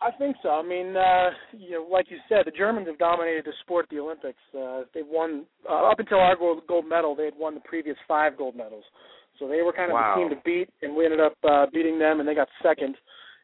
I 0.00 0.10
think 0.18 0.36
so. 0.42 0.50
I 0.50 0.62
mean, 0.62 0.96
uh, 0.96 1.30
you 1.56 1.70
know, 1.72 1.86
like 1.90 2.06
you 2.10 2.18
said, 2.28 2.42
the 2.44 2.50
Germans 2.50 2.86
have 2.88 2.98
dominated 2.98 3.44
the 3.46 3.52
sport, 3.62 3.86
at 3.86 3.90
the 3.90 4.00
Olympics. 4.00 4.38
Uh, 4.56 4.82
they've 4.92 5.06
won 5.06 5.44
uh, 5.68 5.90
up 5.90 5.98
until 5.98 6.18
our 6.18 6.36
gold, 6.36 6.62
gold 6.68 6.84
medal. 6.86 7.14
They 7.14 7.24
had 7.24 7.34
won 7.38 7.54
the 7.54 7.60
previous 7.60 7.96
five 8.06 8.36
gold 8.36 8.54
medals, 8.54 8.84
so 9.38 9.48
they 9.48 9.62
were 9.62 9.72
kind 9.72 9.90
of 9.90 9.94
Wow. 9.94 10.14
the 10.16 10.20
team 10.20 10.30
to 10.30 10.42
beat, 10.44 10.68
and 10.82 10.94
we 10.94 11.04
ended 11.04 11.20
up 11.20 11.36
uh, 11.48 11.66
beating 11.72 11.98
them, 11.98 12.20
and 12.20 12.28
they 12.28 12.34
got 12.34 12.48
second. 12.62 12.96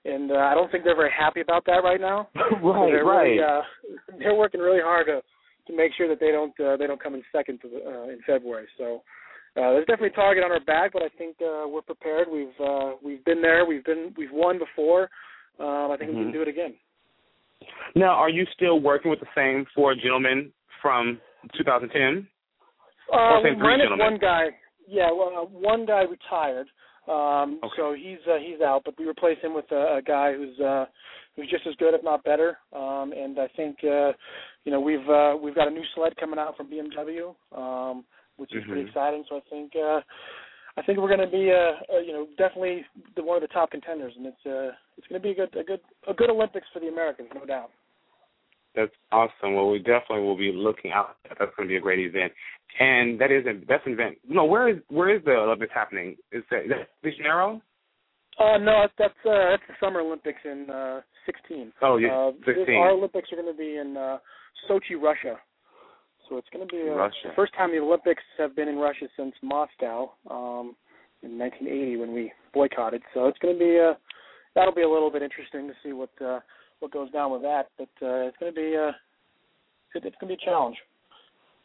And 0.05 0.33
uh, 0.33 0.37
I 0.37 0.55
don't 0.55 0.71
think 0.73 0.85
they're 0.85 0.97
very 0.97 1.13
happy 1.17 1.41
about 1.41 1.65
that 1.67 1.83
right 1.85 2.01
now. 2.01 2.29
Right, 2.63 2.91
they're 2.93 3.05
right. 3.05 3.23
Really, 3.23 3.43
uh, 3.43 3.63
they're 4.19 4.35
working 4.35 4.61
really 4.61 4.81
hard 4.83 5.07
to 5.07 5.23
to 5.71 5.77
make 5.77 5.93
sure 5.97 6.09
that 6.09 6.21
they 6.21 6.31
don't 6.33 6.59
uh, 6.61 6.77
they 6.77 6.87
don't 6.87 7.03
come 7.03 7.15
in 7.15 7.23
second 7.33 7.61
to 7.63 7.69
the, 7.69 7.79
uh, 7.87 8.09
in 8.09 8.19
February. 8.27 8.67
So. 8.77 9.03
Uh, 9.57 9.75
there's 9.75 9.87
definitely 9.87 10.11
a 10.11 10.13
target 10.13 10.45
on 10.45 10.53
our 10.53 10.61
back, 10.61 10.93
but 10.93 11.03
I 11.03 11.09
think 11.19 11.35
uh, 11.43 11.67
we're 11.67 11.83
prepared. 11.83 12.29
We've 12.33 12.55
uh, 12.65 12.93
we've 13.03 13.25
been 13.25 13.43
there. 13.43 13.67
We've 13.67 13.85
been 13.85 14.15
we've 14.17 14.31
won 14.33 14.61
before. 14.61 15.11
Um, 15.61 15.91
I 15.93 15.97
think 15.97 16.11
we 16.11 16.17
Mhm. 16.17 16.23
can 16.25 16.33
do 16.33 16.43
it 16.43 16.49
again. 16.49 16.75
Now, 17.95 18.15
are 18.15 18.31
you 18.31 18.47
still 18.47 18.81
working 18.81 19.11
with 19.11 19.21
the 19.21 19.29
same 19.35 19.67
four 19.75 19.95
gentlemen 19.95 20.53
from 20.81 21.21
2010? 21.53 22.27
Uh, 23.13 23.43
same 23.43 23.59
three 23.59 23.77
gentlemen. 23.77 23.99
one 23.99 24.19
guy. 24.19 24.57
Yeah, 24.87 25.11
well, 25.13 25.37
uh, 25.37 25.45
one 25.45 25.85
guy 25.87 26.03
retired, 26.03 26.69
um, 27.07 27.59
Okay. 27.63 27.77
so 27.77 27.93
he's 27.93 28.19
uh, 28.27 28.39
he's 28.39 28.61
out. 28.61 28.83
But 28.85 28.99
we 28.99 29.07
replace 29.07 29.39
him 29.41 29.55
with 29.55 29.71
a, 29.71 29.97
a 29.97 30.03
guy 30.03 30.33
who's 30.33 30.59
uh, 30.61 30.87
who's 31.37 31.49
just 31.49 31.67
as 31.67 31.75
good, 31.77 31.95
if 31.95 32.03
not 32.03 32.25
better. 32.25 32.59
Um, 32.73 33.13
and 33.13 33.39
I 33.39 33.49
think 33.49 33.85
uh, 33.85 34.13
you 34.65 34.73
know 34.73 34.81
we've 34.81 35.09
uh, 35.09 35.37
we've 35.41 35.55
got 35.55 35.69
a 35.69 35.71
new 35.71 35.85
sled 35.95 36.17
coming 36.17 36.39
out 36.39 36.57
from 36.57 36.69
BMW, 36.71 37.35
um, 37.57 38.05
which 38.37 38.55
is 38.55 38.65
pretty 38.67 38.83
Mhm. 38.83 38.89
exciting. 38.89 39.25
So 39.29 39.37
I 39.37 39.41
think 39.51 39.77
uh, 39.77 40.01
I 40.77 40.83
think 40.83 40.99
we're 40.99 41.15
going 41.15 41.21
to 41.21 41.27
be 41.27 41.51
uh, 41.51 41.97
uh, 41.97 41.99
you 42.01 42.13
know 42.13 42.27
definitely 42.39 42.85
the, 43.17 43.23
one 43.23 43.37
of 43.37 43.43
the 43.43 43.53
top 43.53 43.71
contenders, 43.71 44.13
and 44.17 44.27
it's 44.27 44.47
uh, 44.47 44.75
it's 44.97 45.07
going 45.09 45.21
to 45.21 45.23
be 45.23 45.31
a 45.31 45.35
good 45.35 45.57
a 45.57 45.65
good 45.65 45.81
a 46.09 46.15
good 46.15 46.31
Olympics 46.31 46.67
for 46.73 46.81
the 46.81 46.89
Americans, 46.89 47.29
no 47.35 47.45
doubt. 47.45 47.71
That's 48.77 48.93
awesome. 49.11 49.55
Well, 49.55 49.69
we 49.69 49.79
definitely 49.79 50.23
will 50.23 50.37
be 50.37 50.53
looking 50.55 50.93
out. 50.93 51.17
That's 51.29 51.53
going 51.57 51.69
to 51.69 51.73
be 51.73 51.77
a 51.77 51.81
great 51.81 51.99
event, 51.99 52.33
and 52.79 53.21
that 53.21 53.33
is 53.33 53.45
a 53.47 53.61
that's 53.67 53.85
an 53.87 53.93
event. 53.93 54.19
No, 54.29 54.45
where 54.45 54.69
is 54.69 54.77
where 54.89 55.15
is 55.15 55.25
the 55.25 55.33
Olympics 55.33 55.73
happening? 55.75 56.17
Is 56.31 56.45
that, 56.51 56.65
is 56.65 56.71
that 56.71 56.89
Rio 57.03 57.13
de 57.13 57.17
Janeiro? 57.17 57.63
Uh, 58.39 58.59
no, 58.59 58.87
that's 58.97 59.13
uh, 59.27 59.51
that's 59.51 59.63
the 59.69 59.75
Summer 59.81 60.01
Olympics 60.01 60.39
in 60.45 60.71
uh, 60.71 61.01
16. 61.27 61.73
Oh, 61.83 61.97
yeah, 61.97 62.09
uh, 62.09 62.33
16. 62.47 62.75
Our 62.75 62.91
Olympics 62.91 63.29
are 63.33 63.37
going 63.37 63.53
to 63.53 63.59
be 63.59 63.77
in 63.77 63.97
uh, 63.97 64.19
Sochi, 64.69 65.01
Russia. 65.01 65.37
So 66.31 66.37
it's 66.37 66.49
going 66.53 66.67
to 66.67 66.73
be 66.73 66.89
uh, 66.89 66.95
Russia. 66.95 67.15
the 67.25 67.35
first 67.35 67.53
time 67.55 67.73
the 67.73 67.79
Olympics 67.79 68.23
have 68.39 68.55
been 68.55 68.69
in 68.69 68.77
Russia 68.77 69.07
since 69.17 69.35
Moscow 69.43 70.13
um, 70.31 70.77
in 71.23 71.37
1980 71.37 71.97
when 71.97 72.15
we 72.15 72.33
boycotted. 72.55 73.03
So 73.13 73.27
it's 73.27 73.39
going 73.41 73.55
to 73.55 73.59
be 73.59 73.77
a 73.77 73.99
that'll 74.55 74.75
be 74.75 74.83
a 74.83 74.89
little 74.89 75.11
bit 75.11 75.23
interesting 75.23 75.67
to 75.67 75.75
see 75.83 75.93
what 75.93 76.11
uh, 76.25 76.39
what 76.79 76.93
goes 76.93 77.11
down 77.11 77.33
with 77.33 77.43
that. 77.43 77.65
But 77.77 77.91
uh, 78.01 78.31
it's 78.31 78.37
going 78.39 78.55
to 78.55 78.57
be 78.57 78.77
uh, 78.77 78.93
it, 79.95 80.05
it's 80.07 80.17
going 80.21 80.31
to 80.31 80.37
be 80.37 80.41
a 80.41 80.45
challenge. 80.45 80.77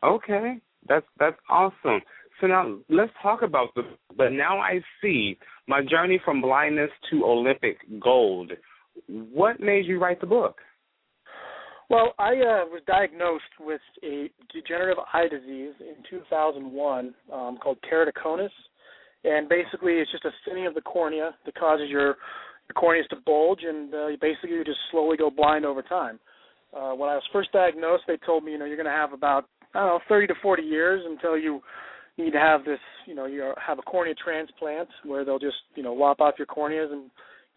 Okay, 0.04 0.58
that's 0.90 1.06
that's 1.20 1.38
awesome. 1.48 2.02
So 2.42 2.48
now 2.48 2.78
let's 2.90 3.12
talk 3.22 3.44
about 3.44 3.70
the. 3.76 3.84
But 4.18 4.32
now 4.32 4.58
I 4.58 4.82
see 5.00 5.38
my 5.68 5.82
journey 5.88 6.20
from 6.26 6.42
blindness 6.42 6.90
to 7.12 7.24
Olympic 7.24 7.78
gold. 8.02 8.52
What 9.08 9.60
made 9.60 9.86
you 9.86 10.00
write 10.00 10.22
the 10.22 10.28
book? 10.28 10.58
Well, 11.90 12.14
I 12.18 12.32
uh, 12.32 12.66
was 12.74 12.82
diagnosed 12.88 13.44
with 13.60 13.82
a 14.04 14.30
degenerative 14.52 15.04
eye 15.14 15.28
disease 15.30 15.74
in 15.80 15.96
2001 16.10 17.14
um, 17.32 17.58
called 17.62 17.78
keratoconus, 17.90 18.50
and 19.24 19.48
basically 19.48 19.94
it's 19.94 20.12
just 20.12 20.26
a 20.26 20.32
thinning 20.48 20.66
of 20.66 20.74
the 20.74 20.82
cornea 20.82 21.36
that 21.46 21.56
causes 21.56 21.88
your 21.90 22.16
your 22.68 22.76
corneas 22.76 23.08
to 23.10 23.18
bulge, 23.28 23.60
and 23.64 23.94
uh, 23.94 24.08
basically 24.20 24.50
you 24.50 24.64
just 24.64 24.80
slowly 24.90 25.18
go 25.18 25.30
blind 25.30 25.66
over 25.66 25.84
time. 25.84 26.20
Uh, 26.76 26.94
when 26.94 27.10
I 27.10 27.14
was 27.14 27.24
first 27.32 27.52
diagnosed, 27.52 28.04
they 28.08 28.18
told 28.26 28.44
me, 28.44 28.54
you 28.54 28.58
know, 28.58 28.66
you're 28.66 28.76
going 28.76 28.86
to 28.86 28.92
have 28.92 29.14
about 29.14 29.46
I 29.76 29.80
don't 29.80 29.88
know 29.88 30.00
30 30.10 30.28
to 30.28 30.34
40 30.42 30.64
years 30.64 31.04
until 31.06 31.38
you 31.38 31.62
need 32.18 32.32
to 32.32 32.40
have 32.40 32.66
this, 32.66 32.80
you 33.06 33.14
know, 33.14 33.26
you 33.26 33.54
have 33.64 33.78
a 33.78 33.84
cornea 33.84 34.16
transplant 34.16 34.90
where 35.04 35.24
they'll 35.24 35.38
just, 35.38 35.58
you 35.76 35.84
know, 35.84 35.94
lop 35.94 36.22
off 36.22 36.36
your 36.40 36.48
corneas 36.48 36.92
and 36.92 37.12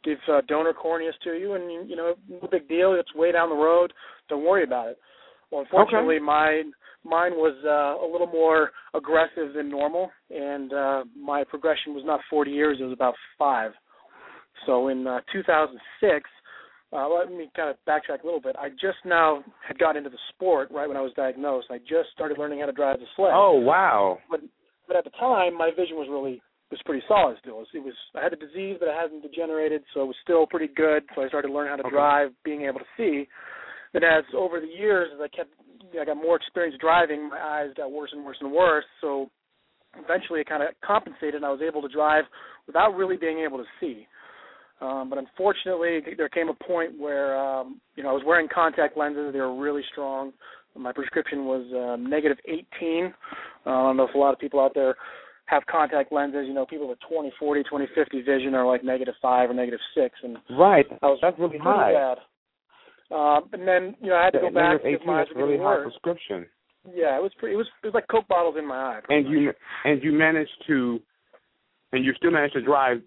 give 0.05 0.19
uh, 0.31 0.41
donor 0.47 0.73
corneas 0.73 1.15
to 1.25 1.33
you, 1.33 1.55
and 1.55 1.89
you 1.89 1.97
know, 1.97 2.15
no 2.29 2.49
big 2.51 2.69
deal. 2.69 2.95
It's 2.95 3.15
way 3.15 3.33
down 3.33 3.49
the 3.49 3.57
road. 3.57 3.93
Don't 4.29 4.45
worry 4.45 4.65
about 4.65 4.89
it. 4.89 4.99
Well, 5.51 5.63
unfortunately, 5.63 6.17
Okay. 6.17 6.25
mine 6.25 6.73
mine 7.05 7.33
was 7.33 7.57
uh, 7.65 8.05
a 8.05 8.09
little 8.11 8.27
more 8.27 8.73
aggressive 8.95 9.55
than 9.55 9.71
normal, 9.71 10.11
and 10.31 10.73
uh, 10.73 11.05
my 11.17 11.45
progression 11.45 11.95
was 11.95 12.05
not 12.05 12.21
40 12.29 12.51
years; 12.51 12.79
it 12.81 12.85
was 12.85 12.93
about 12.93 13.15
five. 13.39 13.73
So 14.67 14.89
in 14.89 15.07
uh, 15.07 15.21
2006, 15.33 16.29
uh, 16.93 17.09
let 17.09 17.31
me 17.31 17.49
kind 17.55 17.71
of 17.71 17.77
backtrack 17.87 18.23
a 18.23 18.27
little 18.27 18.41
bit. 18.41 18.57
I 18.59 18.71
just 18.71 18.99
now 19.05 19.45
had 19.67 19.79
got 19.79 19.97
into 19.97 20.11
the 20.11 20.19
sport 20.31 20.69
right 20.71 20.89
when 20.89 20.97
I 20.97 21.01
was 21.01 21.13
diagnosed. 21.17 21.69
I 21.71 21.79
just 21.79 22.11
started 22.13 22.39
learning 22.39 22.61
how 22.61 22.67
to 22.67 22.73
drive 22.73 22.99
the 22.99 23.07
sled 23.17 23.31
Oh 23.35 23.53
wow! 23.55 24.19
but 24.31 24.41
but 24.87 24.97
at 24.97 25.05
the 25.05 25.11
time 25.11 25.57
my 25.57 25.71
vision 25.71 25.97
was 25.97 26.09
really 26.11 26.43
was 26.71 26.81
pretty 26.85 27.03
solid 27.09 27.37
still. 27.41 27.57
It 27.57 27.59
was, 27.59 27.69
it 27.75 27.85
was 27.85 27.95
I 28.15 28.23
had 28.23 28.33
a 28.33 28.37
disease 28.37 28.77
but 28.81 28.89
it 28.89 28.95
hadn't 28.99 29.23
degenerated, 29.23 29.83
so 29.95 30.03
it 30.03 30.07
was 30.07 30.17
still 30.23 30.47
pretty 30.47 30.69
good. 30.75 31.05
So 31.15 31.23
I 31.23 31.29
started 31.29 31.51
learning 31.51 31.71
how 31.71 31.77
to 31.77 31.83
Okay. 31.85 31.91
drive, 31.97 32.31
being 32.45 32.63
able 32.63 32.81
to 32.81 32.87
see. 32.97 33.29
Then 33.93 34.05
as 34.05 34.25
over 34.37 34.61
the 34.61 34.67
years, 34.67 35.09
as 35.15 35.21
I 35.21 35.29
kept 35.29 35.51
I 36.01 36.05
got 36.05 36.17
more 36.17 36.37
experience 36.37 36.77
driving, 36.81 37.29
my 37.31 37.41
eyes 37.41 37.71
got 37.77 37.91
worse 37.91 38.11
and 38.13 38.25
worse 38.25 38.37
and 38.41 38.53
worse. 38.53 38.85
So 39.01 39.31
eventually, 39.97 40.41
it 40.41 40.49
kind 40.49 40.63
of 40.63 40.69
compensated, 40.85 41.37
and 41.37 41.45
I 41.47 41.51
was 41.51 41.61
able 41.67 41.83
to 41.83 41.89
drive 41.89 42.25
without 42.67 42.95
really 42.95 43.17
being 43.17 43.39
able 43.39 43.59
to 43.59 43.65
see. 43.81 44.07
Um, 44.81 45.11
but 45.11 45.19
unfortunately, 45.19 46.01
there 46.17 46.29
came 46.29 46.49
a 46.49 46.55
point 46.55 46.99
where 46.99 47.37
um, 47.39 47.81
you 47.97 48.03
know 48.03 48.11
I 48.11 48.13
was 48.13 48.23
wearing 48.27 48.49
contact 48.53 48.97
lenses. 48.97 49.33
They 49.33 49.41
were 49.41 49.57
really 49.57 49.83
strong. 49.93 50.33
My 50.77 50.93
prescription 50.93 51.47
was 51.47 51.67
um, 51.75 52.09
negative 52.09 52.37
18. 52.47 53.13
Uh, 53.67 53.71
I 53.71 53.73
don't 53.73 53.97
know 53.97 54.07
if 54.07 54.15
a 54.15 54.19
lot 54.19 54.33
of 54.33 54.39
people 54.39 54.61
out 54.61 54.73
there 54.75 54.95
have 55.47 55.65
contact 55.67 56.13
lenses. 56.13 56.45
You 56.47 56.55
know, 56.55 56.65
people 56.67 56.89
with 56.89 56.99
20, 57.11 57.33
40, 57.41 57.63
20, 57.65 57.87
50 57.95 58.23
vision 58.23 58.55
are 58.55 58.67
like 58.67 58.85
negative 58.85 59.15
five 59.21 59.51
or 59.51 59.55
negative 59.55 59.81
six, 59.97 60.15
and 60.23 60.37
Right, 60.51 60.87
I 61.03 61.07
was 61.07 61.19
that's 61.21 61.39
really 61.39 61.59
high. 61.59 61.93
bad. 61.93 62.19
Um, 63.11 63.49
and 63.53 63.67
then 63.67 63.97
you 64.01 64.11
know 64.11 64.17
I 64.17 64.25
had 64.25 64.31
to 64.35 64.41
go 64.41 64.51
back 64.51 64.83
because 64.83 65.07
my 65.07 65.23
eyes 65.23 65.27
really 65.35 65.57
high 65.57 65.83
prescription. 65.83 66.47
Yeah, 66.95 67.17
it 67.17 67.23
was 67.23 67.33
pretty. 67.39 67.55
It 67.55 67.59
was 67.59 67.67
it 67.83 67.87
was 67.87 67.95
like 67.95 68.07
Coke 68.09 68.29
bottles 68.29 68.57
in 68.59 68.67
my 68.67 68.77
eye. 68.77 69.01
And 69.09 69.29
you 69.29 69.53
and 69.85 70.03
you 70.03 70.13
managed 70.13 70.51
to, 70.67 71.01
and 71.93 72.05
you 72.05 72.13
still 72.17 72.31
managed 72.31 72.55
to 72.55 72.63
drive 72.63 72.99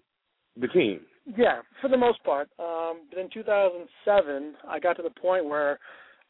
the 0.60 0.68
team. 0.68 1.00
Yeah, 1.36 1.60
for 1.80 1.88
the 1.88 1.96
most 1.96 2.22
part. 2.24 2.48
Um, 2.58 3.02
but 3.10 3.20
in 3.20 3.30
2007, 3.32 4.54
I 4.68 4.80
got 4.80 4.96
to 4.96 5.02
the 5.02 5.10
point 5.10 5.44
where 5.44 5.78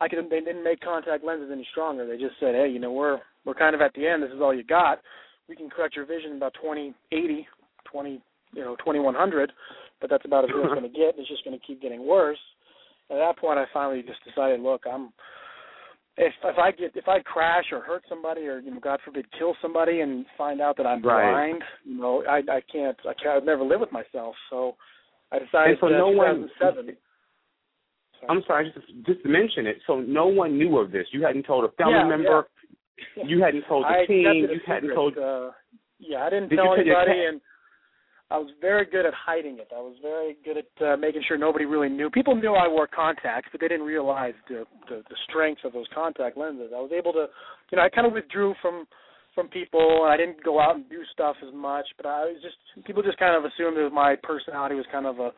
I 0.01 0.09
could. 0.09 0.18
They 0.31 0.41
didn't 0.41 0.64
make 0.64 0.81
contact 0.81 1.25
lenses 1.25 1.51
any 1.51 1.66
stronger. 1.70 2.07
They 2.07 2.18
just 2.18 2.39
said, 2.41 2.55
"Hey, 2.55 2.68
you 2.68 2.79
know, 2.79 2.93
we're 2.93 3.18
we're 3.45 3.55
kind 3.55 3.75
of 3.75 3.81
at 3.81 3.95
the 3.95 4.07
end. 4.07 4.23
This 4.23 4.31
is 4.33 4.41
all 4.41 4.55
you 4.55 4.64
got. 4.64 5.01
We 5.49 5.57
can 5.57 5.70
correct 5.70 5.97
your 5.97 6.07
vision 6.07 6.37
about 6.37 6.55
2080, 6.55 7.47
20, 7.91 8.23
you 8.55 8.62
know, 8.62 8.77
2100, 8.77 9.53
but 10.01 10.09
that's 10.09 10.25
about 10.25 10.45
as 10.45 10.51
good 10.51 10.61
as 10.61 10.70
it's 10.70 10.81
going 10.81 10.93
to 10.93 10.99
get. 10.99 11.18
It's 11.18 11.29
just 11.29 11.45
going 11.45 11.59
to 11.59 11.66
keep 11.66 11.81
getting 11.81 12.07
worse." 12.07 12.39
At 13.13 13.19
that 13.19 13.39
point, 13.39 13.59
I 13.59 13.67
finally 13.73 14.03
just 14.03 14.25
decided, 14.25 14.61
look, 14.61 14.83
I'm 14.91 15.13
if 16.17 16.33
if 16.45 16.59
I 16.59 16.71
get 16.73 16.93
if 16.97 17.09
I 17.09 17.21
crash 17.21 17.67
or 17.73 17.81
hurt 17.81 18.03
somebody 18.09 18.43
or 18.47 18.59
you 18.61 18.71
know 18.73 18.81
God 18.81 19.01
forbid 19.05 19.27
kill 19.39 19.55
somebody 19.63 20.01
and 20.01 20.25
find 20.37 20.61
out 20.61 20.77
that 20.79 20.87
I'm 20.87 21.03
Right. 21.03 21.31
blind, 21.33 21.63
you 21.85 22.01
know 22.01 22.25
I 22.29 22.39
I 22.39 22.61
can't 22.73 22.97
I 23.09 23.15
can't 23.15 23.37
I'd 23.37 23.47
never 23.47 23.63
live 23.65 23.81
with 23.81 23.93
myself. 23.93 24.35
So 24.51 24.77
I 25.31 25.39
decided 25.39 25.71
And 25.73 25.79
so 25.81 25.89
no 25.89 26.09
one- 26.09 26.49
2007. 26.59 26.97
I'm 28.29 28.43
sorry, 28.47 28.71
just 28.73 28.87
just 29.07 29.23
to 29.25 29.29
mention 29.29 29.67
it. 29.67 29.79
So 29.87 30.01
no 30.01 30.27
one 30.27 30.57
knew 30.57 30.79
of 30.79 30.93
this. 30.93 31.07
You 31.13 31.25
hadn't 31.25 31.43
told 31.45 31.65
a 31.65 31.69
family 31.73 31.95
Yeah, 31.95 32.05
member. 32.07 32.47
yeah. 33.17 33.25
You 33.25 33.43
hadn't 33.43 33.65
told 33.67 33.85
the 33.85 33.89
I 33.89 34.07
team. 34.07 34.25
kept 34.25 34.37
it 34.37 34.51
a 34.51 34.55
You 34.55 34.61
hadn't 34.67 34.83
secret. 34.91 34.95
told. 34.95 35.19
Uh, 35.19 35.51
yeah, 35.99 36.25
I 36.25 36.31
didn't 36.31 36.49
Did 36.51 36.57
tell 36.57 36.75
anybody, 36.75 37.25
and 37.27 37.41
I 38.33 38.39
was 38.39 38.49
very 38.61 38.87
good 38.87 39.05
at 39.05 39.12
hiding 39.12 39.59
it. 39.59 39.68
I 39.76 39.80
was 39.80 39.95
very 40.01 40.37
good 40.45 40.57
at 40.57 40.87
uh, 40.87 40.97
making 40.97 41.22
sure 41.28 41.37
nobody 41.37 41.66
really 41.66 41.91
knew. 41.91 42.09
People 42.09 42.35
knew 42.35 42.55
I 42.55 42.66
wore 42.66 42.87
contacts, 42.87 43.51
but 43.53 43.61
they 43.61 43.68
didn't 43.68 43.85
realize 43.87 44.33
the, 44.49 44.64
the 44.89 45.03
the 45.11 45.16
strength 45.28 45.61
of 45.64 45.72
those 45.74 45.87
contact 45.95 46.39
lenses. 46.39 46.72
I 46.74 46.80
was 46.80 46.93
able 46.97 47.12
to, 47.12 47.26
you 47.70 47.76
know, 47.76 47.83
I 47.85 47.91
kind 47.91 48.07
of 48.07 48.14
withdrew 48.14 48.55
from 48.62 48.87
from 49.35 49.49
people. 49.49 50.07
I 50.09 50.16
didn't 50.16 50.43
go 50.43 50.61
out 50.61 50.76
and 50.76 50.89
do 50.89 51.03
stuff 51.12 51.37
as 51.47 51.53
much, 51.55 51.85
but 51.99 52.07
I 52.07 52.24
was 52.24 52.37
just 52.43 52.57
people 52.87 53.03
just 53.03 53.18
kind 53.18 53.37
of 53.37 53.45
assumed 53.45 53.76
that 53.76 53.91
my 53.93 54.16
personality 54.22 54.76
was 54.76 54.87
kind 54.91 55.05
of 55.07 55.18
a, 55.18 55.30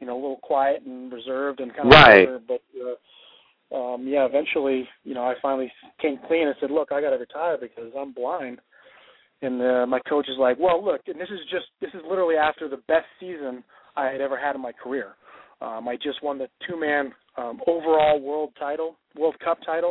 you 0.00 0.06
know, 0.06 0.14
a 0.14 0.20
little 0.20 0.40
quiet 0.42 0.82
and 0.86 1.12
reserved 1.12 1.60
and 1.60 1.74
kind 1.76 1.88
of 1.88 1.92
Right. 1.92 2.26
whatever, 2.26 2.40
but. 2.48 2.62
Uh, 2.74 2.94
um 3.70 4.06
yeah 4.08 4.24
eventually 4.24 4.88
you 5.04 5.12
know 5.12 5.22
i 5.24 5.34
finally 5.42 5.70
came 6.00 6.18
clean 6.26 6.46
and 6.46 6.56
said 6.58 6.70
look 6.70 6.90
i 6.90 7.02
got 7.02 7.10
to 7.10 7.16
retire 7.16 7.58
because 7.60 7.92
i'm 7.98 8.14
blind 8.14 8.60
and 9.42 9.62
uh, 9.62 9.86
my 9.86 10.00
coach 10.08 10.28
is 10.28 10.36
like 10.38 10.58
well 10.58 10.84
look 10.84 11.02
and 11.06 11.20
this 11.20 11.28
is 11.30 11.40
just 11.50 11.66
this 11.80 11.90
is 11.94 12.00
literally 12.08 12.36
after 12.36 12.68
the 12.68 12.78
best 12.88 13.06
season 13.20 13.62
i 13.96 14.06
had 14.06 14.20
ever 14.20 14.38
had 14.38 14.54
in 14.56 14.62
my 14.62 14.72
career. 14.72 15.14
Um 15.60 15.88
i 15.88 15.96
just 15.96 16.22
won 16.22 16.38
the 16.38 16.48
two 16.68 16.78
man 16.78 17.12
um 17.36 17.60
overall 17.66 18.20
world 18.20 18.50
title 18.58 18.96
world 19.16 19.36
cup 19.44 19.58
title. 19.64 19.90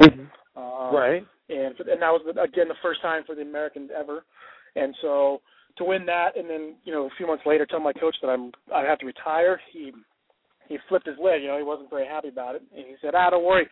Um, 0.56 0.94
Right. 0.96 1.24
and 1.50 1.76
and 1.80 2.02
that 2.02 2.12
was 2.12 2.22
again 2.42 2.68
the 2.68 2.82
first 2.82 3.02
time 3.02 3.24
for 3.26 3.36
the 3.36 3.42
Americans 3.44 3.90
ever, 3.96 4.24
and 4.76 4.96
so 5.02 5.40
to 5.78 5.84
win 5.84 6.04
that, 6.08 6.36
and 6.36 6.50
then 6.50 6.76
you 6.84 6.92
know 6.92 7.06
a 7.06 7.10
few 7.18 7.28
months 7.28 7.44
later 7.46 7.66
tell 7.66 7.80
my 7.80 7.94
coach 7.94 8.16
that 8.22 8.30
I'm 8.30 8.52
I 8.74 8.82
have 8.84 8.98
to 9.00 9.06
retire. 9.06 9.60
He 9.72 9.92
he 10.68 10.78
flipped 10.90 11.06
his 11.08 11.16
lid, 11.22 11.42
you 11.44 11.48
know 11.48 11.58
he 11.58 11.64
wasn't 11.64 11.90
very 11.90 12.08
happy 12.08 12.30
about 12.30 12.56
it, 12.56 12.64
and 12.76 12.86
he 12.86 12.96
said, 13.02 13.14
ah 13.16 13.30
don't 13.30 13.46
worry, 13.46 13.68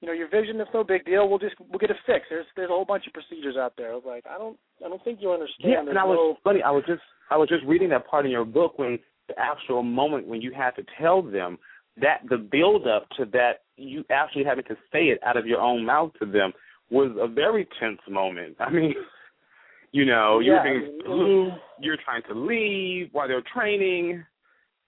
you 0.00 0.06
know 0.06 0.12
your 0.14 0.28
vision 0.28 0.60
is 0.60 0.66
no 0.72 0.82
big 0.84 1.04
deal. 1.04 1.28
We'll 1.28 1.38
just 1.38 1.54
we'll 1.58 1.78
get 1.78 1.90
it 1.90 1.96
fixed. 2.06 2.28
There's 2.30 2.46
there's 2.56 2.70
a 2.70 2.72
whole 2.72 2.84
bunch 2.84 3.06
of 3.06 3.12
procedures 3.12 3.56
out 3.56 3.74
there. 3.76 3.92
I 3.92 3.94
was 3.94 4.04
like 4.06 4.24
I 4.28 4.38
don't 4.38 4.58
I 4.84 4.88
don't 4.88 5.02
think 5.04 5.18
you 5.20 5.32
understand. 5.32 5.70
Yeah, 5.72 5.80
and 5.90 5.98
I 5.98 6.04
was 6.04 6.16
no, 6.18 6.36
funny. 6.42 6.62
I 6.62 6.70
was 6.70 6.84
just 6.86 7.02
I 7.30 7.36
was 7.36 7.48
just 7.48 7.64
reading 7.66 7.90
that 7.90 8.06
part 8.06 8.24
in 8.24 8.30
your 8.30 8.44
book 8.44 8.78
when 8.78 8.98
the 9.28 9.34
actual 9.38 9.82
moment 9.82 10.26
when 10.26 10.40
you 10.40 10.52
had 10.52 10.72
to 10.72 10.82
tell 11.00 11.22
them 11.22 11.58
that 12.00 12.20
the 12.28 12.36
build 12.38 12.86
up 12.88 13.08
to 13.18 13.24
that 13.26 13.62
you 13.76 14.04
actually 14.10 14.44
having 14.44 14.64
to 14.64 14.74
say 14.92 15.04
it 15.04 15.20
out 15.24 15.36
of 15.36 15.46
your 15.46 15.60
own 15.60 15.84
mouth 15.84 16.12
to 16.20 16.26
them 16.26 16.52
was 16.90 17.10
a 17.20 17.28
very 17.28 17.68
tense 17.78 18.00
moment. 18.08 18.56
I 18.58 18.70
mean, 18.70 18.94
you 19.92 20.04
know, 20.04 20.40
you 20.40 20.52
Yeah, 20.52 20.54
were 20.54 20.60
I 20.60 20.64
being 20.64 20.80
mean, 20.82 20.98
blue, 21.04 21.50
you're 21.80 21.96
trying 22.04 22.22
to 22.28 22.34
leave 22.34 23.08
while 23.12 23.28
they're 23.28 23.42
training. 23.54 24.24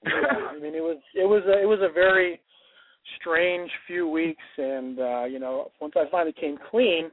yeah, 0.05 0.11
I 0.51 0.55
mean, 0.61 0.75
it 0.75 0.83
was 0.83 0.99
it 1.15 1.27
was 1.29 1.43
a, 1.47 1.63
it 1.63 1.67
was 1.67 1.79
a 1.83 1.93
very 1.93 2.41
strange 3.21 3.71
few 3.87 4.09
weeks, 4.09 4.43
and 4.59 4.99
uh, 4.99 5.25
you 5.25 5.39
know, 5.39 5.71
once 5.81 5.95
I 5.97 6.05
finally 6.11 6.35
came 6.39 6.59
clean, 6.71 7.11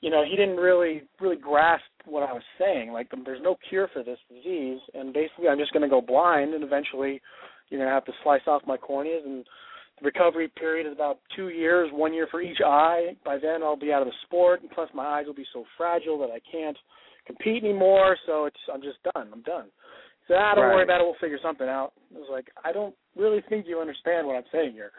you 0.00 0.10
know, 0.10 0.24
he 0.24 0.36
didn't 0.36 0.56
really 0.56 1.02
really 1.20 1.36
grasp 1.36 1.84
what 2.04 2.28
I 2.28 2.32
was 2.32 2.42
saying. 2.58 2.92
Like, 2.92 3.08
there's 3.24 3.42
no 3.42 3.56
cure 3.68 3.88
for 3.92 4.02
this 4.02 4.18
disease, 4.28 4.80
and 4.94 5.12
basically, 5.12 5.48
I'm 5.48 5.58
just 5.58 5.72
going 5.72 5.82
to 5.82 5.88
go 5.88 6.00
blind, 6.00 6.54
and 6.54 6.64
eventually, 6.64 7.20
you're 7.68 7.80
going 7.80 7.88
to 7.88 7.94
have 7.94 8.04
to 8.06 8.12
slice 8.22 8.42
off 8.46 8.62
my 8.66 8.76
corneas, 8.76 9.24
and 9.24 9.44
the 10.00 10.06
recovery 10.06 10.48
period 10.48 10.86
is 10.86 10.92
about 10.92 11.18
two 11.36 11.50
years, 11.50 11.90
one 11.92 12.12
year 12.12 12.26
for 12.30 12.40
each 12.40 12.58
eye. 12.64 13.16
By 13.24 13.38
then, 13.38 13.62
I'll 13.62 13.76
be 13.76 13.92
out 13.92 14.02
of 14.02 14.08
the 14.08 14.14
sport, 14.24 14.62
and 14.62 14.70
plus, 14.70 14.88
my 14.94 15.04
eyes 15.04 15.26
will 15.26 15.34
be 15.34 15.46
so 15.52 15.64
fragile 15.76 16.18
that 16.18 16.30
I 16.30 16.40
can't 16.50 16.76
compete 17.26 17.62
anymore. 17.62 18.16
So 18.26 18.46
it's 18.46 18.56
I'm 18.72 18.82
just 18.82 18.98
done. 19.14 19.28
I'm 19.32 19.42
done. 19.42 19.66
Said, 20.28 20.36
ah, 20.38 20.54
don't 20.54 20.64
worry 20.70 20.84
about 20.84 21.00
it. 21.00 21.04
We'll 21.04 21.16
figure 21.20 21.38
something 21.42 21.68
out. 21.68 21.92
I 22.14 22.18
was 22.18 22.28
like, 22.30 22.46
I 22.64 22.72
don't 22.72 22.94
really 23.16 23.42
think 23.48 23.66
you 23.66 23.80
understand 23.80 24.26
what 24.26 24.36
I'm 24.36 24.48
saying 24.52 24.72
here. 24.72 24.92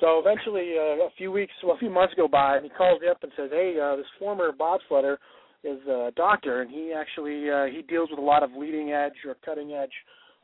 So 0.00 0.18
eventually, 0.18 0.74
uh, 0.78 1.04
a 1.04 1.10
few 1.16 1.30
weeks, 1.30 1.52
well, 1.62 1.76
a 1.76 1.78
few 1.78 1.90
months 1.90 2.14
go 2.16 2.26
by, 2.26 2.56
and 2.56 2.64
he 2.64 2.70
calls 2.70 3.00
me 3.00 3.08
up 3.08 3.22
and 3.22 3.30
says, 3.36 3.50
"Hey, 3.52 3.78
uh, 3.80 3.96
this 3.96 4.06
former 4.18 4.50
bobsledder 4.50 5.16
is 5.62 5.78
a 5.86 6.10
doctor, 6.16 6.62
and 6.62 6.70
he 6.70 6.92
actually 6.92 7.50
uh, 7.50 7.66
he 7.66 7.82
deals 7.82 8.08
with 8.10 8.18
a 8.18 8.22
lot 8.22 8.42
of 8.42 8.50
leading 8.56 8.92
edge 8.92 9.12
or 9.26 9.36
cutting 9.44 9.72
edge 9.72 9.92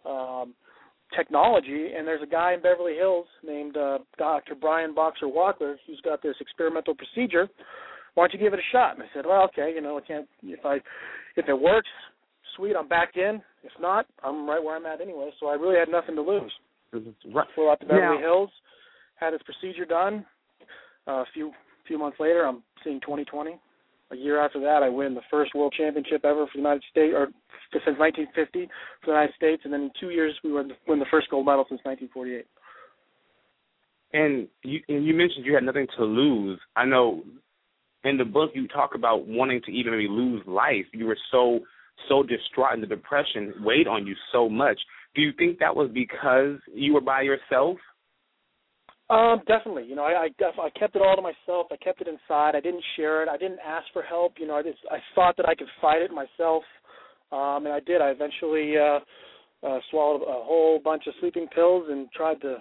um, 0.05 0.55
technology, 1.15 1.93
and 1.97 2.07
there's 2.07 2.23
a 2.23 2.27
guy 2.27 2.53
in 2.53 2.61
Beverly 2.61 2.95
Hills 2.95 3.27
named 3.43 3.77
uh, 3.77 3.99
Dr. 4.19 4.55
Brian 4.55 4.95
Boxer 4.95 5.27
Wachler 5.27 5.77
who's 5.87 6.01
got 6.03 6.23
this 6.23 6.37
experimental 6.41 6.95
procedure. 6.95 7.49
Why 8.15 8.25
don't 8.25 8.35
you 8.35 8.47
give 8.47 8.55
it 8.55 8.61
a 8.61 8.73
shot? 8.73 8.95
And 8.95 9.03
I 9.03 9.07
said, 9.15 9.25
well, 9.27 9.45
okay, 9.45 9.73
you 9.75 9.81
know, 9.81 9.99
I 9.99 10.01
can't 10.01 10.27
if 10.43 10.65
I 10.65 10.77
if 11.37 11.49
it 11.49 11.59
works, 11.59 11.89
sweet, 12.57 12.75
I'm 12.77 12.89
back 12.89 13.17
in. 13.17 13.41
If 13.63 13.73
not, 13.81 14.07
I'm 14.25 14.49
right 14.49 14.63
where 14.63 14.77
I'm 14.77 14.87
at 14.87 15.01
anyway. 15.01 15.31
So 15.41 15.47
I 15.49 15.55
really 15.55 15.79
had 15.79 15.89
nothing 15.89 16.17
to 16.17 16.23
lose. 16.23 16.53
Right. 16.93 17.47
Flew 17.55 17.71
out 17.71 17.81
to 17.81 17.87
Beverly 17.87 18.17
Now- 18.17 18.21
Hills, 18.21 18.51
had 19.17 19.33
his 19.33 19.43
procedure 19.43 19.85
done. 19.85 20.25
Uh, 21.07 21.23
a 21.23 21.25
few 21.33 21.53
few 21.87 21.99
months 21.99 22.19
later, 22.19 22.47
I'm 22.47 22.63
seeing 22.83 23.01
2020. 23.01 23.59
A 24.11 24.17
year 24.17 24.41
after 24.41 24.61
that, 24.61 24.83
I 24.83 24.89
win 24.89 25.15
the 25.15 25.21
first 25.31 25.55
world 25.55 25.75
championship 25.77 26.25
ever 26.25 26.47
for 26.47 26.53
the 26.55 26.59
United 26.59 26.83
States, 26.91 27.13
or 27.15 27.29
since 27.73 27.99
1950 27.99 28.67
for 29.01 29.07
the 29.07 29.13
United 29.13 29.35
States, 29.35 29.63
and 29.65 29.73
then 29.73 29.83
in 29.83 29.91
two 29.99 30.11
years 30.11 30.35
we 30.45 30.53
win 30.53 30.73
win 30.87 30.99
the 30.99 31.07
first 31.11 31.29
gold 31.31 31.47
medal 31.47 31.65
since 31.69 31.81
1948. 31.85 32.47
And 34.13 34.49
you 34.63 34.81
and 34.89 35.05
you 35.05 35.15
mentioned 35.15 35.45
you 35.45 35.55
had 35.55 35.65
nothing 35.65 35.87
to 35.97 36.05
lose. 36.05 36.59
I 36.77 36.85
know 36.85 37.23
in 38.05 38.17
the 38.17 38.25
book 38.25 38.51
you 38.55 38.69
talk 38.69 38.95
about 38.95 39.27
wanting 39.27 39.61
to 39.67 39.73
even 39.73 39.93
maybe 39.93 40.09
lose 40.09 40.43
life. 40.47 40.87
You 40.93 41.07
were 41.07 41.19
so 41.31 41.61
so 42.09 42.23
distraught 42.23 42.75
and 42.75 42.83
the 42.83 42.87
depression 42.87 43.55
weighed 43.61 43.87
on 43.87 44.07
you 44.07 44.15
so 44.33 44.49
much. 44.49 44.79
Do 45.15 45.23
you 45.23 45.33
think 45.39 45.59
that 45.59 45.75
was 45.75 45.91
because 45.93 46.59
you 46.73 46.95
were 46.95 47.01
by 47.01 47.23
yourself? 47.23 47.79
Um, 49.09 49.41
definitely. 49.47 49.85
You 49.85 49.95
know, 49.95 50.03
I 50.03 50.27
I, 50.27 50.63
I 50.67 50.71
kept 50.79 50.97
it 50.97 51.03
all 51.03 51.15
to 51.15 51.23
myself. 51.23 51.69
I 51.71 51.77
kept 51.77 52.01
it 52.01 52.09
inside. 52.09 52.57
I 52.57 52.61
didn't 52.61 52.83
share 52.97 53.23
it. 53.23 53.29
I 53.29 53.37
didn't 53.37 53.61
ask 53.65 53.87
for 53.93 54.03
help. 54.03 54.35
You 54.39 54.49
know, 54.49 54.57
I 54.57 54.63
just 54.63 54.79
I 54.91 54.99
thought 55.15 55.37
that 55.37 55.49
I 55.49 55.55
could 55.55 55.69
fight 55.81 56.03
it 56.03 56.11
myself, 56.11 56.65
um, 57.31 57.67
and 57.67 57.69
I 57.69 57.81
did. 57.81 58.01
I 58.01 58.09
eventually 58.09 58.75
uh, 58.77 58.99
uh, 59.67 59.79
swallowed 59.91 60.23
a 60.23 60.43
whole 60.45 60.81
bunch 60.83 61.05
of 61.07 61.15
sleeping 61.21 61.47
pills 61.55 61.87
and 61.89 62.11
tried 62.13 62.41
to 62.43 62.57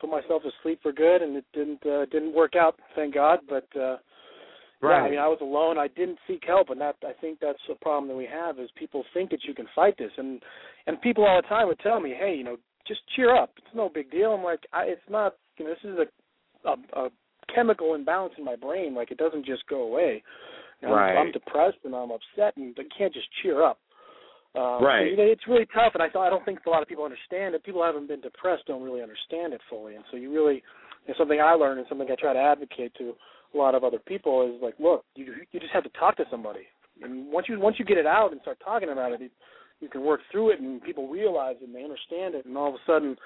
put 0.00 0.10
myself 0.10 0.42
to 0.42 0.50
sleep 0.62 0.80
for 0.82 0.92
good, 0.92 1.20
and 1.20 1.36
it 1.36 1.44
didn't 1.52 1.84
uh, 1.86 2.06
didn't 2.06 2.34
work 2.34 2.54
out. 2.56 2.78
Thank 2.96 3.14
God. 3.14 3.40
But 3.46 3.68
uh, 3.78 3.96
yeah, 4.90 5.02
I 5.02 5.10
mean, 5.10 5.18
I 5.18 5.28
was 5.28 5.38
alone. 5.40 5.78
I 5.78 5.88
didn't 5.88 6.18
seek 6.26 6.42
help, 6.46 6.70
and 6.70 6.80
that 6.80 6.96
I 7.06 7.12
think 7.20 7.38
that's 7.40 7.58
the 7.68 7.74
problem 7.76 8.08
that 8.08 8.16
we 8.16 8.26
have 8.26 8.58
is 8.58 8.68
people 8.76 9.04
think 9.12 9.30
that 9.30 9.44
you 9.44 9.54
can 9.54 9.66
fight 9.74 9.96
this, 9.98 10.12
and 10.16 10.42
and 10.86 11.00
people 11.00 11.24
all 11.24 11.40
the 11.40 11.48
time 11.48 11.68
would 11.68 11.78
tell 11.80 12.00
me, 12.00 12.14
hey, 12.18 12.34
you 12.36 12.44
know, 12.44 12.56
just 12.86 13.00
cheer 13.16 13.34
up. 13.34 13.50
It's 13.58 13.74
no 13.74 13.88
big 13.88 14.10
deal. 14.10 14.32
I'm 14.32 14.44
like, 14.44 14.60
I, 14.72 14.84
it's 14.84 15.08
not. 15.10 15.34
You 15.58 15.66
know, 15.66 15.70
this 15.72 15.90
is 15.90 15.98
a, 15.98 16.68
a 16.68 17.06
a 17.06 17.10
chemical 17.54 17.94
imbalance 17.94 18.34
in 18.38 18.44
my 18.44 18.56
brain. 18.56 18.94
Like 18.94 19.10
it 19.10 19.18
doesn't 19.18 19.46
just 19.46 19.66
go 19.68 19.82
away. 19.82 20.22
You 20.82 20.88
know, 20.88 20.94
Right. 20.94 21.12
I'm, 21.16 21.26
I'm 21.26 21.32
depressed 21.32 21.78
and 21.84 21.94
I'm 21.94 22.10
upset, 22.10 22.56
and 22.56 22.76
I 22.78 22.82
can't 22.96 23.12
just 23.14 23.28
cheer 23.42 23.62
up. 23.64 23.78
Um, 24.54 24.84
Right. 24.84 25.10
you 25.10 25.16
know, 25.16 25.24
it's 25.24 25.46
really 25.48 25.66
tough, 25.74 25.94
and 25.94 26.02
I 26.02 26.06
I 26.06 26.30
don't 26.30 26.44
think 26.44 26.60
a 26.66 26.70
lot 26.70 26.82
of 26.82 26.88
people 26.88 27.04
understand 27.04 27.54
it. 27.54 27.64
People 27.64 27.80
who 27.80 27.86
haven't 27.86 28.06
been 28.08 28.20
depressed 28.20 28.66
don't 28.66 28.82
really 28.82 29.02
understand 29.02 29.52
it 29.52 29.60
fully, 29.68 29.94
and 29.96 30.04
so 30.10 30.16
you 30.16 30.32
really, 30.32 30.62
it's 31.06 31.18
something 31.18 31.40
I 31.40 31.52
learned 31.54 31.80
and 31.80 31.88
something 31.88 32.08
I 32.10 32.14
try 32.14 32.32
to 32.32 32.38
advocate 32.38 32.94
to 32.98 33.14
a 33.54 33.58
lot 33.58 33.74
of 33.74 33.84
other 33.84 33.98
people 33.98 34.52
is 34.54 34.62
like, 34.62 34.74
look, 34.78 35.04
you 35.14 35.34
you 35.52 35.60
just 35.60 35.72
have 35.72 35.84
to 35.84 35.90
talk 35.90 36.16
to 36.16 36.24
somebody, 36.30 36.66
and 37.02 37.30
once 37.32 37.48
you 37.48 37.58
once 37.60 37.76
you 37.78 37.84
get 37.84 37.98
it 37.98 38.06
out 38.06 38.32
and 38.32 38.40
start 38.40 38.58
talking 38.64 38.90
about 38.90 39.12
it, 39.12 39.20
you, 39.20 39.30
you 39.80 39.88
can 39.88 40.02
work 40.04 40.20
through 40.30 40.50
it, 40.50 40.60
and 40.60 40.82
people 40.82 41.08
realize 41.08 41.56
it 41.60 41.66
and 41.66 41.74
they 41.74 41.82
understand 41.84 42.34
it, 42.34 42.46
and 42.46 42.56
all 42.56 42.68
of 42.68 42.74
a 42.74 42.78
sudden 42.86 43.16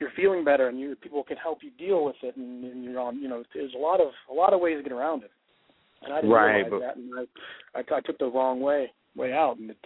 you're 0.00 0.10
feeling 0.16 0.44
better, 0.44 0.68
and 0.68 0.78
you 0.80 0.94
people 0.96 1.22
can 1.24 1.36
help 1.36 1.58
you 1.62 1.70
deal 1.78 2.04
with 2.04 2.16
it, 2.22 2.36
and, 2.36 2.64
and 2.64 2.84
you're 2.84 3.00
on, 3.00 3.18
you 3.20 3.28
know, 3.28 3.42
there's 3.54 3.74
a 3.74 3.78
lot 3.78 4.00
of 4.00 4.08
a 4.30 4.34
lot 4.34 4.52
of 4.52 4.60
ways 4.60 4.76
to 4.78 4.82
get 4.82 4.92
around 4.92 5.22
it, 5.24 5.30
and 6.02 6.12
I 6.12 6.16
didn't 6.20 6.30
Right, 6.30 6.54
realize 6.56 6.70
but- 6.70 6.80
that, 6.80 6.96
and 6.96 7.10
I, 7.74 7.78
I 7.78 7.96
I 7.98 8.00
took 8.00 8.18
the 8.18 8.26
wrong 8.26 8.60
way 8.60 8.90
way 9.16 9.32
out, 9.32 9.58
and 9.58 9.70
it, 9.70 9.76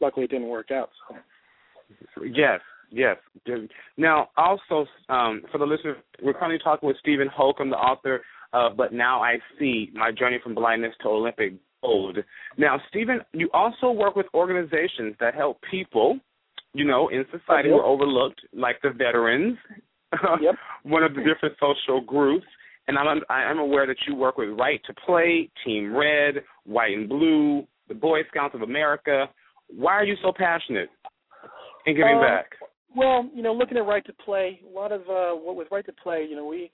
luckily 0.00 0.24
it 0.24 0.30
didn't 0.30 0.48
work 0.48 0.70
out. 0.70 0.90
So. 1.08 1.16
Yes, 2.24 2.60
yes. 2.90 3.16
Now, 3.96 4.28
also 4.36 4.86
um, 5.08 5.42
for 5.50 5.58
the 5.58 5.64
listeners, 5.64 5.96
we're 6.22 6.34
currently 6.34 6.58
talking 6.62 6.86
with 6.86 6.96
Steven 6.98 7.28
Holcomb, 7.28 7.70
the 7.70 7.76
author 7.76 8.22
of 8.52 8.76
"But 8.76 8.92
Now 8.92 9.22
I 9.22 9.38
See: 9.58 9.90
My 9.94 10.10
Journey 10.12 10.38
from 10.42 10.54
Blindness 10.54 10.94
to 11.02 11.08
Olympic 11.08 11.54
Gold." 11.82 12.18
Now, 12.56 12.80
Steven, 12.88 13.20
you 13.32 13.50
also 13.52 13.90
work 13.90 14.16
with 14.16 14.26
organizations 14.34 15.14
that 15.20 15.34
help 15.34 15.60
people, 15.70 16.18
you 16.74 16.84
know, 16.84 17.08
in 17.08 17.24
society 17.30 17.68
who 17.68 17.76
Yep. 17.76 17.84
are 17.84 17.86
overlooked, 17.86 18.40
like 18.52 18.80
the 18.82 18.90
veterans, 18.90 19.58
Yep. 20.40 20.54
one 20.84 21.02
of 21.02 21.14
the 21.14 21.22
different 21.22 21.56
social 21.60 22.00
groups. 22.00 22.46
And 22.86 22.96
I'm 22.98 23.20
I'm 23.28 23.58
aware 23.58 23.86
that 23.86 23.98
you 24.06 24.14
work 24.14 24.38
with 24.38 24.48
Right 24.58 24.80
to 24.86 24.94
Play, 25.04 25.50
Team 25.64 25.94
Red, 25.94 26.42
White 26.64 26.92
and 26.96 27.06
Blue, 27.08 27.66
the 27.88 27.94
Boy 27.94 28.20
Scouts 28.30 28.54
of 28.54 28.62
America. 28.62 29.28
Why 29.68 29.92
are 29.92 30.04
you 30.04 30.16
so 30.22 30.32
passionate 30.34 30.88
in 31.84 31.94
giving 31.94 32.14
Um, 32.14 32.22
back? 32.22 32.46
Well, 32.96 33.28
you 33.34 33.42
know, 33.42 33.52
looking 33.52 33.76
at 33.76 33.84
Right 33.86 34.04
to 34.06 34.14
Play, 34.14 34.60
a 34.66 34.74
lot 34.74 34.92
of 34.92 35.02
uh, 35.02 35.32
what 35.38 35.54
with 35.56 35.68
Right 35.70 35.84
to 35.84 35.92
Play, 35.92 36.26
you 36.28 36.34
know, 36.34 36.46
we, 36.46 36.70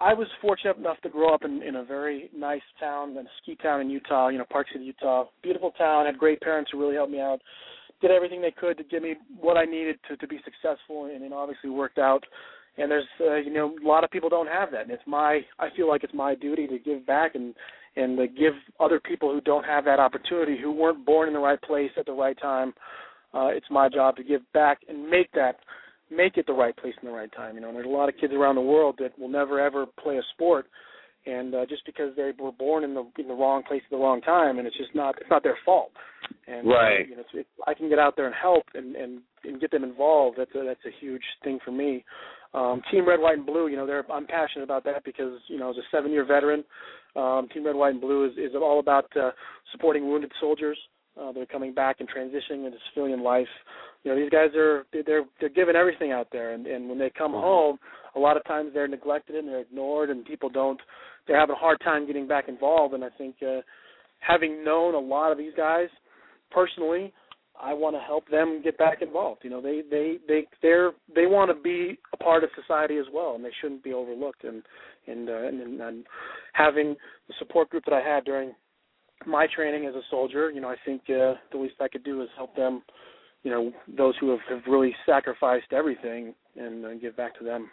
I 0.00 0.14
was 0.14 0.28
fortunate 0.40 0.76
enough 0.76 1.00
to 1.02 1.08
grow 1.08 1.34
up 1.34 1.44
in 1.44 1.62
in 1.62 1.76
a 1.76 1.84
very 1.84 2.30
nice 2.36 2.62
town, 2.78 3.16
a 3.16 3.22
ski 3.42 3.56
town 3.56 3.80
in 3.80 3.90
Utah, 3.90 4.28
you 4.28 4.38
know, 4.38 4.44
Park 4.48 4.68
City, 4.72 4.84
Utah. 4.84 5.24
Beautiful 5.42 5.72
town. 5.72 6.06
Had 6.06 6.18
great 6.18 6.40
parents 6.40 6.70
who 6.72 6.80
really 6.80 6.94
helped 6.94 7.12
me 7.12 7.20
out. 7.20 7.40
Did 8.00 8.12
everything 8.12 8.40
they 8.40 8.52
could 8.52 8.76
to 8.78 8.84
give 8.84 9.02
me 9.02 9.16
what 9.40 9.56
I 9.56 9.64
needed 9.64 9.98
to 10.08 10.16
to 10.16 10.26
be 10.28 10.38
successful, 10.44 11.06
and 11.06 11.24
it 11.24 11.32
obviously 11.32 11.70
worked 11.70 11.98
out. 11.98 12.22
And 12.76 12.88
there's, 12.88 13.08
uh, 13.20 13.34
you 13.34 13.52
know, 13.52 13.74
a 13.84 13.86
lot 13.86 14.04
of 14.04 14.10
people 14.10 14.28
don't 14.28 14.46
have 14.46 14.70
that, 14.70 14.82
and 14.82 14.92
it's 14.92 15.02
my, 15.04 15.40
I 15.58 15.66
feel 15.76 15.88
like 15.88 16.04
it's 16.04 16.14
my 16.14 16.36
duty 16.36 16.68
to 16.68 16.78
give 16.78 17.04
back 17.04 17.34
and 17.34 17.54
and 17.96 18.16
to 18.18 18.28
give 18.28 18.52
other 18.78 19.00
people 19.00 19.32
who 19.32 19.40
don't 19.40 19.64
have 19.64 19.84
that 19.86 19.98
opportunity, 19.98 20.56
who 20.62 20.70
weren't 20.70 21.04
born 21.04 21.26
in 21.26 21.34
the 21.34 21.40
right 21.40 21.60
place 21.60 21.90
at 21.96 22.06
the 22.06 22.12
right 22.12 22.38
time, 22.40 22.72
uh, 23.34 23.48
it's 23.48 23.66
my 23.70 23.88
job 23.88 24.14
to 24.16 24.22
give 24.22 24.42
back 24.52 24.78
and 24.88 25.08
make 25.10 25.32
that 25.32 25.56
make 26.10 26.36
it 26.36 26.46
the 26.46 26.52
right 26.52 26.76
place 26.76 26.94
in 27.02 27.08
the 27.08 27.14
right 27.14 27.30
time. 27.34 27.54
You 27.54 27.60
know, 27.60 27.68
and 27.68 27.76
there's 27.76 27.86
a 27.86 27.90
lot 27.90 28.08
of 28.08 28.14
kids 28.20 28.32
around 28.32 28.56
the 28.56 28.60
world 28.60 28.96
that 28.98 29.18
will 29.18 29.28
never 29.28 29.60
ever 29.60 29.86
play 29.86 30.16
a 30.16 30.22
sport, 30.34 30.66
and 31.26 31.54
uh, 31.54 31.66
just 31.66 31.84
because 31.86 32.14
they 32.16 32.32
were 32.38 32.52
born 32.52 32.84
in 32.84 32.94
the 32.94 33.04
in 33.18 33.28
the 33.28 33.34
wrong 33.34 33.62
place 33.62 33.82
at 33.84 33.90
the 33.90 33.96
wrong 33.96 34.20
time, 34.20 34.58
and 34.58 34.66
it's 34.66 34.76
just 34.76 34.94
not 34.94 35.16
it's 35.20 35.30
not 35.30 35.42
their 35.42 35.58
fault. 35.64 35.92
And 36.46 36.66
Right. 36.68 37.00
uh, 37.00 37.08
you 37.08 37.16
know, 37.16 37.22
if, 37.32 37.40
if 37.40 37.46
I 37.66 37.74
can 37.74 37.88
get 37.88 37.98
out 37.98 38.16
there 38.16 38.26
and 38.26 38.34
help 38.34 38.64
and 38.74 38.96
and 38.96 39.20
and 39.44 39.60
get 39.60 39.70
them 39.70 39.84
involved, 39.84 40.38
that's 40.38 40.54
a, 40.54 40.64
that's 40.64 40.84
a 40.86 41.00
huge 41.00 41.22
thing 41.44 41.58
for 41.64 41.70
me. 41.70 42.04
Um, 42.54 42.80
Team 42.90 43.06
Red, 43.06 43.20
White, 43.20 43.36
and 43.36 43.46
Blue, 43.46 43.68
you 43.68 43.76
know, 43.76 43.86
they're 43.86 44.10
I'm 44.10 44.26
passionate 44.26 44.64
about 44.64 44.84
that 44.84 45.04
because 45.04 45.38
you 45.48 45.58
know, 45.58 45.70
as 45.70 45.76
a 45.76 45.86
seven 45.90 46.10
year 46.10 46.24
veteran, 46.24 46.64
um, 47.14 47.48
Team 47.52 47.66
Red, 47.66 47.76
White, 47.76 47.92
and 47.92 48.00
Blue 48.00 48.24
is 48.26 48.32
is 48.38 48.54
all 48.54 48.80
about 48.80 49.04
uh, 49.16 49.30
supporting 49.72 50.08
wounded 50.08 50.32
soldiers 50.40 50.78
uh, 51.20 51.32
that 51.32 51.40
are 51.40 51.46
coming 51.46 51.74
back 51.74 51.96
and 52.00 52.08
transitioning 52.08 52.64
into 52.64 52.78
civilian 52.94 53.22
life. 53.22 53.48
You 54.04 54.12
know, 54.12 54.20
these 54.20 54.30
guys 54.30 54.50
are 54.56 54.84
they're 54.92 55.24
they're 55.40 55.48
giving 55.48 55.76
everything 55.76 56.12
out 56.12 56.28
there, 56.32 56.52
and 56.52 56.66
and 56.66 56.88
when 56.88 56.98
they 56.98 57.10
come 57.10 57.32
home, 57.32 57.78
a 58.14 58.18
lot 58.18 58.36
of 58.36 58.44
times 58.44 58.70
they're 58.72 58.88
neglected 58.88 59.36
and 59.36 59.48
they're 59.48 59.60
ignored, 59.60 60.10
and 60.10 60.24
people 60.24 60.48
don't. 60.48 60.80
They're 61.26 61.38
having 61.38 61.56
a 61.56 61.58
hard 61.58 61.78
time 61.82 62.06
getting 62.06 62.26
back 62.26 62.48
involved, 62.48 62.94
and 62.94 63.04
I 63.04 63.10
think 63.18 63.36
uh, 63.42 63.60
having 64.20 64.64
known 64.64 64.94
a 64.94 64.98
lot 64.98 65.32
of 65.32 65.38
these 65.38 65.52
guys 65.56 65.88
personally, 66.50 67.12
I 67.60 67.74
want 67.74 67.96
to 67.96 68.00
help 68.00 68.28
them 68.28 68.60
get 68.62 68.78
back 68.78 69.02
involved. 69.02 69.42
You 69.42 69.50
know, 69.50 69.60
they 69.60 69.82
they 69.90 70.18
they 70.28 70.46
they're 70.62 70.92
they 71.14 71.26
want 71.26 71.50
to 71.50 71.60
be 71.60 71.98
a 72.12 72.16
part 72.16 72.44
of 72.44 72.50
society 72.60 72.98
as 72.98 73.06
well, 73.12 73.34
and 73.34 73.44
they 73.44 73.52
shouldn't 73.60 73.82
be 73.82 73.92
overlooked. 73.92 74.44
And 74.44 74.62
and 75.06 75.28
uh, 75.28 75.46
and, 75.46 75.80
and 75.80 76.06
having 76.52 76.94
the 77.26 77.34
support 77.38 77.70
group 77.70 77.84
that 77.86 77.94
I 77.94 78.00
had 78.00 78.24
during 78.24 78.52
my 79.26 79.46
training 79.54 79.86
as 79.86 79.94
a 79.94 80.02
soldier, 80.10 80.50
you 80.50 80.60
know, 80.60 80.68
I 80.68 80.76
think 80.84 81.02
uh, 81.08 81.34
the 81.50 81.58
least 81.58 81.74
I 81.80 81.88
could 81.88 82.04
do 82.04 82.22
is 82.22 82.28
help 82.36 82.54
them. 82.54 82.82
You 83.44 83.50
know, 83.50 83.72
those 83.96 84.14
who 84.20 84.30
have, 84.30 84.40
have 84.48 84.62
really 84.68 84.94
sacrificed 85.06 85.72
everything, 85.72 86.34
and 86.56 86.84
uh, 86.84 86.94
give 86.94 87.16
back 87.16 87.38
to 87.38 87.44
them. 87.44 87.70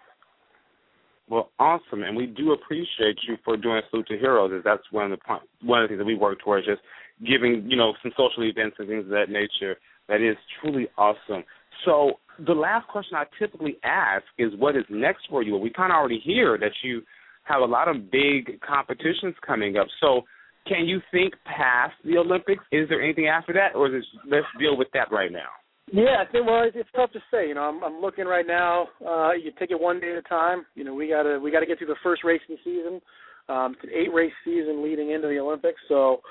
Well, 1.28 1.49
awesome, 1.57 2.03
and 2.03 2.16
we 2.16 2.28
do 2.28 2.53
appreciate 2.53 3.18
you 3.28 3.36
for 3.43 3.57
doing 3.57 3.82
Salute 3.89 4.07
to 4.07 4.18
Heroes. 4.18 4.51
As 4.55 4.63
that's 4.63 4.84
one 4.91 5.11
of 5.11 5.18
the 5.18 5.24
po- 5.26 5.39
one 5.63 5.82
of 5.82 5.86
the 5.86 5.93
things 5.93 5.99
that 5.99 6.05
we 6.05 6.16
work 6.16 6.39
towards, 6.43 6.68
just 6.68 6.82
giving 7.28 7.66
you 7.68 7.76
know 7.76 7.93
some 8.03 8.11
social 8.16 8.43
events 8.43 8.76
and 8.80 8.88
things 8.88 9.05
of 9.05 9.09
that 9.09 9.30
nature. 9.30 9.78
That 10.07 10.22
is 10.22 10.38
truly 10.61 10.88
awesome. 10.99 11.43
So 11.84 12.20
the 12.45 12.53
last 12.53 12.88
question 12.88 13.18
I 13.18 13.26
typically 13.39 13.78
ask 13.84 14.24
is, 14.38 14.51
what 14.57 14.76
is 14.76 14.84
next 14.89 15.24
for 15.30 15.41
you? 15.41 15.57
We 15.57 15.72
kind 15.72 15.91
of 15.91 15.97
already 15.97 16.20
hear 16.20 16.57
that 16.59 16.72
you 16.84 17.01
have 17.43 17.61
a 17.61 17.66
lot 17.66 17.88
of 17.88 18.11
big 18.11 18.59
competitions 18.61 19.36
coming 19.45 19.78
up. 19.78 19.88
So 20.01 20.22
can 20.68 20.86
you 20.86 20.99
think 21.11 21.34
past 21.45 21.93
the 22.03 22.18
Olympics? 22.18 22.63
Is 22.72 22.89
there 22.89 23.01
anything 23.01 23.28
after 23.28 23.53
that, 23.53 23.76
or 23.76 23.88
is 23.88 24.03
it, 24.03 24.05
let's 24.30 24.47
deal 24.59 24.78
with 24.78 24.88
that 24.93 25.11
right 25.11 25.32
now? 25.32 25.49
Yeah, 25.91 26.24
well, 26.34 26.63
it's, 26.63 26.89
tough 26.95 27.11
to 27.11 27.20
say. 27.32 27.47
You 27.47 27.53
know, 27.53 27.61
I'm 27.61 27.84
I'm 27.84 28.01
looking 28.01 28.26
right 28.26 28.45
now. 28.47 28.88
Uh, 29.05 29.34
you 29.34 29.51
take 29.59 29.70
it 29.70 29.80
one 29.80 29.99
day 29.99 30.13
at 30.13 30.18
a 30.18 30.22
time. 30.24 30.66
You 30.74 30.84
know, 30.84 30.95
we 30.95 31.07
gotta 31.07 31.39
we 31.39 31.51
gotta 31.51 31.68
get 31.68 31.78
through 31.78 31.88
the 31.88 31.95
first 32.01 32.24
the 32.24 32.39
season. 32.63 33.01
Um, 33.47 33.76
it's 33.76 33.84
an 33.84 33.89
eight 33.93 34.11
race 34.11 34.34
season 34.43 34.84
leading 34.84 35.11
into 35.11 35.28
the 35.28 35.38
Olympics, 35.38 35.80
so 35.88 36.22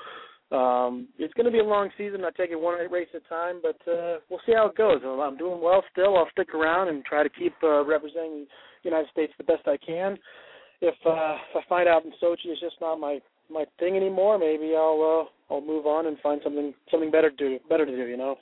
um, 0.51 1.07
it's 1.17 1.33
going 1.33 1.45
to 1.45 1.51
be 1.51 1.59
a 1.59 1.63
long 1.63 1.89
season. 1.97 2.25
I 2.25 2.29
take 2.35 2.51
it 2.51 2.59
one 2.59 2.77
race 2.91 3.07
at 3.15 3.21
a 3.25 3.29
time, 3.29 3.61
but 3.63 3.79
uh, 3.89 4.17
we'll 4.29 4.41
see 4.45 4.51
how 4.53 4.67
it 4.67 4.75
goes. 4.75 5.01
I'm 5.03 5.19
I'm 5.19 5.37
doing 5.37 5.61
well 5.61 5.83
still. 5.91 6.17
I'll 6.17 6.29
stick 6.31 6.53
around 6.53 6.89
and 6.89 7.03
try 7.05 7.23
to 7.23 7.29
keep 7.29 7.53
uh, 7.63 7.85
representing 7.85 8.45
the 8.83 8.89
United 8.89 9.09
States 9.11 9.33
the 9.37 9.45
best 9.45 9.67
I 9.67 9.77
can. 9.77 10.17
If 10.81 10.95
uh, 11.05 11.35
if 11.49 11.63
I 11.63 11.69
find 11.69 11.87
out 11.87 12.03
in 12.03 12.11
Sochi 12.21 12.51
it's 12.51 12.59
just 12.59 12.75
not 12.81 12.99
my 12.99 13.19
my 13.51 13.65
thing 13.79 13.95
anymore, 13.95 14.37
maybe 14.37 14.73
I'll 14.75 15.27
uh, 15.27 15.53
I'll 15.53 15.61
move 15.61 15.85
on 15.85 16.07
and 16.07 16.17
find 16.19 16.41
something 16.43 16.73
something 16.91 17.11
better 17.11 17.29
to 17.29 17.35
do 17.35 17.59
better 17.69 17.85
to 17.85 17.95
do. 17.95 18.05
You 18.05 18.17
know. 18.17 18.35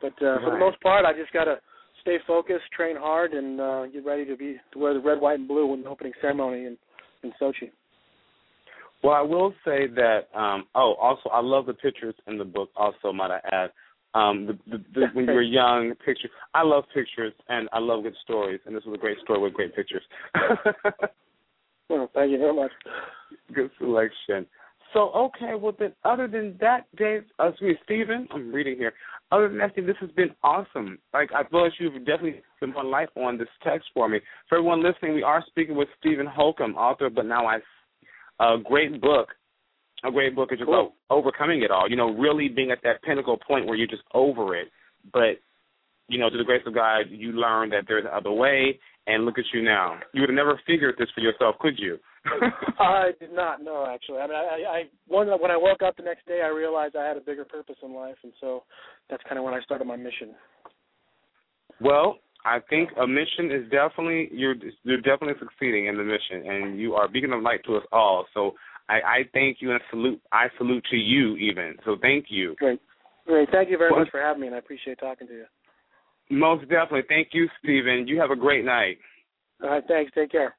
But 0.00 0.14
uh, 0.24 0.38
for 0.40 0.50
the 0.50 0.58
most 0.58 0.80
part, 0.80 1.04
I 1.04 1.12
just 1.12 1.32
got 1.32 1.44
to 1.44 1.56
stay 2.02 2.18
focused, 2.26 2.64
train 2.76 2.96
hard, 2.96 3.32
and 3.32 3.60
uh, 3.60 3.86
get 3.86 4.04
ready 4.04 4.24
to 4.26 4.36
be 4.36 4.56
to 4.72 4.78
wear 4.78 4.94
the 4.94 5.00
red, 5.00 5.20
white, 5.20 5.38
and 5.38 5.48
blue 5.48 5.72
in 5.74 5.82
the 5.82 5.88
opening 5.88 6.12
ceremony 6.20 6.66
in 6.66 6.76
in 7.22 7.32
Sochi. 7.40 7.70
Well, 9.02 9.14
I 9.14 9.20
will 9.20 9.52
say 9.64 9.86
that. 9.86 10.28
Um, 10.34 10.64
oh, 10.74 10.94
also, 11.00 11.28
I 11.30 11.40
love 11.40 11.66
the 11.66 11.74
pictures 11.74 12.14
in 12.26 12.38
the 12.38 12.44
book. 12.44 12.70
Also, 12.76 13.12
might 13.12 13.30
I 13.30 13.40
add, 13.52 13.70
um, 14.14 14.46
the, 14.46 14.58
the, 14.70 14.84
the, 14.94 15.06
when 15.12 15.26
you 15.26 15.32
were 15.32 15.42
young, 15.42 15.92
pictures. 16.04 16.30
I 16.54 16.62
love 16.62 16.84
pictures, 16.94 17.32
and 17.48 17.68
I 17.72 17.80
love 17.80 18.04
good 18.04 18.14
stories. 18.22 18.60
And 18.64 18.74
this 18.74 18.84
was 18.84 18.94
a 18.94 18.98
great 18.98 19.18
story 19.22 19.40
with 19.40 19.52
great 19.52 19.74
pictures. 19.74 20.02
well, 21.88 22.10
thank 22.14 22.30
you 22.30 22.38
very 22.38 22.54
much. 22.54 22.70
Good 23.54 23.70
selection. 23.78 24.46
So, 24.92 25.10
okay, 25.10 25.54
well 25.58 25.74
then, 25.76 25.92
other 26.04 26.28
than 26.28 26.56
that, 26.60 26.86
Dave, 26.96 27.24
uh, 27.40 27.48
excuse 27.48 27.74
me, 27.74 27.80
Steven, 27.84 28.28
I'm 28.32 28.52
reading 28.52 28.76
here. 28.76 28.92
Other 29.32 29.48
than 29.48 29.58
that, 29.58 29.72
Steve, 29.72 29.86
this 29.86 29.96
has 30.00 30.10
been 30.12 30.30
awesome. 30.44 30.98
Like 31.12 31.30
I 31.34 31.42
feel 31.48 31.64
like 31.64 31.72
you've 31.80 31.94
definitely 32.06 32.42
been 32.60 32.72
one 32.72 32.90
light 32.90 33.08
on 33.16 33.36
this 33.36 33.48
text 33.64 33.88
for 33.92 34.08
me. 34.08 34.20
For 34.48 34.58
everyone 34.58 34.84
listening, 34.84 35.14
we 35.14 35.24
are 35.24 35.42
speaking 35.48 35.74
with 35.74 35.88
Steven 35.98 36.26
Holcomb, 36.26 36.76
author 36.76 37.06
of 37.06 37.16
But 37.16 37.26
Now 37.26 37.46
I 37.46 37.58
a 38.40 38.56
great 38.62 39.00
book. 39.00 39.28
A 40.04 40.10
great 40.10 40.34
book 40.36 40.50
is 40.52 40.58
just 40.58 40.66
cool. 40.66 40.80
about 40.80 40.92
overcoming 41.10 41.62
it 41.62 41.70
all. 41.70 41.88
You 41.88 41.96
know, 41.96 42.10
really 42.10 42.48
being 42.48 42.70
at 42.70 42.78
that 42.84 43.02
pinnacle 43.02 43.38
point 43.38 43.66
where 43.66 43.76
you're 43.76 43.86
just 43.86 44.02
over 44.12 44.54
it. 44.54 44.68
But, 45.12 45.40
you 46.08 46.18
know, 46.18 46.28
to 46.28 46.36
the 46.36 46.44
grace 46.44 46.62
of 46.66 46.74
God, 46.74 47.06
you 47.08 47.32
learn 47.32 47.70
that 47.70 47.84
there's 47.88 48.04
another 48.08 48.32
way, 48.32 48.78
and 49.06 49.24
look 49.24 49.38
at 49.38 49.44
you 49.52 49.62
now. 49.62 49.98
You 50.12 50.22
would 50.22 50.30
have 50.30 50.36
never 50.36 50.60
figured 50.66 50.96
this 50.98 51.08
for 51.14 51.20
yourself, 51.20 51.56
could 51.60 51.78
you? 51.78 51.98
I 52.78 53.10
did 53.20 53.32
not 53.32 53.62
know 53.62 53.86
actually. 53.88 54.18
I 54.18 54.26
mean, 54.26 54.36
I, 54.36 54.64
I 54.68 54.82
one 55.06 55.28
when 55.28 55.50
I 55.50 55.56
woke 55.56 55.82
up 55.82 55.96
the 55.96 56.02
next 56.02 56.26
day, 56.26 56.40
I 56.44 56.48
realized 56.48 56.96
I 56.96 57.06
had 57.06 57.16
a 57.16 57.20
bigger 57.20 57.44
purpose 57.44 57.76
in 57.82 57.94
life, 57.94 58.16
and 58.22 58.32
so 58.40 58.62
that's 59.10 59.22
kind 59.24 59.38
of 59.38 59.44
when 59.44 59.54
I 59.54 59.60
started 59.60 59.86
my 59.86 59.96
mission. 59.96 60.34
Well, 61.80 62.18
I 62.44 62.58
think 62.70 62.90
a 63.00 63.06
mission 63.06 63.50
is 63.50 63.70
definitely 63.70 64.28
you're 64.32 64.54
you're 64.82 65.00
definitely 65.00 65.34
succeeding 65.38 65.86
in 65.86 65.96
the 65.96 66.04
mission, 66.04 66.48
and 66.48 66.78
you 66.78 66.94
are 66.94 67.08
beacon 67.08 67.32
of 67.32 67.42
light 67.42 67.60
to 67.66 67.76
us 67.76 67.84
all. 67.92 68.26
So 68.34 68.52
I, 68.88 68.94
I 68.94 69.18
thank 69.32 69.58
you 69.60 69.72
and 69.72 69.80
salute. 69.90 70.20
I 70.32 70.46
salute 70.58 70.84
to 70.90 70.96
you 70.96 71.36
even. 71.36 71.74
So 71.84 71.96
thank 72.00 72.26
you. 72.28 72.54
Great, 72.58 72.80
great. 73.26 73.48
Thank 73.50 73.70
you 73.70 73.78
very 73.78 73.90
well, 73.90 74.00
much 74.00 74.10
for 74.10 74.20
having 74.20 74.42
me, 74.42 74.46
and 74.46 74.56
I 74.56 74.58
appreciate 74.58 74.98
talking 74.98 75.26
to 75.26 75.32
you. 75.32 75.44
Most 76.30 76.62
definitely. 76.62 77.02
Thank 77.08 77.28
you, 77.32 77.48
Steven. 77.62 78.06
You 78.08 78.20
have 78.20 78.30
a 78.30 78.36
great 78.36 78.64
night. 78.64 78.98
All 79.62 79.70
right. 79.70 79.84
Thanks. 79.86 80.12
Take 80.14 80.32
care. 80.32 80.54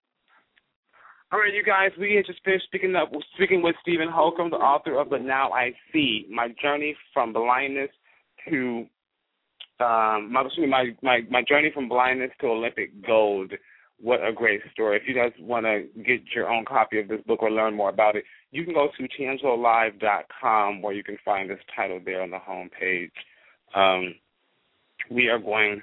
All 1.32 1.40
right, 1.40 1.54
you 1.54 1.64
guys, 1.64 1.90
we 2.00 2.24
just 2.26 2.40
finished 2.46 2.66
speaking 2.66 2.96
up 2.96 3.12
speaking 3.34 3.64
with 3.64 3.76
Steven 3.82 4.08
Holcomb, 4.10 4.52
the 4.52 4.58
author 4.58 5.00
of 5.00 5.10
But 5.10 5.24
Now 5.24 5.52
I 5.52 5.74
See, 5.92 6.28
My 6.30 6.50
Journey 6.62 6.96
from 7.14 7.34
Blindness 7.34 7.90
to 8.48 8.86
um 9.80 10.32
my 10.32 10.44
my 10.68 10.86
my 11.02 11.20
my 11.30 11.42
journey 11.42 11.72
from 11.74 11.90
blindness 11.90 12.32
to 12.40 12.48
Olympic 12.48 13.06
gold. 13.06 13.52
What 14.00 14.26
a 14.26 14.32
great 14.32 14.62
story. 14.72 14.98
If 14.98 15.04
you 15.08 15.16
guys 15.16 15.32
want 15.40 15.66
to 15.66 15.86
get 16.04 16.22
your 16.34 16.50
own 16.50 16.66
copy 16.66 17.00
of 17.00 17.08
this 17.08 17.22
book 17.28 17.42
or 17.42 17.50
learn 17.50 17.76
more 17.76 17.90
about 17.90 18.16
it, 18.16 18.24
you 18.52 18.66
can 18.66 18.74
go 18.74 18.90
to 18.98 19.08
TeangeloLive.com 19.20 20.82
where 20.82 20.94
you 20.94 21.04
can 21.04 21.18
find 21.24 21.50
this 21.50 21.60
title 21.76 22.00
there 22.04 22.22
on 22.22 22.30
the 22.30 22.40
home 22.40 22.70
page. 22.78 23.12
Um, 23.74 24.16
we 25.10 25.28
are 25.28 25.40
going, 25.40 25.82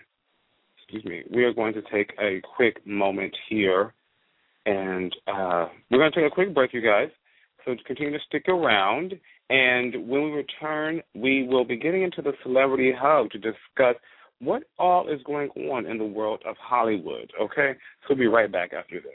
excuse 0.78 1.04
me, 1.04 1.22
we 1.34 1.44
are 1.44 1.52
going 1.52 1.74
to 1.74 1.82
take 1.92 2.12
a 2.20 2.40
quick 2.56 2.86
moment 2.86 3.34
here 3.48 3.94
and 4.66 5.14
uh, 5.26 5.66
we're 5.90 5.98
going 5.98 6.12
to 6.12 6.20
take 6.20 6.30
a 6.30 6.34
quick 6.34 6.54
break, 6.54 6.72
you 6.72 6.82
guys. 6.82 7.08
So 7.64 7.74
continue 7.86 8.12
to 8.12 8.24
stick 8.26 8.48
around. 8.48 9.14
And 9.50 10.08
when 10.08 10.24
we 10.24 10.30
return, 10.30 11.02
we 11.14 11.46
will 11.46 11.64
be 11.64 11.76
getting 11.76 12.02
into 12.02 12.22
the 12.22 12.32
celebrity 12.42 12.92
hub 12.96 13.30
to 13.30 13.38
discuss 13.38 13.96
what 14.40 14.64
all 14.78 15.08
is 15.08 15.20
going 15.24 15.48
on 15.50 15.86
in 15.86 15.98
the 15.98 16.04
world 16.04 16.42
of 16.46 16.56
Hollywood. 16.60 17.30
Okay? 17.40 17.72
So 18.02 18.10
we'll 18.10 18.18
be 18.18 18.26
right 18.26 18.50
back 18.50 18.72
after 18.72 18.96
this. 18.96 19.12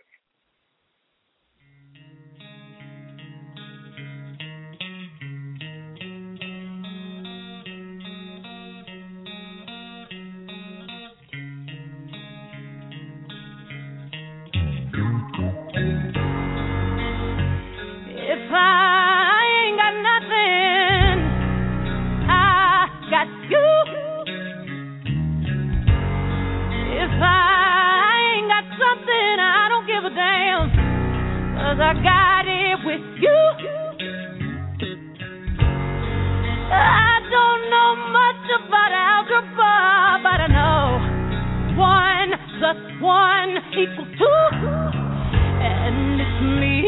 Cause 31.67 31.83
I 31.83 31.93
got 31.99 32.47
it 32.47 32.79
with 32.87 33.03
you. 33.19 33.39
I 36.71 37.19
don't 37.27 37.63
know 37.67 37.91
much 38.07 38.43
about 38.55 38.91
algebra, 38.95 40.23
but 40.23 40.39
I 40.39 40.47
know 40.47 41.03
one 41.75 42.31
plus 42.55 42.79
one 43.03 43.59
equals 43.75 44.07
two. 44.15 44.47
And 45.59 46.21
it's 46.23 46.39
me 46.55 46.87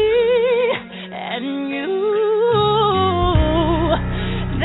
and 1.12 1.68
you. 1.68 1.92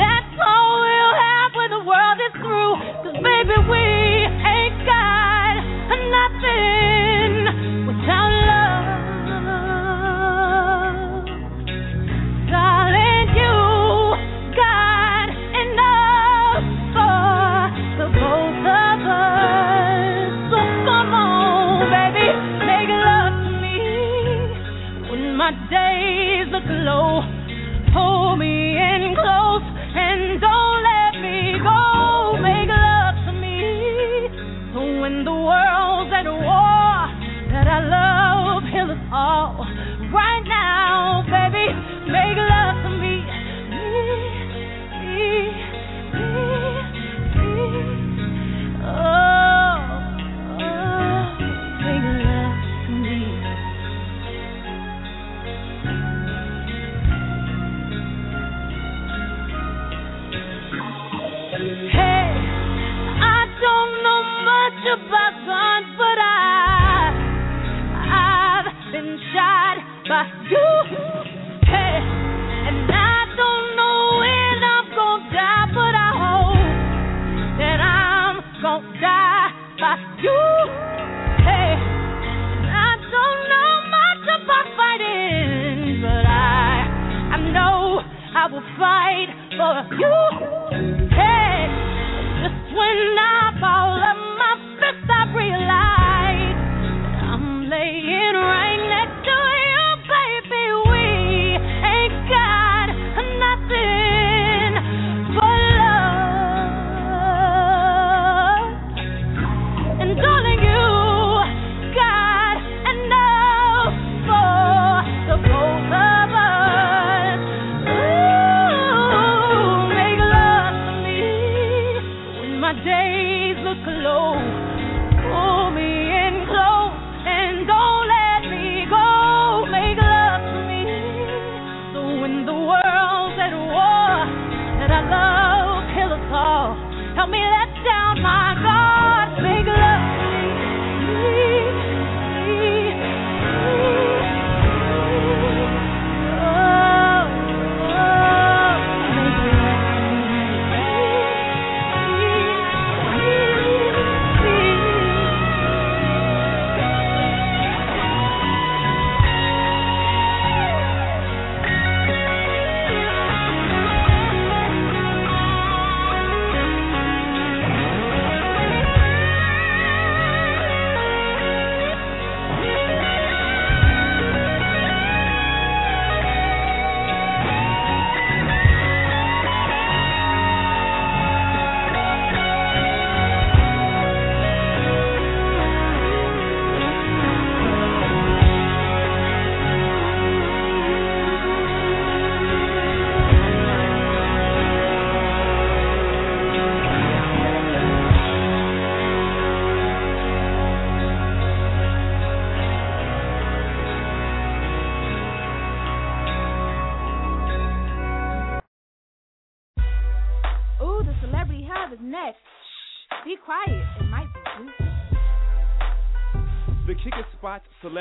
That's 0.00 0.32
all 0.48 0.80
we'll 0.80 1.12
have 1.12 1.52
when 1.60 1.70
the 1.76 1.84
world 1.84 2.18
is 2.24 2.32
through. 2.40 2.74
Cause 3.04 3.20
baby, 3.20 3.52
we 3.68 3.85
days 25.70 26.46
look 26.52 26.64
low. 26.68 27.35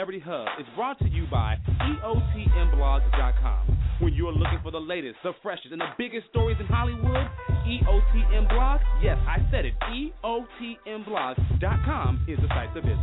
Celebrity 0.05 0.29
Hub 0.29 0.45
is 0.59 0.67
brought 0.75 0.99
to 0.99 1.09
you 1.09 1.25
by 1.31 1.57
EOTMblog.com. 1.81 3.77
When 4.01 4.13
you're 4.13 4.31
looking 4.31 4.59
for 4.61 4.69
the 4.69 4.79
latest, 4.79 5.15
the 5.23 5.31
freshest, 5.41 5.71
and 5.71 5.81
the 5.81 5.87
biggest 5.97 6.27
stories 6.29 6.57
in 6.59 6.67
Hollywood, 6.67 7.27
E 7.65 7.79
EOTM 7.81 8.47
Blog, 8.47 8.81
yes, 9.01 9.17
I 9.27 9.39
said 9.49 9.65
it, 9.65 9.73
EOTMblog.com 10.23 12.25
is 12.27 12.37
the 12.37 12.47
site 12.49 12.71
to 12.75 12.81
visit. 12.81 12.99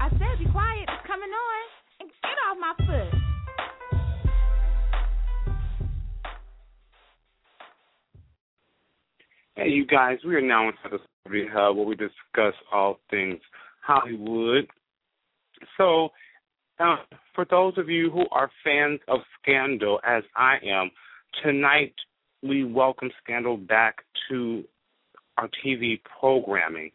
I 0.00 0.10
said 0.10 0.40
be 0.44 0.50
quiet. 0.50 0.88
It's 0.88 1.06
coming 1.06 1.30
on. 1.30 1.68
And 2.00 2.10
get 2.22 2.38
off 2.50 2.58
my 2.58 2.74
foot. 2.84 3.14
Hey, 9.54 9.68
you 9.68 9.86
guys, 9.86 10.18
we 10.26 10.34
are 10.34 10.40
now 10.40 10.66
inside 10.66 10.90
the 10.90 10.98
Celebrity 11.22 11.48
Hub 11.54 11.76
where 11.76 11.86
we 11.86 11.94
discuss 11.94 12.54
all 12.72 12.98
things 13.12 13.38
Hollywood. 13.86 14.66
So, 15.76 16.10
uh, 16.80 16.96
for 17.34 17.44
those 17.50 17.76
of 17.76 17.88
you 17.88 18.10
who 18.10 18.24
are 18.30 18.50
fans 18.64 19.00
of 19.08 19.20
Scandal, 19.42 20.00
as 20.06 20.22
I 20.36 20.56
am, 20.64 20.90
tonight 21.42 21.94
we 22.42 22.64
welcome 22.64 23.10
Scandal 23.22 23.56
back 23.56 23.96
to 24.28 24.64
our 25.36 25.48
TV 25.64 26.00
programming. 26.20 26.90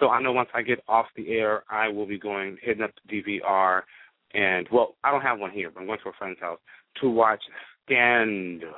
So 0.00 0.08
I 0.08 0.20
know 0.22 0.32
once 0.32 0.48
I 0.54 0.62
get 0.62 0.82
off 0.88 1.06
the 1.16 1.30
air, 1.30 1.64
I 1.70 1.88
will 1.88 2.06
be 2.06 2.18
going 2.18 2.56
hitting 2.62 2.82
up 2.82 2.90
the 3.08 3.22
DVR, 3.22 3.82
and 4.34 4.68
well, 4.72 4.96
I 5.02 5.10
don't 5.10 5.22
have 5.22 5.38
one 5.38 5.50
here, 5.50 5.70
but 5.70 5.80
I'm 5.80 5.86
going 5.86 5.98
to 6.02 6.10
a 6.10 6.12
friend's 6.18 6.40
house 6.40 6.58
to 7.00 7.08
watch 7.08 7.42
Scandal 7.86 8.72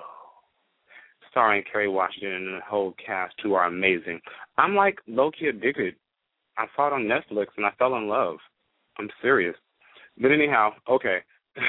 starring 1.31 1.63
Kerry 1.71 1.89
Washington 1.89 2.33
and 2.33 2.57
the 2.57 2.65
whole 2.69 2.95
cast 3.05 3.35
who 3.43 3.55
are 3.55 3.67
amazing. 3.67 4.21
I'm 4.59 4.75
like 4.75 4.99
low-key 5.07 5.47
addicted. 5.47 5.95
I 6.59 6.67
saw 6.75 6.89
it 6.89 6.93
on 6.93 7.03
Netflix 7.03 7.47
and 7.57 7.65
I 7.65 7.71
fell 7.79 7.95
in 7.97 8.09
love. 8.09 8.37
I'm 8.99 9.09
serious. 9.23 9.57
But 10.21 10.33
anyhow, 10.33 10.71
okay. 10.89 11.19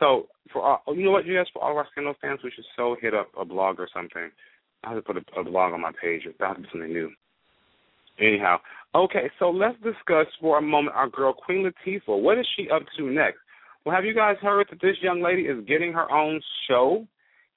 so 0.00 0.26
for 0.52 0.62
all, 0.62 0.82
oh, 0.86 0.92
you 0.92 1.04
know 1.04 1.10
what, 1.10 1.26
you 1.26 1.36
guys, 1.36 1.46
for 1.52 1.62
all 1.62 1.72
of 1.72 1.76
our 1.76 1.86
Scandal 1.92 2.14
fans, 2.20 2.40
we 2.44 2.50
should 2.50 2.64
so 2.76 2.96
hit 3.00 3.14
up 3.14 3.28
a 3.38 3.44
blog 3.44 3.80
or 3.80 3.88
something. 3.94 4.30
I 4.84 4.88
have 4.90 4.98
to 4.98 5.02
put 5.02 5.16
a, 5.16 5.40
a 5.40 5.44
blog 5.44 5.72
on 5.72 5.80
my 5.80 5.92
page. 6.00 6.22
That 6.38 6.48
would 6.50 6.62
be 6.62 6.68
something 6.72 6.92
new. 6.92 7.10
Anyhow, 8.18 8.58
okay. 8.94 9.30
So 9.38 9.50
let's 9.50 9.76
discuss 9.76 10.26
for 10.40 10.58
a 10.58 10.62
moment 10.62 10.96
our 10.96 11.08
girl 11.08 11.32
Queen 11.32 11.64
Latifah. 11.64 12.20
What 12.20 12.38
is 12.38 12.46
she 12.56 12.68
up 12.70 12.82
to 12.96 13.10
next? 13.10 13.38
Well, 13.84 13.94
have 13.94 14.04
you 14.04 14.14
guys 14.14 14.36
heard 14.42 14.66
that 14.70 14.80
this 14.82 14.96
young 15.00 15.22
lady 15.22 15.42
is 15.42 15.64
getting 15.66 15.92
her 15.92 16.10
own 16.10 16.40
show? 16.68 17.06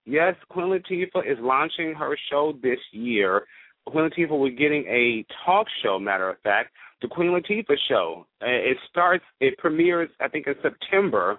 Yes, 0.05 0.35
Queen 0.49 0.67
Latifah 0.67 1.29
is 1.29 1.37
launching 1.41 1.93
her 1.93 2.17
show 2.29 2.53
this 2.61 2.79
year. 2.91 3.43
Queen 3.85 4.09
Latifah 4.09 4.45
be 4.45 4.55
getting 4.55 4.85
a 4.87 5.25
talk 5.45 5.67
show, 5.83 5.99
matter 5.99 6.29
of 6.29 6.39
fact, 6.41 6.71
the 7.01 7.07
Queen 7.07 7.29
Latifah 7.29 7.75
Show. 7.89 8.25
It 8.41 8.77
starts, 8.89 9.25
it 9.39 9.57
premieres, 9.57 10.09
I 10.21 10.29
think, 10.29 10.47
in 10.47 10.55
September. 10.61 11.37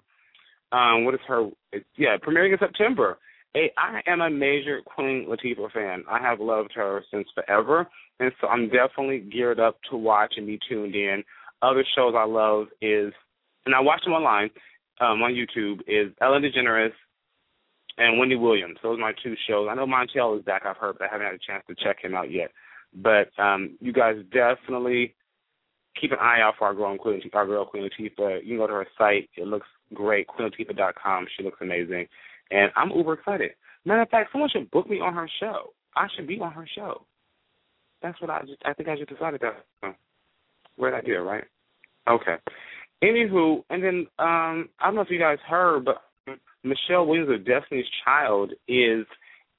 Um, 0.72 1.05
what 1.05 1.14
is 1.14 1.20
her? 1.26 1.49
Yeah, 1.97 2.16
premiering 2.16 2.53
in 2.53 2.59
September. 2.59 3.18
I 3.55 4.01
am 4.07 4.20
a 4.20 4.28
major 4.28 4.80
Queen 4.84 5.26
Latifah 5.28 5.72
fan. 5.72 6.05
I 6.11 6.18
have 6.20 6.40
loved 6.40 6.72
her 6.74 7.03
since 7.11 7.28
forever, 7.34 7.86
and 8.18 8.32
so 8.40 8.49
I'm 8.49 8.68
definitely 8.68 9.20
geared 9.20 9.61
up 9.61 9.78
to 9.90 9.97
watch 9.97 10.34
and 10.36 10.47
be 10.47 10.59
tuned 10.68 10.95
in. 10.95 11.22
Other 11.62 11.84
shows 11.97 12.14
I 12.16 12.26
love 12.26 12.66
is, 12.82 13.12
and 13.64 13.74
I 13.74 13.80
watch 13.80 14.03
them 14.05 14.12
online 14.12 14.51
um, 15.01 15.22
on 15.22 15.32
YouTube, 15.32 15.80
is 15.86 16.12
Ellen 16.20 16.42
DeGeneres 16.42 16.92
and 17.99 18.18
Wendy 18.18 18.36
Williams. 18.36 18.78
Those 18.82 18.99
are 18.99 19.01
my 19.01 19.12
two 19.22 19.34
shows. 19.49 19.68
I 19.70 19.74
know 19.74 19.86
Montel 19.86 20.38
is 20.38 20.45
back. 20.45 20.62
I've 20.66 20.76
heard, 20.76 20.97
but 20.99 21.09
I 21.09 21.12
haven't 21.12 21.26
had 21.26 21.34
a 21.34 21.38
chance 21.38 21.64
to 21.68 21.74
check 21.74 22.03
him 22.03 22.14
out 22.14 22.30
yet. 22.30 22.51
But 22.95 23.30
um, 23.38 23.76
you 23.80 23.92
guys 23.92 24.16
definitely 24.32 25.14
keep 26.01 26.12
an 26.12 26.18
eye 26.20 26.40
out 26.40 26.55
for 26.59 26.66
our 26.66 26.74
girl 26.74 26.97
Queen, 26.97 27.20
our 27.32 27.47
girl 27.47 27.66
Queen 27.66 27.88
Latifah. 27.88 28.42
You 28.42 28.49
can 28.49 28.59
go 28.59 28.66
to 28.66 28.72
her 28.72 28.86
site. 28.99 29.30
It 29.36 29.47
looks 29.47 29.66
great. 29.92 30.26
QueenLatifah.com. 30.28 31.26
She 31.36 31.45
looks 31.45 31.59
amazing, 31.61 32.07
and 32.51 32.70
I'm 32.76 32.90
uber 32.90 33.14
excited. 33.14 33.53
Matter 33.84 34.03
of 34.03 34.09
fact, 34.09 34.30
someone 34.32 34.51
should 34.51 34.70
book 34.70 34.88
me 34.88 35.01
on 35.01 35.14
her 35.14 35.28
show. 35.40 35.72
I 35.97 36.07
should 36.14 36.26
be 36.26 36.40
on 36.40 36.53
her 36.53 36.66
show. 36.74 37.05
That's 38.03 38.20
what 38.20 38.30
I 38.30 38.40
just. 38.40 38.62
I 38.64 38.72
think 38.72 38.88
I 38.88 38.97
just 38.97 39.11
decided 39.11 39.40
that. 39.40 39.95
Great 40.78 40.95
idea, 40.95 41.22
right? 41.22 41.45
Okay. 42.09 42.36
Anywho, 43.03 43.62
and 43.70 43.82
then 43.82 44.07
um, 44.18 44.68
I 44.80 44.86
don't 44.86 44.95
know 44.97 45.01
if 45.03 45.11
you 45.11 45.18
guys 45.18 45.38
heard, 45.47 45.84
but 45.84 46.03
Michelle 46.65 47.07
Williams 47.07 47.31
of 47.31 47.47
Destiny's 47.47 47.87
Child 48.05 48.53
is 48.67 49.07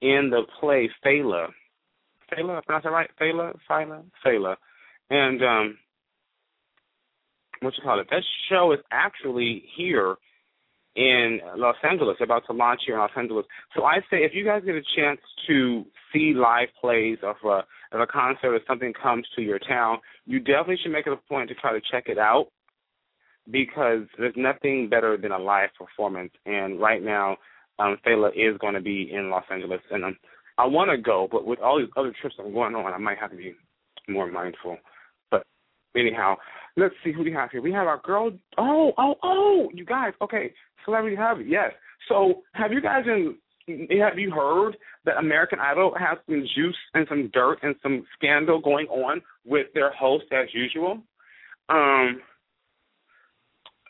in 0.01 0.29
the 0.31 0.41
play 0.59 0.89
Fela. 1.05 1.47
Fela, 2.33 2.63
pronounce 2.65 2.83
that 2.83 2.91
right? 2.91 3.09
Fela, 3.21 3.55
Fela, 3.69 4.03
Fela, 4.25 4.55
and 5.11 5.43
um, 5.43 5.77
what 7.61 7.73
you 7.77 7.83
call 7.83 7.99
it? 7.99 8.07
That 8.09 8.23
show 8.49 8.71
is 8.73 8.79
actually 8.91 9.63
here 9.77 10.15
in 10.95 11.39
Los 11.57 11.75
Angeles, 11.83 12.17
about 12.21 12.43
to 12.47 12.53
launch 12.53 12.81
here 12.85 12.95
in 12.95 13.01
Los 13.01 13.11
Angeles. 13.15 13.45
So 13.75 13.83
I 13.83 13.97
say, 14.09 14.23
if 14.23 14.31
you 14.33 14.45
guys 14.45 14.63
get 14.65 14.75
a 14.75 14.81
chance 14.95 15.19
to 15.47 15.85
see 16.11 16.33
live 16.33 16.69
plays 16.79 17.17
of 17.21 17.35
a 17.45 17.63
of 17.91 18.01
a 18.01 18.07
concert 18.07 18.53
or 18.53 18.59
something 18.67 18.93
comes 18.93 19.27
to 19.35 19.41
your 19.41 19.59
town, 19.59 19.99
you 20.25 20.39
definitely 20.39 20.77
should 20.81 20.91
make 20.91 21.05
it 21.05 21.13
a 21.13 21.17
point 21.29 21.49
to 21.49 21.55
try 21.55 21.71
to 21.71 21.81
check 21.91 22.05
it 22.07 22.17
out 22.17 22.47
because 23.51 24.01
there's 24.17 24.33
nothing 24.35 24.89
better 24.89 25.17
than 25.17 25.31
a 25.31 25.39
live 25.39 25.69
performance. 25.77 26.31
And 26.45 26.79
right 26.79 27.03
now, 27.03 27.37
um, 27.79 27.97
Fela 28.05 28.29
is 28.29 28.57
going 28.59 28.73
to 28.73 28.81
be 28.81 29.11
in 29.11 29.29
Los 29.29 29.43
Angeles, 29.51 29.81
and 29.91 30.05
um, 30.05 30.17
I 30.57 30.65
want 30.65 30.89
to 30.91 30.97
go, 30.97 31.27
but 31.29 31.45
with 31.45 31.59
all 31.59 31.79
these 31.79 31.89
other 31.97 32.13
trips 32.19 32.35
are 32.39 32.49
going 32.49 32.75
on, 32.75 32.93
I 32.93 32.97
might 32.97 33.17
have 33.17 33.31
to 33.31 33.37
be 33.37 33.53
more 34.07 34.31
mindful. 34.31 34.77
But 35.29 35.43
anyhow, 35.95 36.35
let's 36.77 36.95
see 37.03 37.11
who 37.11 37.23
we 37.23 37.33
have 37.33 37.51
here. 37.51 37.61
We 37.61 37.73
have 37.73 37.87
our 37.87 38.01
girl. 38.03 38.31
Oh, 38.57 38.93
oh, 38.97 39.15
oh! 39.23 39.69
You 39.73 39.85
guys, 39.85 40.13
okay? 40.21 40.53
Celebrity 40.85 41.17
Hub, 41.19 41.39
yes. 41.45 41.71
So, 42.07 42.43
have 42.53 42.71
you 42.71 42.81
guys 42.81 43.03
in? 43.05 43.35
Have 43.67 44.19
you 44.19 44.29
heard 44.29 44.77
that 45.05 45.17
American 45.17 45.57
Idol 45.59 45.95
has 45.99 46.19
some 46.27 46.45
juice 46.55 46.77
and 46.93 47.07
some 47.09 47.31
dirt 47.33 47.57
and 47.63 47.73
some 47.81 48.05
scandal 48.15 48.61
going 48.61 48.85
on 48.87 49.23
with 49.43 49.67
their 49.73 49.91
host 49.91 50.25
as 50.31 50.47
usual? 50.53 50.99
Um, 51.69 52.21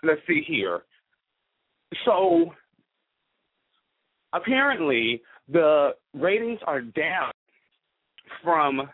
let's 0.06 0.22
see 0.28 0.44
here. 0.46 0.82
So 2.06 2.52
apparently 4.34 5.22
the 5.52 5.92
ratings 6.14 6.60
are 6.66 6.82
down 6.82 7.32
from 8.44 8.90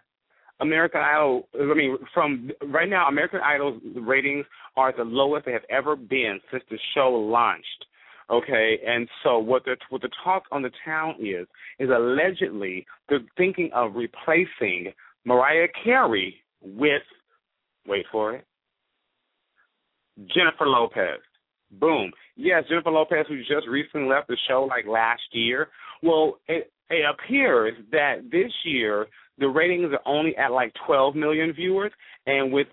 American 0.60 1.02
Idol. 1.02 1.48
I 1.60 1.74
mean, 1.74 1.98
from 2.14 2.52
right 2.68 2.90
now, 2.90 3.08
American 3.08 3.40
Idol's 3.44 3.82
ratings 3.96 4.46
are 4.78 4.96
the 4.96 5.04
lowest 5.04 5.46
they 5.46 5.54
have 5.54 5.66
ever 5.70 5.96
been 5.96 6.40
since 6.52 6.64
the 6.70 6.78
show 6.94 7.10
launched. 7.10 7.86
Okay, 8.30 8.80
and 8.86 9.10
so 9.24 9.40
what 9.40 9.66
the 9.66 9.76
what 9.90 10.02
the 10.02 10.10
talk 10.24 10.44
on 10.52 10.62
the 10.62 10.72
town 10.86 11.16
is 11.20 11.48
is 11.80 11.90
allegedly 11.90 12.86
they're 13.10 13.20
thinking 13.36 13.70
of 13.74 13.96
replacing 13.96 14.94
Mariah 15.26 15.68
Carey 15.84 16.36
with 16.62 17.02
wait 17.86 18.06
for 18.12 18.36
it 18.36 18.46
Jennifer 20.18 20.68
Lopez. 20.68 21.20
Boom. 21.72 22.12
Yes, 22.36 22.64
Jennifer 22.70 22.92
Lopez, 22.92 23.26
who 23.28 23.38
just 23.40 23.68
recently 23.70 24.10
left 24.10 24.28
the 24.28 24.38
show 24.48 24.68
like 24.70 24.86
last 24.86 25.22
year. 25.32 25.70
Well, 26.04 26.40
it, 26.48 26.72
it 26.90 27.06
appears 27.10 27.74
that 27.92 28.30
this 28.32 28.52
year 28.66 29.08
the 29.38 29.48
ratings 29.48 29.92
are 29.94 30.02
only 30.06 30.36
at 30.36 30.52
like 30.52 30.74
12 30.86 31.16
million 31.16 31.54
viewers, 31.54 31.92
and 32.26 32.52
with 32.52 32.68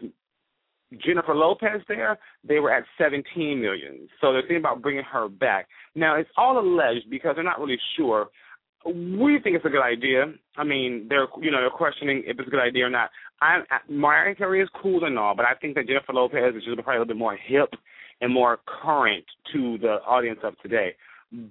Jennifer 1.04 1.34
Lopez 1.34 1.82
there, 1.86 2.18
they 2.46 2.60
were 2.60 2.72
at 2.72 2.84
17 2.98 3.60
million. 3.60 4.08
So 4.20 4.32
they're 4.32 4.42
thinking 4.42 4.58
about 4.58 4.82
bringing 4.82 5.04
her 5.04 5.28
back. 5.28 5.68
Now 5.94 6.16
it's 6.16 6.30
all 6.36 6.58
alleged 6.58 7.10
because 7.10 7.34
they're 7.34 7.44
not 7.44 7.60
really 7.60 7.78
sure. 7.96 8.28
We 8.88 9.38
think 9.42 9.56
it's 9.56 9.64
a 9.64 9.70
good 9.70 9.82
idea. 9.82 10.32
I 10.56 10.64
mean, 10.64 11.06
they're 11.08 11.26
you 11.40 11.50
know 11.50 11.60
they're 11.60 11.70
questioning 11.70 12.22
if 12.26 12.38
it's 12.38 12.48
a 12.48 12.50
good 12.50 12.60
idea 12.60 12.86
or 12.86 12.90
not. 12.90 13.10
I 13.40 13.58
Mariah 13.88 14.34
Carey 14.34 14.62
is 14.62 14.68
cool 14.80 15.04
and 15.04 15.18
all, 15.18 15.34
but 15.34 15.44
I 15.44 15.54
think 15.60 15.74
that 15.74 15.86
Jennifer 15.86 16.12
Lopez 16.12 16.54
is 16.56 16.64
just 16.64 16.76
probably 16.76 16.96
a 16.96 16.98
little 17.00 17.06
bit 17.06 17.16
more 17.16 17.36
hip 17.36 17.70
and 18.20 18.32
more 18.32 18.58
current 18.82 19.24
to 19.52 19.78
the 19.78 19.98
audience 20.06 20.40
of 20.42 20.58
today. 20.60 20.94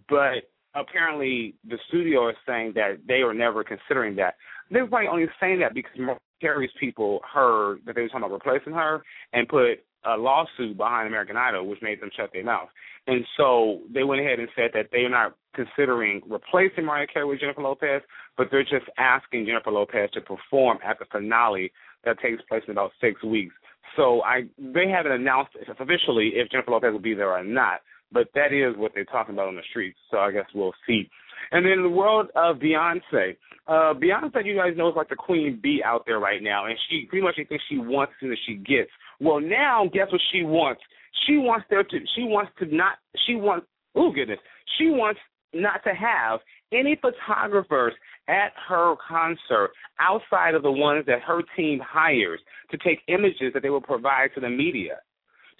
But 0.10 0.50
apparently, 0.76 1.56
the 1.68 1.78
studio 1.88 2.30
is 2.30 2.36
saying 2.46 2.74
that 2.76 3.00
they 3.08 3.24
were 3.24 3.34
never 3.34 3.64
considering 3.64 4.16
that. 4.18 4.36
They 4.72 4.82
were 4.82 4.88
probably 4.88 5.08
only 5.08 5.28
saying 5.40 5.60
that 5.60 5.74
because 5.74 5.92
Mariah 5.98 6.20
Carey's 6.42 6.72
people 6.80 7.22
heard 7.32 7.80
that 7.86 7.96
they 7.96 8.02
were 8.02 8.08
talking 8.10 8.26
about 8.26 8.44
replacing 8.46 8.74
her 8.74 9.04
and 9.34 9.48
put 9.48 9.84
a 10.06 10.18
lawsuit 10.18 10.78
behind 10.78 11.08
American 11.08 11.38
Idol, 11.38 11.68
which 11.68 11.82
made 11.82 12.02
them 12.02 12.10
shut 12.16 12.32
their 12.34 12.44
mouth. 12.44 12.70
And 13.08 13.26
so 13.38 13.82
they 13.94 14.04
went 14.04 14.22
ahead 14.22 14.40
and 14.40 14.50
said 14.56 14.72
that 14.74 14.88
they're 14.92 15.10
not 15.10 15.36
considering 15.56 16.22
replacing 16.28 16.86
Mariah 16.86 17.08
Carey 17.08 17.26
with 17.26 17.40
Jennifer 17.40 17.62
Lopez, 17.62 18.02
but 18.38 18.48
they're 18.52 18.64
just 18.64 18.86
asking 18.98 19.46
Jennifer 19.46 19.72
Lopez 19.72 20.10
to 20.14 20.22
perform 20.22 20.78
at 20.86 21.00
the 21.00 21.06
finale 21.12 21.72
that 22.06 22.20
takes 22.20 22.42
place 22.44 22.64
in 22.68 22.72
about 22.72 22.92
six 23.02 23.24
weeks. 23.24 23.56
So 23.96 24.22
I 24.24 24.44
they 24.58 24.90
haven't 24.90 25.14
announced 25.14 25.52
officially 25.80 26.34
if 26.36 26.52
Jennifer 26.52 26.72
Lopez 26.72 26.92
will 26.92 27.00
be 27.00 27.14
there 27.14 27.32
or 27.32 27.44
not, 27.44 27.82
but 28.12 28.28
that 28.36 28.54
is 28.54 28.76
what 28.78 28.92
they're 28.94 29.06
talking 29.06 29.36
about 29.36 29.48
on 29.48 29.56
the 29.56 29.62
streets. 29.70 29.98
So 30.12 30.18
I 30.18 30.32
guess 30.32 30.46
we'll 30.54 30.74
see. 30.86 31.10
And 31.52 31.66
then 31.66 31.84
the 31.84 31.90
world 31.90 32.28
of 32.36 32.58
Beyonce, 32.58 33.38
uh, 33.68 33.94
Beyonce, 33.94 34.46
you 34.46 34.56
guys 34.56 34.74
know, 34.76 34.90
is 34.90 34.96
like 34.96 35.10
the 35.10 35.16
queen 35.16 35.60
bee 35.62 35.82
out 35.86 36.04
there 36.06 36.20
right 36.20 36.42
now, 36.42 36.66
and 36.66 36.76
she 36.90 37.06
pretty 37.10 37.24
much 37.24 37.36
anything 37.38 37.60
she 37.70 37.78
wants 37.78 38.14
and 38.22 38.36
she 38.46 38.56
gets. 38.56 38.90
Well, 39.20 39.40
now 39.40 39.90
guess 39.94 40.12
what 40.12 40.22
she 40.32 40.44
wants? 40.44 40.82
She 41.26 41.38
wants 41.38 41.66
there 41.70 41.84
to. 41.84 42.00
She 42.16 42.24
wants 42.24 42.52
to 42.60 42.66
not. 42.66 42.98
She 43.26 43.36
wants. 43.36 43.66
Oh 43.96 44.12
goodness. 44.12 44.40
She 44.78 44.90
wants 44.90 45.20
not 45.54 45.84
to 45.86 45.94
have 45.94 46.40
any 46.72 47.00
photographers 47.02 47.94
at 48.28 48.52
her 48.68 48.96
concert 49.08 49.72
outside 50.00 50.54
of 50.54 50.64
the 50.64 50.72
ones 50.72 51.06
that 51.08 51.22
her 51.22 51.42
team 51.56 51.80
hires 51.84 52.40
to 52.72 52.78
take 52.78 53.00
images 53.08 53.54
that 53.54 53.64
they 53.64 53.70
will 53.70 53.82
provide 53.82 54.30
to 54.36 54.42
the 54.42 54.50
media. 54.50 54.98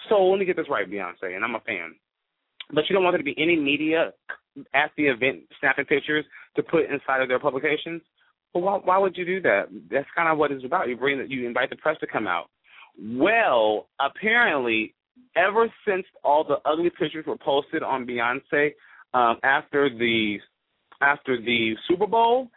So 0.10 0.26
let 0.26 0.40
me 0.40 0.46
get 0.46 0.58
this 0.58 0.68
right, 0.70 0.90
Beyonce, 0.90 1.36
and 1.36 1.44
I'm 1.44 1.56
a 1.56 1.62
fan. 1.62 1.96
But 2.74 2.86
you 2.90 2.94
don't 2.94 3.04
want 3.04 3.14
there 3.14 3.20
to 3.20 3.24
be 3.24 3.36
any 3.42 3.56
media 3.56 4.14
at 4.74 4.92
the 4.98 5.08
event 5.08 5.44
snapping 5.60 5.86
pictures 5.86 6.26
to 6.56 6.64
put 6.64 6.90
inside 6.90 7.22
of 7.22 7.28
their 7.28 7.40
publications. 7.40 8.02
Well, 8.54 8.64
why, 8.64 8.80
why 8.84 8.98
would 8.98 9.18
you 9.18 9.26
do 9.26 9.42
that? 9.42 9.68
That's 9.92 10.08
kind 10.16 10.30
of 10.30 10.38
what 10.38 10.52
it's 10.52 10.66
about. 10.66 10.88
You 10.88 10.98
bring 10.98 11.26
you 11.30 11.48
invite 11.48 11.70
the 11.70 11.76
press 11.76 11.98
to 12.00 12.08
come 12.08 12.28
out. 12.28 12.50
Well, 13.00 13.88
apparently, 14.00 14.96
ever 15.36 15.72
since 15.88 16.06
all 16.24 16.44
the 16.44 16.58
ugly 16.70 16.90
pictures 16.90 17.26
were 17.26 17.38
posted 17.38 17.84
on 17.84 18.08
Beyonce 18.08 18.72
um, 19.14 19.38
after 19.44 19.90
the 19.90 20.38
after 21.02 21.40
the 21.40 21.76
Super 21.88 22.08
Bowl, 22.08 22.50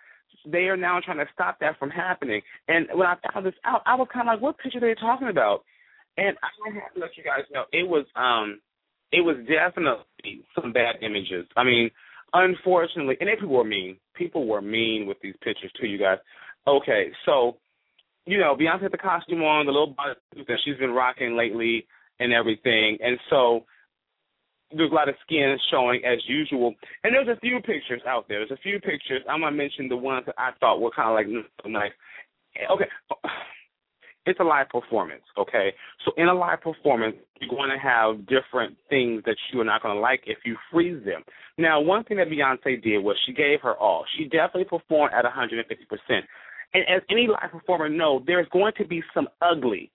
they 0.46 0.64
are 0.68 0.76
now 0.76 1.00
trying 1.04 1.18
to 1.18 1.26
stop 1.34 1.58
that 1.60 1.78
from 1.78 1.90
happening. 1.90 2.40
And 2.68 2.86
when 2.94 3.06
I 3.06 3.16
found 3.32 3.44
this 3.44 3.54
out, 3.64 3.82
I 3.84 3.94
was 3.94 4.08
kind 4.12 4.28
of 4.28 4.34
like, 4.34 4.42
"What 4.42 4.58
picture 4.58 4.78
are 4.78 4.80
they 4.80 4.94
talking 4.94 5.28
about?" 5.28 5.64
And 6.16 6.36
I 6.42 6.74
have 6.80 6.94
to 6.94 7.00
let 7.00 7.16
you 7.16 7.24
guys 7.24 7.44
know 7.52 7.64
it 7.72 7.86
was 7.86 8.06
um 8.16 8.60
it 9.12 9.20
was 9.20 9.36
definitely 9.48 10.44
some 10.54 10.72
bad 10.72 10.96
images. 11.02 11.46
I 11.56 11.64
mean, 11.64 11.90
unfortunately, 12.32 13.16
and 13.20 13.28
people 13.38 13.48
were 13.48 13.64
mean. 13.64 13.96
People 14.14 14.46
were 14.46 14.62
mean 14.62 15.06
with 15.06 15.18
these 15.22 15.34
pictures 15.42 15.72
too, 15.80 15.86
you 15.86 15.98
guys. 15.98 16.18
Okay, 16.66 17.10
so 17.26 17.56
you 18.26 18.38
know, 18.38 18.54
Beyonce 18.54 18.82
had 18.82 18.92
the 18.92 18.98
costume 18.98 19.42
on, 19.42 19.66
the 19.66 19.72
little 19.72 19.94
bodysuit 19.94 20.46
that 20.46 20.58
she's 20.64 20.76
been 20.76 20.92
rocking 20.92 21.36
lately, 21.36 21.86
and 22.20 22.32
everything, 22.32 22.98
and 23.02 23.18
so 23.30 23.64
there's 24.72 24.92
a 24.92 24.94
lot 24.94 25.08
of 25.08 25.14
skin 25.24 25.56
showing 25.70 26.02
as 26.04 26.18
usual. 26.28 26.74
And 27.02 27.14
there's 27.14 27.36
a 27.36 27.40
few 27.40 27.56
pictures 27.56 28.02
out 28.06 28.28
there. 28.28 28.40
There's 28.40 28.58
a 28.58 28.62
few 28.62 28.78
pictures. 28.78 29.22
I'm 29.28 29.40
gonna 29.40 29.56
mention 29.56 29.88
the 29.88 29.96
ones 29.96 30.26
that 30.26 30.36
I 30.38 30.50
thought 30.60 30.80
were 30.80 30.92
kind 30.94 31.08
of 31.08 31.14
like 31.14 31.46
nice. 31.66 31.92
Okay, 32.70 32.86
it's 34.26 34.40
a 34.40 34.44
live 34.44 34.68
performance. 34.68 35.22
Okay, 35.38 35.72
so 36.04 36.12
in 36.16 36.28
a 36.28 36.34
live 36.34 36.60
performance, 36.60 37.16
you're 37.40 37.50
going 37.50 37.70
to 37.70 37.78
have 37.78 38.26
different 38.26 38.76
things 38.88 39.22
that 39.24 39.36
you 39.52 39.60
are 39.60 39.64
not 39.64 39.82
going 39.82 39.94
to 39.94 40.00
like 40.00 40.22
if 40.26 40.38
you 40.44 40.56
freeze 40.70 41.02
them. 41.04 41.22
Now, 41.58 41.80
one 41.80 42.04
thing 42.04 42.18
that 42.18 42.28
Beyonce 42.28 42.82
did 42.82 42.98
was 42.98 43.16
she 43.26 43.32
gave 43.32 43.60
her 43.62 43.74
all. 43.74 44.04
She 44.16 44.24
definitely 44.24 44.64
performed 44.64 45.14
at 45.14 45.24
150%. 45.24 46.20
And 46.72 46.84
as 46.88 47.02
any 47.10 47.26
live 47.26 47.50
performer 47.50 47.88
knows, 47.88 48.22
there's 48.26 48.46
going 48.52 48.72
to 48.78 48.86
be 48.86 49.02
some 49.14 49.28
ugly 49.42 49.90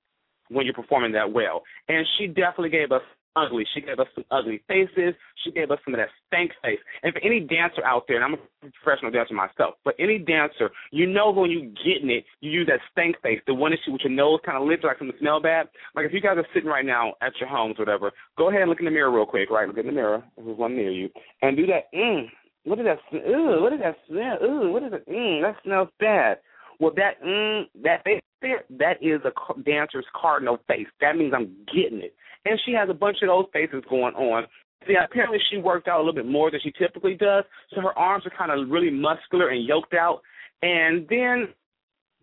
when 0.50 0.66
you're 0.66 0.76
performing 0.76 1.12
that 1.14 1.32
well. 1.32 1.64
And 1.88 2.06
she 2.18 2.28
definitely 2.28 2.70
gave 2.70 2.92
us 2.92 3.02
ugly. 3.36 3.66
She 3.74 3.82
gave 3.82 4.00
us 4.00 4.08
some 4.16 4.26
ugly 4.32 4.62
faces. 4.68 5.14
She 5.44 5.52
gave 5.52 5.72
us 5.72 5.80
some 5.84 5.94
of 5.94 6.00
that 6.00 6.10
stank 6.28 6.52
face. 6.62 6.80
And 7.04 7.14
for 7.14 7.20
any 7.24 7.40
dancer 7.40 7.84
out 7.86 8.06
there, 8.08 8.22
and 8.22 8.26
I'm 8.26 8.34
a 8.34 8.72
professional 8.84 9.12
dancer 9.12 9.34
myself, 9.34 9.76
but 9.84 9.96
any 10.00 10.18
dancer, 10.18 10.72
you 10.92 11.06
know 11.06 11.32
when 11.32 11.52
you're 11.52 11.72
getting 11.84 12.10
it, 12.10 12.26
you 12.42 12.52
use 12.52 12.68
that 12.68 12.80
stank 12.92 13.22
face, 13.22 13.40
the 13.48 13.54
one 13.54 13.72
that 13.72 13.80
you 13.86 13.94
with 13.94 14.02
your 14.04 14.12
nose 14.12 14.40
kind 14.46 14.58
of 14.58 14.68
lifted 14.68 14.88
like 14.88 15.00
something 15.00 15.18
smell 15.20 15.42
bad. 15.42 15.68
Like 15.96 16.06
if 16.06 16.14
you 16.14 16.22
guys 16.22 16.38
are 16.38 16.48
sitting 16.54 16.70
right 16.70 16.86
now 16.86 17.14
at 17.22 17.34
your 17.40 17.50
homes 17.50 17.78
whatever, 17.78 18.12
go 18.38 18.50
ahead 18.50 18.62
and 18.62 18.70
look 18.70 18.80
in 18.80 18.86
the 18.86 18.92
mirror 18.92 19.12
real 19.12 19.26
quick, 19.26 19.50
right? 19.50 19.68
Look 19.68 19.78
in 19.78 19.88
the 19.88 19.92
mirror. 19.92 20.24
There's 20.38 20.58
one 20.58 20.76
near 20.76 20.92
you. 20.92 21.10
And 21.42 21.58
do 21.58 21.66
that, 21.68 21.94
mm, 21.94 22.28
what 22.64 22.80
is 22.80 22.86
that, 22.86 23.00
ooh, 23.16 23.62
what 23.62 23.74
is 23.74 23.80
that 23.80 23.96
smell? 24.08 24.38
Ooh, 24.44 24.72
what 24.72 24.84
is 24.84 24.94
it? 24.94 25.08
Mm, 25.10 25.42
that 25.42 25.56
smells 25.64 25.90
bad. 26.00 26.38
Well, 26.80 26.92
that 26.96 27.24
mm, 27.26 27.64
that 27.84 28.04
face 28.04 28.22
there, 28.42 28.64
that 28.70 29.02
is 29.02 29.22
a 29.24 29.62
dancer's 29.62 30.06
cardinal 30.14 30.60
face. 30.68 30.88
That 31.00 31.16
means 31.16 31.34
I'm 31.36 31.56
getting 31.74 32.00
it 32.00 32.16
and 32.46 32.60
she 32.66 32.74
has 32.74 32.90
a 32.90 32.94
bunch 32.94 33.18
of 33.22 33.28
those 33.28 33.46
faces 33.52 33.84
going 33.90 34.16
on. 34.16 34.46
See, 34.88 34.96
apparently 35.04 35.40
she 35.50 35.58
worked 35.58 35.88
out 35.88 35.98
a 35.98 36.04
little 36.04 36.14
bit 36.14 36.28
more 36.28 36.52
than 36.52 36.60
she 36.64 36.72
typically 36.78 37.16
does, 37.16 37.44
so 37.74 37.82
her 37.82 37.98
arms 37.98 38.26
are 38.26 38.38
kind 38.38 38.52
of 38.52 38.70
really 38.70 38.92
muscular 38.92 39.50
and 39.50 39.66
yoked 39.66 39.94
out. 39.94 40.22
And 40.62 41.08
then 41.10 41.50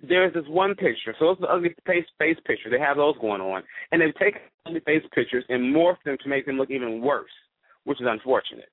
there's 0.03 0.35
this 0.35 0.45
one 0.49 0.75
picture. 0.75 1.15
So 1.19 1.31
it's 1.31 1.41
the 1.41 1.49
ugly 1.49 1.75
face 1.87 2.05
face 2.19 2.37
pictures. 2.47 2.73
They 2.73 2.79
have 2.79 2.97
those 2.97 3.17
going 3.21 3.41
on, 3.41 3.63
and 3.91 4.01
they've 4.01 4.15
taken 4.15 4.41
ugly 4.67 4.81
face 4.81 5.03
pictures 5.15 5.45
and 5.49 5.75
morphed 5.75 6.05
them 6.05 6.17
to 6.23 6.29
make 6.29 6.47
them 6.47 6.57
look 6.57 6.71
even 6.71 7.01
worse, 7.01 7.31
which 7.85 8.01
is 8.01 8.07
unfortunate. 8.09 8.69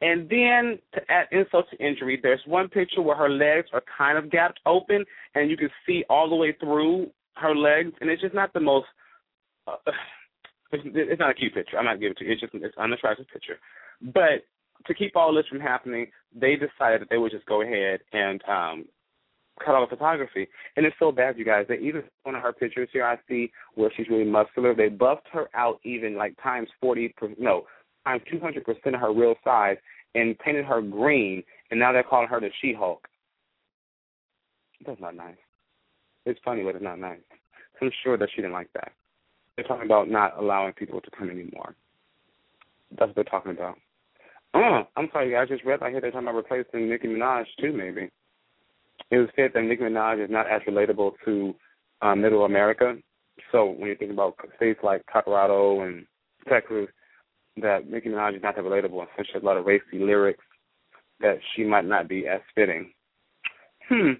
And 0.00 0.28
then 0.28 0.78
to 0.94 1.00
add 1.10 1.26
insult 1.32 1.66
to 1.70 1.84
injury, 1.84 2.20
there's 2.22 2.40
one 2.46 2.68
picture 2.68 3.02
where 3.02 3.16
her 3.16 3.28
legs 3.28 3.68
are 3.72 3.82
kind 3.96 4.16
of 4.16 4.30
gapped 4.30 4.60
open, 4.64 5.04
and 5.34 5.50
you 5.50 5.56
can 5.56 5.70
see 5.86 6.04
all 6.08 6.28
the 6.28 6.36
way 6.36 6.56
through 6.60 7.10
her 7.34 7.54
legs, 7.54 7.92
and 8.00 8.08
it's 8.08 8.22
just 8.22 8.34
not 8.34 8.52
the 8.52 8.60
most. 8.60 8.86
Uh, 9.66 9.76
it's 10.72 11.20
not 11.20 11.30
a 11.30 11.34
cute 11.34 11.54
picture. 11.54 11.78
I'm 11.78 11.84
not 11.84 12.00
giving 12.00 12.12
it 12.12 12.18
to 12.18 12.24
you. 12.24 12.32
It's 12.32 12.40
just 12.40 12.54
it's 12.54 12.76
an 12.76 12.84
unattractive 12.84 13.26
picture. 13.32 13.58
But 14.02 14.44
to 14.86 14.94
keep 14.94 15.16
all 15.16 15.34
this 15.34 15.46
from 15.48 15.60
happening, 15.60 16.06
they 16.34 16.54
decided 16.54 17.00
that 17.00 17.08
they 17.10 17.18
would 17.18 17.32
just 17.32 17.46
go 17.46 17.62
ahead 17.62 18.00
and 18.12 18.42
um 18.48 18.84
cut 19.64 19.74
all 19.74 19.80
the 19.80 19.96
photography. 19.96 20.46
And 20.76 20.86
it's 20.86 20.96
so 20.98 21.10
bad, 21.10 21.38
you 21.38 21.44
guys. 21.44 21.66
They 21.68 21.78
even 21.78 22.02
one 22.22 22.34
of 22.34 22.42
her 22.42 22.52
pictures 22.52 22.88
here 22.92 23.04
I 23.04 23.18
see 23.28 23.50
where 23.74 23.90
she's 23.96 24.08
really 24.08 24.24
muscular. 24.24 24.74
They 24.74 24.88
buffed 24.88 25.26
her 25.32 25.48
out 25.54 25.80
even 25.84 26.16
like 26.16 26.34
times 26.42 26.68
forty 26.80 27.08
per, 27.16 27.30
no, 27.38 27.64
times 28.04 28.22
two 28.30 28.40
hundred 28.40 28.64
percent 28.64 28.94
of 28.94 29.00
her 29.00 29.12
real 29.12 29.34
size 29.44 29.76
and 30.14 30.38
painted 30.38 30.64
her 30.64 30.80
green 30.80 31.42
and 31.70 31.78
now 31.78 31.92
they're 31.92 32.02
calling 32.02 32.28
her 32.28 32.40
the 32.40 32.50
She 32.60 32.72
Hulk. 32.72 33.06
That's 34.86 35.00
not 35.00 35.16
nice. 35.16 35.36
It's 36.24 36.40
funny, 36.44 36.62
but 36.62 36.74
it's 36.74 36.84
not 36.84 36.98
nice. 36.98 37.20
I'm 37.80 37.90
sure 38.02 38.16
that 38.16 38.28
she 38.34 38.42
didn't 38.42 38.52
like 38.52 38.72
that. 38.74 38.92
They're 39.58 39.66
talking 39.66 39.86
about 39.86 40.08
not 40.08 40.38
allowing 40.38 40.72
people 40.74 41.00
to 41.00 41.10
come 41.10 41.30
anymore. 41.30 41.74
That's 42.92 43.08
what 43.08 43.16
they're 43.16 43.24
talking 43.24 43.50
about. 43.50 43.76
Oh, 44.54 44.82
I'm 44.96 45.08
sorry, 45.12 45.36
I 45.36 45.46
just 45.46 45.64
read 45.64 45.82
I 45.82 45.90
hear 45.90 46.00
they're 46.00 46.12
talking 46.12 46.28
about 46.28 46.36
replacing 46.36 46.88
Nicki 46.88 47.08
Minaj 47.08 47.42
too, 47.60 47.72
maybe. 47.72 48.08
It 49.10 49.18
was 49.18 49.28
said 49.34 49.50
that 49.54 49.64
Nicki 49.64 49.82
Minaj 49.82 50.24
is 50.24 50.30
not 50.30 50.48
as 50.48 50.62
relatable 50.62 51.14
to 51.24 51.56
uh, 52.02 52.14
Middle 52.14 52.44
America. 52.44 52.98
So 53.50 53.64
when 53.64 53.88
you 53.88 53.96
think 53.96 54.12
about 54.12 54.36
states 54.54 54.78
like 54.84 55.02
Colorado 55.12 55.80
and 55.80 56.06
Texas, 56.48 56.86
that 57.60 57.90
Nicki 57.90 58.10
Minaj 58.10 58.36
is 58.36 58.42
not 58.44 58.54
that 58.54 58.64
relatable 58.64 59.00
and 59.00 59.08
such 59.16 59.42
a 59.42 59.44
lot 59.44 59.56
of 59.56 59.66
racy 59.66 59.98
lyrics 59.98 60.44
that 61.18 61.38
she 61.56 61.64
might 61.64 61.84
not 61.84 62.08
be 62.08 62.28
as 62.28 62.40
fitting. 62.54 62.92
Hmm. 63.88 64.12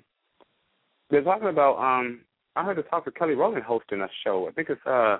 They're 1.10 1.22
talking 1.22 1.46
about 1.46 1.76
um 1.76 2.22
I 2.56 2.64
heard 2.64 2.76
the 2.76 2.82
talk 2.82 3.06
with 3.06 3.14
Kelly 3.14 3.34
Rowland 3.34 3.62
hosting 3.62 4.00
a 4.00 4.08
show. 4.24 4.48
I 4.48 4.50
think 4.50 4.68
it's 4.68 4.84
uh 4.84 5.18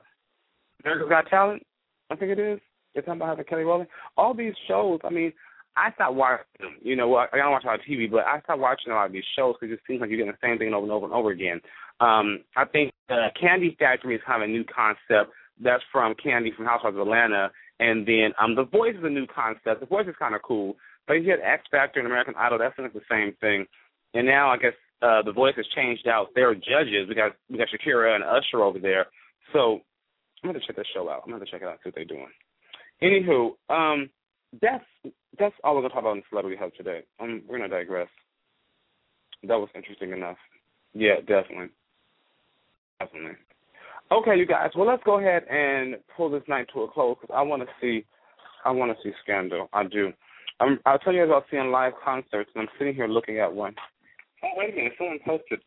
America's 0.85 1.09
Got 1.09 1.29
Talent. 1.29 1.63
I 2.11 2.17
think 2.17 2.33
it 2.33 2.39
is. 2.39 2.61
They're 2.95 3.03
talking 3.03 3.21
about 3.21 3.31
having 3.31 3.45
Kelly 3.45 3.65
Rowland. 3.65 3.89
All 4.17 4.35
these 4.35 4.55
shows. 4.67 5.01
I 5.05 5.11
mean, 5.11 5.33
I 5.77 5.93
stopped 5.93 6.15
watching 6.15 6.45
them. 6.61 6.77
You 6.83 6.97
know, 6.97 7.15
I 7.15 7.27
don't 7.33 7.53
watch 7.53 7.65
a 7.65 7.69
lot 7.69 7.81
of 7.81 7.87
TV, 7.89 8.11
but 8.11 8.25
I 8.27 8.41
stopped 8.41 8.61
watching 8.61 8.93
a 8.93 8.97
lot 8.97 9.07
of 9.07 9.13
these 9.13 9.25
shows 9.37 9.55
because 9.61 9.73
it 9.73 9.81
seems 9.87 10.01
like 10.01 10.11
you're 10.11 10.19
getting 10.19 10.33
the 10.33 10.47
same 10.47 10.59
thing 10.59 10.75
over 10.75 10.85
and 10.85 10.93
over 10.93 11.07
and 11.07 11.15
over 11.15 11.31
again. 11.31 11.61
Um, 12.01 12.41
I 12.57 12.65
think 12.65 12.93
uh, 13.11 13.29
Kandi 13.41 13.77
Factory 13.79 14.17
is 14.17 14.23
kind 14.27 14.43
of 14.43 14.49
a 14.49 14.53
new 14.53 14.65
concept. 14.65 15.33
That's 15.63 15.83
from 15.93 16.15
Kandi 16.15 16.55
from 16.55 16.67
Housewives 16.67 16.97
of 16.97 17.03
Atlanta, 17.03 17.51
and 17.81 18.07
then 18.07 18.33
um, 18.41 18.55
The 18.55 18.65
Voice 18.65 18.95
is 18.97 19.05
a 19.05 19.11
new 19.11 19.27
concept. 19.27 19.81
The 19.81 19.87
Voice 19.87 20.07
is 20.07 20.15
kind 20.19 20.35
of 20.35 20.43
cool, 20.43 20.77
but 21.07 21.15
you 21.15 21.31
had 21.31 21.41
X 21.41 21.65
Factor 21.71 22.01
and 22.01 22.07
American 22.07 22.35
Idol. 22.37 22.59
That's 22.59 22.79
like 22.79 22.93
the 22.93 23.01
same 23.11 23.35
thing. 23.41 23.67
And 24.15 24.27
now 24.27 24.51
I 24.51 24.57
guess 24.57 24.75
uh, 25.03 25.23
The 25.23 25.33
Voice 25.33 25.55
has 25.57 25.67
changed 25.75 26.07
out 26.07 26.29
their 26.35 26.55
judges. 26.55 27.09
We 27.09 27.15
got 27.15 27.33
we 27.51 27.59
got 27.59 27.69
Shakira 27.69 28.15
and 28.15 28.25
Usher 28.25 28.63
over 28.63 28.79
there. 28.79 29.07
So 29.53 29.81
I'm 30.43 30.51
gonna 30.51 30.61
check 30.67 30.77
that 30.77 30.87
show 30.95 31.09
out. 31.09 31.23
I'm 31.25 31.33
gonna 31.33 31.45
check 31.45 31.63
it 31.63 31.69
out 31.69 31.79
see 31.83 31.89
what 31.89 31.95
they're 31.95 32.05
doing. 32.05 32.29
Anywho, 33.03 33.53
um, 33.71 34.11
that's 34.61 34.85
that's 35.39 35.55
all 35.63 35.75
we're 35.75 35.83
gonna 35.83 35.95
talk 35.95 36.03
about 36.03 36.17
in 36.17 36.23
Celebrity 36.29 36.57
Hub 36.59 36.73
today. 36.77 37.03
Um, 37.21 37.43
we're 37.49 37.59
gonna 37.59 37.69
digress. 37.69 38.09
That 39.43 39.57
was 39.57 39.69
interesting 39.75 40.13
enough. 40.13 40.37
Yeah, 40.95 41.17
definitely, 41.27 41.69
definitely. 43.01 43.37
Okay, 44.11 44.37
you 44.37 44.47
guys. 44.47 44.71
Well, 44.75 44.87
let's 44.87 45.03
go 45.05 45.19
ahead 45.19 45.45
and 45.49 45.97
pull 46.17 46.31
this 46.31 46.43
night 46.49 46.67
to 46.73 46.83
a 46.83 46.91
close 46.91 47.17
because 47.21 47.35
I 47.37 47.43
want 47.43 47.63
to 47.63 47.69
see, 47.81 48.07
I 48.65 48.71
want 48.71 48.91
to 48.91 49.03
see 49.03 49.15
Scandal. 49.23 49.69
I 49.73 49.85
do. 49.85 50.13
I'm, 50.61 50.81
I'll 50.87 50.99
tell 50.99 51.13
you 51.13 51.25
about 51.25 51.45
seeing 51.51 51.71
live 51.71 51.93
concerts, 52.03 52.51
and 52.55 52.63
I'm 52.63 52.69
sitting 52.79 52.95
here 52.95 53.07
looking 53.07 53.39
at 53.39 53.53
one. 53.53 53.75
Oh, 54.43 54.49
wait 54.57 54.73
a 54.73 54.77
minute. 54.77 54.93
Someone 54.97 55.19
posted. 55.25 55.61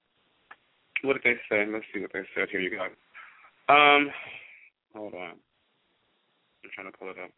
What 1.03 1.13
did 1.13 1.23
they 1.23 1.39
say? 1.49 1.65
Let's 1.71 1.85
see 1.93 2.01
what 2.01 2.11
they 2.13 2.21
said. 2.35 2.47
Here 2.51 2.61
you 2.61 2.71
go. 2.71 3.73
Um, 3.73 4.09
hold 4.93 5.13
on. 5.13 5.35
I'm 6.63 6.69
trying 6.73 6.91
to 6.91 6.97
pull 6.97 7.09
it 7.09 7.17
up. 7.23 7.31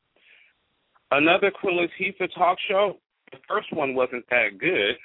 Another 1.12 1.52
Queen 1.52 1.80
Latifah 1.80 2.34
talk 2.34 2.58
show. 2.68 2.98
The 3.32 3.38
first 3.48 3.72
one 3.74 3.96
wasn't 3.96 4.26
that 4.30 4.58
good. 4.60 4.96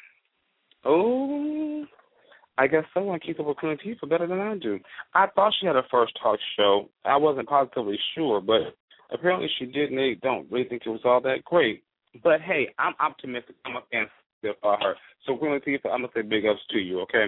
Oh, 0.84 1.84
I 2.56 2.66
guess 2.66 2.84
someone 2.92 3.20
keeps 3.20 3.38
up 3.40 3.46
with 3.46 3.56
Queen 3.56 3.76
Latifah 3.76 4.08
better 4.08 4.26
than 4.26 4.40
I 4.40 4.56
do. 4.56 4.78
I 5.14 5.26
thought 5.34 5.52
she 5.60 5.66
had 5.66 5.76
a 5.76 5.82
first 5.90 6.12
talk 6.22 6.38
show. 6.56 6.88
I 7.04 7.16
wasn't 7.16 7.48
positively 7.48 7.98
sure, 8.14 8.40
but 8.40 8.74
apparently 9.12 9.48
she 9.58 9.66
did, 9.66 9.90
and 9.90 9.98
they 9.98 10.16
don't 10.22 10.50
really 10.50 10.68
think 10.68 10.82
it 10.84 10.90
was 10.90 11.00
all 11.04 11.20
that 11.22 11.44
great. 11.44 11.84
But 12.22 12.40
hey, 12.40 12.68
I'm 12.78 12.94
optimistic. 13.00 13.56
I'm 13.64 13.76
a 13.76 13.82
fan 13.92 14.06
of 14.44 14.80
her. 14.80 14.94
So 15.26 15.36
Queen 15.36 15.52
Latifah, 15.52 15.90
I'm 15.90 16.00
gonna 16.00 16.08
say 16.14 16.22
big 16.22 16.46
ups 16.46 16.60
to 16.70 16.78
you. 16.78 17.00
Okay. 17.02 17.26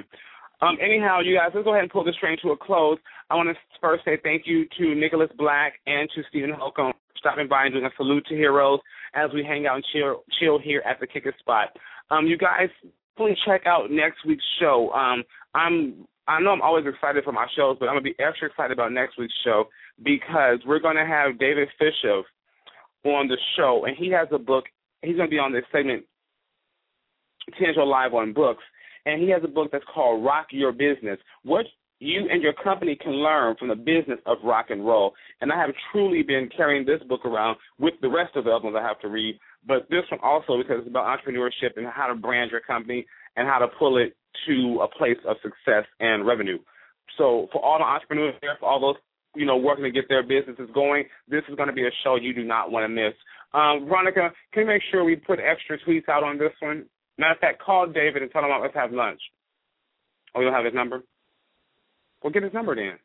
Um, 0.63 0.77
anyhow, 0.81 1.21
you 1.21 1.37
guys, 1.37 1.51
let's 1.55 1.65
go 1.65 1.73
ahead 1.73 1.85
and 1.85 1.91
pull 1.91 2.05
this 2.05 2.17
train 2.17 2.37
to 2.43 2.51
a 2.51 2.57
close. 2.57 2.99
I 3.31 3.35
want 3.35 3.49
to 3.49 3.55
first 3.81 4.05
say 4.05 4.19
thank 4.23 4.43
you 4.47 4.67
to 4.79 4.95
Nicholas 4.95 5.31
Black 5.39 5.75
and 5.87 6.09
to 6.15 6.23
Steven 6.29 6.51
Holcomb 6.51 6.93
for 6.93 7.19
stopping 7.19 7.49
by 7.49 7.65
and 7.65 7.73
doing 7.73 7.87
a 7.87 7.91
salute 7.97 8.27
to 8.29 8.35
heroes 8.35 8.81
as 9.15 9.31
we 9.33 9.43
hang 9.43 9.67
out 9.67 9.77
and 9.77 9.85
chill, 9.93 10.23
chill 10.39 10.59
here 10.59 10.83
at 10.87 11.01
the 11.01 11.07
Kick 11.07 11.25
it 11.25 11.35
Spot. 11.39 11.69
Um, 12.11 12.27
you 12.27 12.37
guys, 12.37 12.69
please 13.17 13.39
check 13.47 13.63
out 13.67 13.91
next 13.91 14.27
week's 14.27 14.45
show. 14.61 14.91
Um, 14.93 15.23
I'm 15.55 16.07
I 16.29 16.41
know 16.41 16.51
I'm 16.51 16.63
always 16.63 16.85
excited 16.87 17.25
for 17.25 17.33
my 17.33 17.47
shows, 17.57 17.77
but 17.81 17.89
I'm 17.89 17.95
gonna 17.95 18.03
be 18.03 18.15
extra 18.21 18.49
excited 18.49 18.73
about 18.73 18.93
next 18.93 19.19
week's 19.19 19.35
show 19.45 19.65
because 20.05 20.59
we're 20.65 20.79
gonna 20.79 21.07
have 21.07 21.39
David 21.39 21.69
Fisher 21.77 22.23
on 23.05 23.27
the 23.27 23.37
show, 23.57 23.85
and 23.87 23.97
he 23.97 24.11
has 24.11 24.29
a 24.31 24.39
book. 24.39 24.65
He's 25.03 25.17
gonna 25.17 25.29
be 25.29 25.39
on 25.39 25.53
this 25.53 25.65
segment, 25.73 26.05
Potential 27.51 27.89
Live 27.89 28.15
on 28.15 28.33
Books 28.33 28.63
and 29.07 29.23
he 29.23 29.31
has 29.31 29.43
a 29.45 29.49
book 29.49 29.71
that's 29.73 29.85
called 29.93 30.25
Rock 30.25 30.49
Your 30.51 30.73
Business. 30.73 31.19
What 31.43 31.67
you 32.01 32.29
and 32.31 32.43
your 32.43 32.55
company 32.55 32.97
can 32.97 33.13
learn 33.13 33.57
from 33.57 33.69
the 33.69 33.75
business 33.75 34.19
of 34.27 34.39
rock 34.43 34.67
and 34.71 34.85
roll. 34.87 35.13
And 35.41 35.53
I 35.53 35.59
have 35.61 35.71
truly 35.93 36.23
been 36.23 36.49
carrying 36.57 36.87
this 36.87 37.03
book 37.09 37.25
around 37.27 37.59
with 37.79 37.95
the 38.01 38.09
rest 38.09 38.37
of 38.37 38.45
the 38.45 38.59
ones 38.63 38.75
I 38.79 38.83
have 38.83 38.99
to 39.01 39.09
read, 39.09 39.39
but 39.67 39.89
this 39.91 40.05
one 40.11 40.21
also 40.23 40.57
because 40.57 40.79
it's 40.81 40.89
about 40.89 41.07
entrepreneurship 41.07 41.77
and 41.77 41.87
how 41.87 42.07
to 42.07 42.15
brand 42.15 42.51
your 42.51 42.63
company 42.63 43.07
and 43.37 43.47
how 43.47 43.59
to 43.59 43.69
pull 43.79 43.99
it 43.99 44.17
to 44.47 44.81
a 44.83 44.89
place 44.89 45.19
of 45.29 45.37
success 45.43 45.85
and 46.01 46.27
revenue. 46.27 46.59
So 47.19 47.49
for 47.53 47.63
all 47.63 47.79
the 47.79 47.85
entrepreneurs 47.85 48.35
there, 48.41 48.57
for 48.59 48.69
all 48.69 48.81
those 48.81 48.97
you 49.37 49.47
know 49.47 49.57
working 49.57 49.85
to 49.85 49.91
get 49.91 50.09
their 50.09 50.23
businesses 50.23 50.71
going, 50.73 51.05
this 51.29 51.43
is 51.49 51.55
going 51.57 51.69
to 51.69 51.75
be 51.75 51.87
a 51.87 51.91
show 52.03 52.17
you 52.17 52.33
do 52.33 52.45
not 52.45 52.71
want 52.73 52.85
to 52.85 52.89
miss. 52.89 53.15
Um, 53.53 53.87
Veronica, 53.89 54.31
can 54.53 54.63
you 54.63 54.67
make 54.67 54.83
sure 54.91 55.05
we 55.05 55.17
put 55.17 55.39
extra 55.39 55.79
tweets 55.87 56.09
out 56.09 56.25
on 56.25 56.39
this 56.39 56.53
one? 56.61 56.87
Matter 57.21 57.33
of 57.35 57.39
fact, 57.39 57.63
call 57.63 57.87
David 57.87 58.23
and 58.23 58.31
tell 58.31 58.43
him 58.43 58.51
let's 58.63 58.75
have 58.75 58.93
lunch. 58.93 59.21
Oh, 60.35 60.41
you 60.41 60.47
don't 60.47 60.55
have 60.55 60.65
his 60.65 60.73
number? 60.73 61.03
Well, 62.23 62.33
get 62.33 62.43
his 62.43 62.55
number 62.55 62.75
then. 62.75 62.99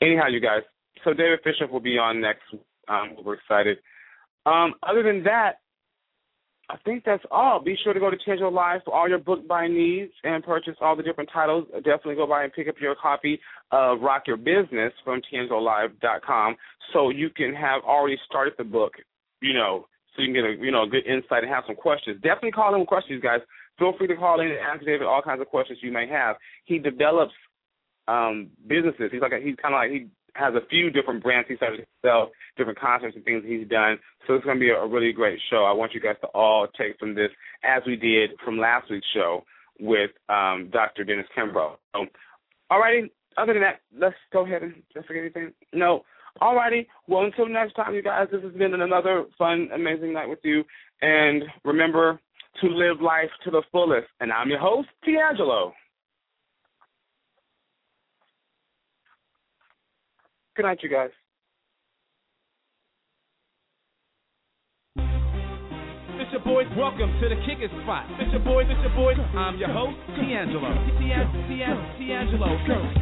Anyhow, 0.00 0.28
you 0.30 0.38
guys. 0.38 0.62
So 1.02 1.12
David 1.12 1.40
Fisher 1.42 1.66
will 1.66 1.80
be 1.80 1.98
on 1.98 2.20
next. 2.20 2.42
Um, 2.86 3.16
we're 3.24 3.34
excited. 3.34 3.78
Um, 4.46 4.74
other 4.84 5.02
than 5.02 5.24
that, 5.24 5.54
I 6.70 6.76
think 6.84 7.02
that's 7.04 7.24
all. 7.32 7.60
Be 7.60 7.76
sure 7.82 7.92
to 7.92 7.98
go 7.98 8.10
to 8.10 8.16
Change 8.24 8.38
Your 8.38 8.52
for 8.84 8.94
all 8.94 9.08
your 9.08 9.18
book 9.18 9.48
buying 9.48 9.74
needs 9.74 10.12
and 10.22 10.44
purchase 10.44 10.76
all 10.80 10.94
the 10.94 11.02
different 11.02 11.30
titles. 11.32 11.66
Definitely 11.78 12.14
go 12.14 12.28
by 12.28 12.44
and 12.44 12.52
pick 12.52 12.68
up 12.68 12.76
your 12.80 12.94
copy 12.94 13.40
of 13.72 14.00
Rock 14.02 14.24
Your 14.28 14.36
Business 14.36 14.92
from 15.04 15.20
TeangeloLive.com 15.32 16.56
so 16.92 17.10
you 17.10 17.28
can 17.30 17.54
have 17.54 17.82
already 17.82 18.18
started 18.24 18.54
the 18.56 18.64
book, 18.64 18.92
you 19.42 19.52
know, 19.52 19.86
so 20.14 20.22
you 20.22 20.32
can 20.32 20.34
get 20.34 20.44
a 20.44 20.64
you 20.64 20.70
know 20.70 20.84
a 20.84 20.88
good 20.88 21.06
insight 21.06 21.42
and 21.44 21.52
have 21.52 21.64
some 21.66 21.76
questions. 21.76 22.20
Definitely 22.22 22.52
call 22.52 22.78
with 22.78 22.88
questions, 22.88 23.22
guys. 23.22 23.40
Feel 23.78 23.94
free 23.98 24.06
to 24.06 24.16
call 24.16 24.40
in 24.40 24.46
and 24.48 24.58
ask 24.58 24.84
David 24.84 25.06
all 25.06 25.22
kinds 25.22 25.40
of 25.40 25.48
questions 25.48 25.78
you 25.82 25.92
may 25.92 26.06
have. 26.08 26.36
He 26.64 26.78
develops 26.78 27.34
um 28.06 28.50
businesses. 28.66 29.10
He's 29.10 29.22
like 29.22 29.32
a, 29.32 29.40
he's 29.42 29.56
kind 29.56 29.74
of 29.74 29.78
like 29.78 29.90
he 29.90 30.06
has 30.34 30.54
a 30.54 30.66
few 30.68 30.90
different 30.90 31.22
brands 31.22 31.48
he 31.48 31.56
started 31.56 31.78
to 31.78 31.86
sell, 32.02 32.30
different 32.56 32.78
concepts 32.78 33.14
and 33.14 33.24
things 33.24 33.44
he's 33.46 33.68
done. 33.68 33.98
So 34.26 34.34
it's 34.34 34.44
going 34.44 34.56
to 34.56 34.60
be 34.60 34.70
a, 34.70 34.76
a 34.76 34.88
really 34.88 35.12
great 35.12 35.38
show. 35.50 35.64
I 35.64 35.72
want 35.72 35.94
you 35.94 36.00
guys 36.00 36.16
to 36.22 36.26
all 36.28 36.66
take 36.76 36.98
from 36.98 37.14
this 37.14 37.30
as 37.62 37.82
we 37.86 37.96
did 37.96 38.30
from 38.44 38.58
last 38.58 38.90
week's 38.90 39.06
show 39.14 39.44
with 39.80 40.10
um, 40.28 40.70
Dr. 40.72 41.04
Dennis 41.04 41.26
Kimbrough. 41.36 41.76
So, 41.94 42.06
alrighty. 42.70 43.10
Other 43.36 43.52
than 43.52 43.62
that, 43.62 43.80
let's 43.96 44.14
go 44.32 44.44
ahead 44.44 44.62
and 44.62 44.74
did 44.92 45.02
I 45.02 45.06
forget 45.06 45.22
anything? 45.22 45.52
No. 45.72 46.04
Alrighty. 46.42 46.86
Well, 47.06 47.24
until 47.24 47.48
next 47.48 47.74
time, 47.74 47.94
you 47.94 48.02
guys, 48.02 48.28
this 48.30 48.42
has 48.42 48.52
been 48.52 48.74
another 48.74 49.24
fun, 49.38 49.68
amazing 49.74 50.12
night 50.12 50.28
with 50.28 50.40
you. 50.42 50.64
And 51.00 51.44
remember 51.64 52.20
to 52.60 52.66
live 52.68 53.00
life 53.00 53.30
to 53.44 53.50
the 53.50 53.62
fullest. 53.70 54.08
And 54.20 54.32
I'm 54.32 54.48
your 54.48 54.58
host, 54.58 54.88
Teangelo. 55.06 55.72
Good 60.56 60.62
night, 60.62 60.78
you 60.82 60.88
guys. 60.88 61.10
Your 66.34 66.42
boys. 66.42 66.66
Welcome 66.74 67.14
to 67.22 67.30
the 67.30 67.38
Kick 67.46 67.62
it 67.62 67.70
Spot. 67.86 68.10
It's 68.18 68.34
your 68.34 68.42
boys. 68.42 68.66
It's 68.66 68.82
your 68.82 68.90
boys. 68.98 69.14
I'm 69.38 69.54
your 69.54 69.70
host, 69.70 69.94
Teangelo. 70.18 70.66
Teangelo. 70.98 72.50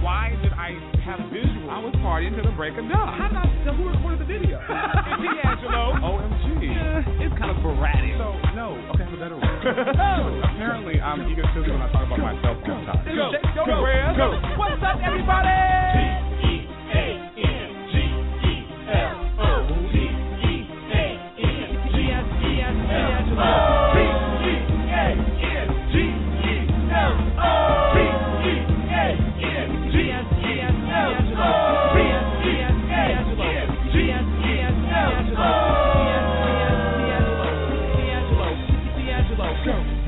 Why 0.04 0.36
did 0.44 0.52
I 0.52 0.76
have 1.00 1.16
visual? 1.32 1.72
I 1.72 1.80
was 1.80 1.96
partying 2.04 2.36
to 2.36 2.44
the 2.44 2.52
break 2.52 2.76
of 2.76 2.84
dawn. 2.92 3.08
How 3.16 3.32
did 3.32 3.40
I 3.40 3.72
who 3.72 3.88
recorded 3.88 4.20
the 4.20 4.28
video? 4.28 4.60
Teangelo. 4.68 5.96
OMG. 6.04 6.76
Yeah, 6.76 7.24
it's 7.24 7.32
kind 7.40 7.48
of 7.48 7.56
sporadic. 7.64 8.20
So 8.20 8.36
no. 8.52 8.76
Okay, 8.92 9.08
have 9.08 9.16
a 9.16 9.16
better 9.16 9.40
one. 9.40 9.48
Apparently, 10.52 11.00
I'm 11.00 11.24
egotistical 11.24 11.72
when 11.72 11.80
I 11.80 11.88
talk 11.88 12.04
about 12.04 12.20
myself 12.20 12.60
all 12.68 12.84
the 12.84 12.84
time. 12.84 13.00
Go. 13.16 13.32
Go. 13.64 13.80
Go. 13.80 14.60
What's 14.60 14.84
up, 14.84 15.00
everybody? 15.00 15.91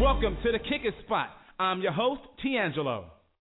Welcome 0.00 0.36
to 0.42 0.52
the 0.52 0.58
Kick 0.58 0.82
it 0.84 0.94
Spot. 1.04 1.28
I'm 1.58 1.80
your 1.80 1.92
host, 1.92 2.20
Teangelo. 2.44 3.04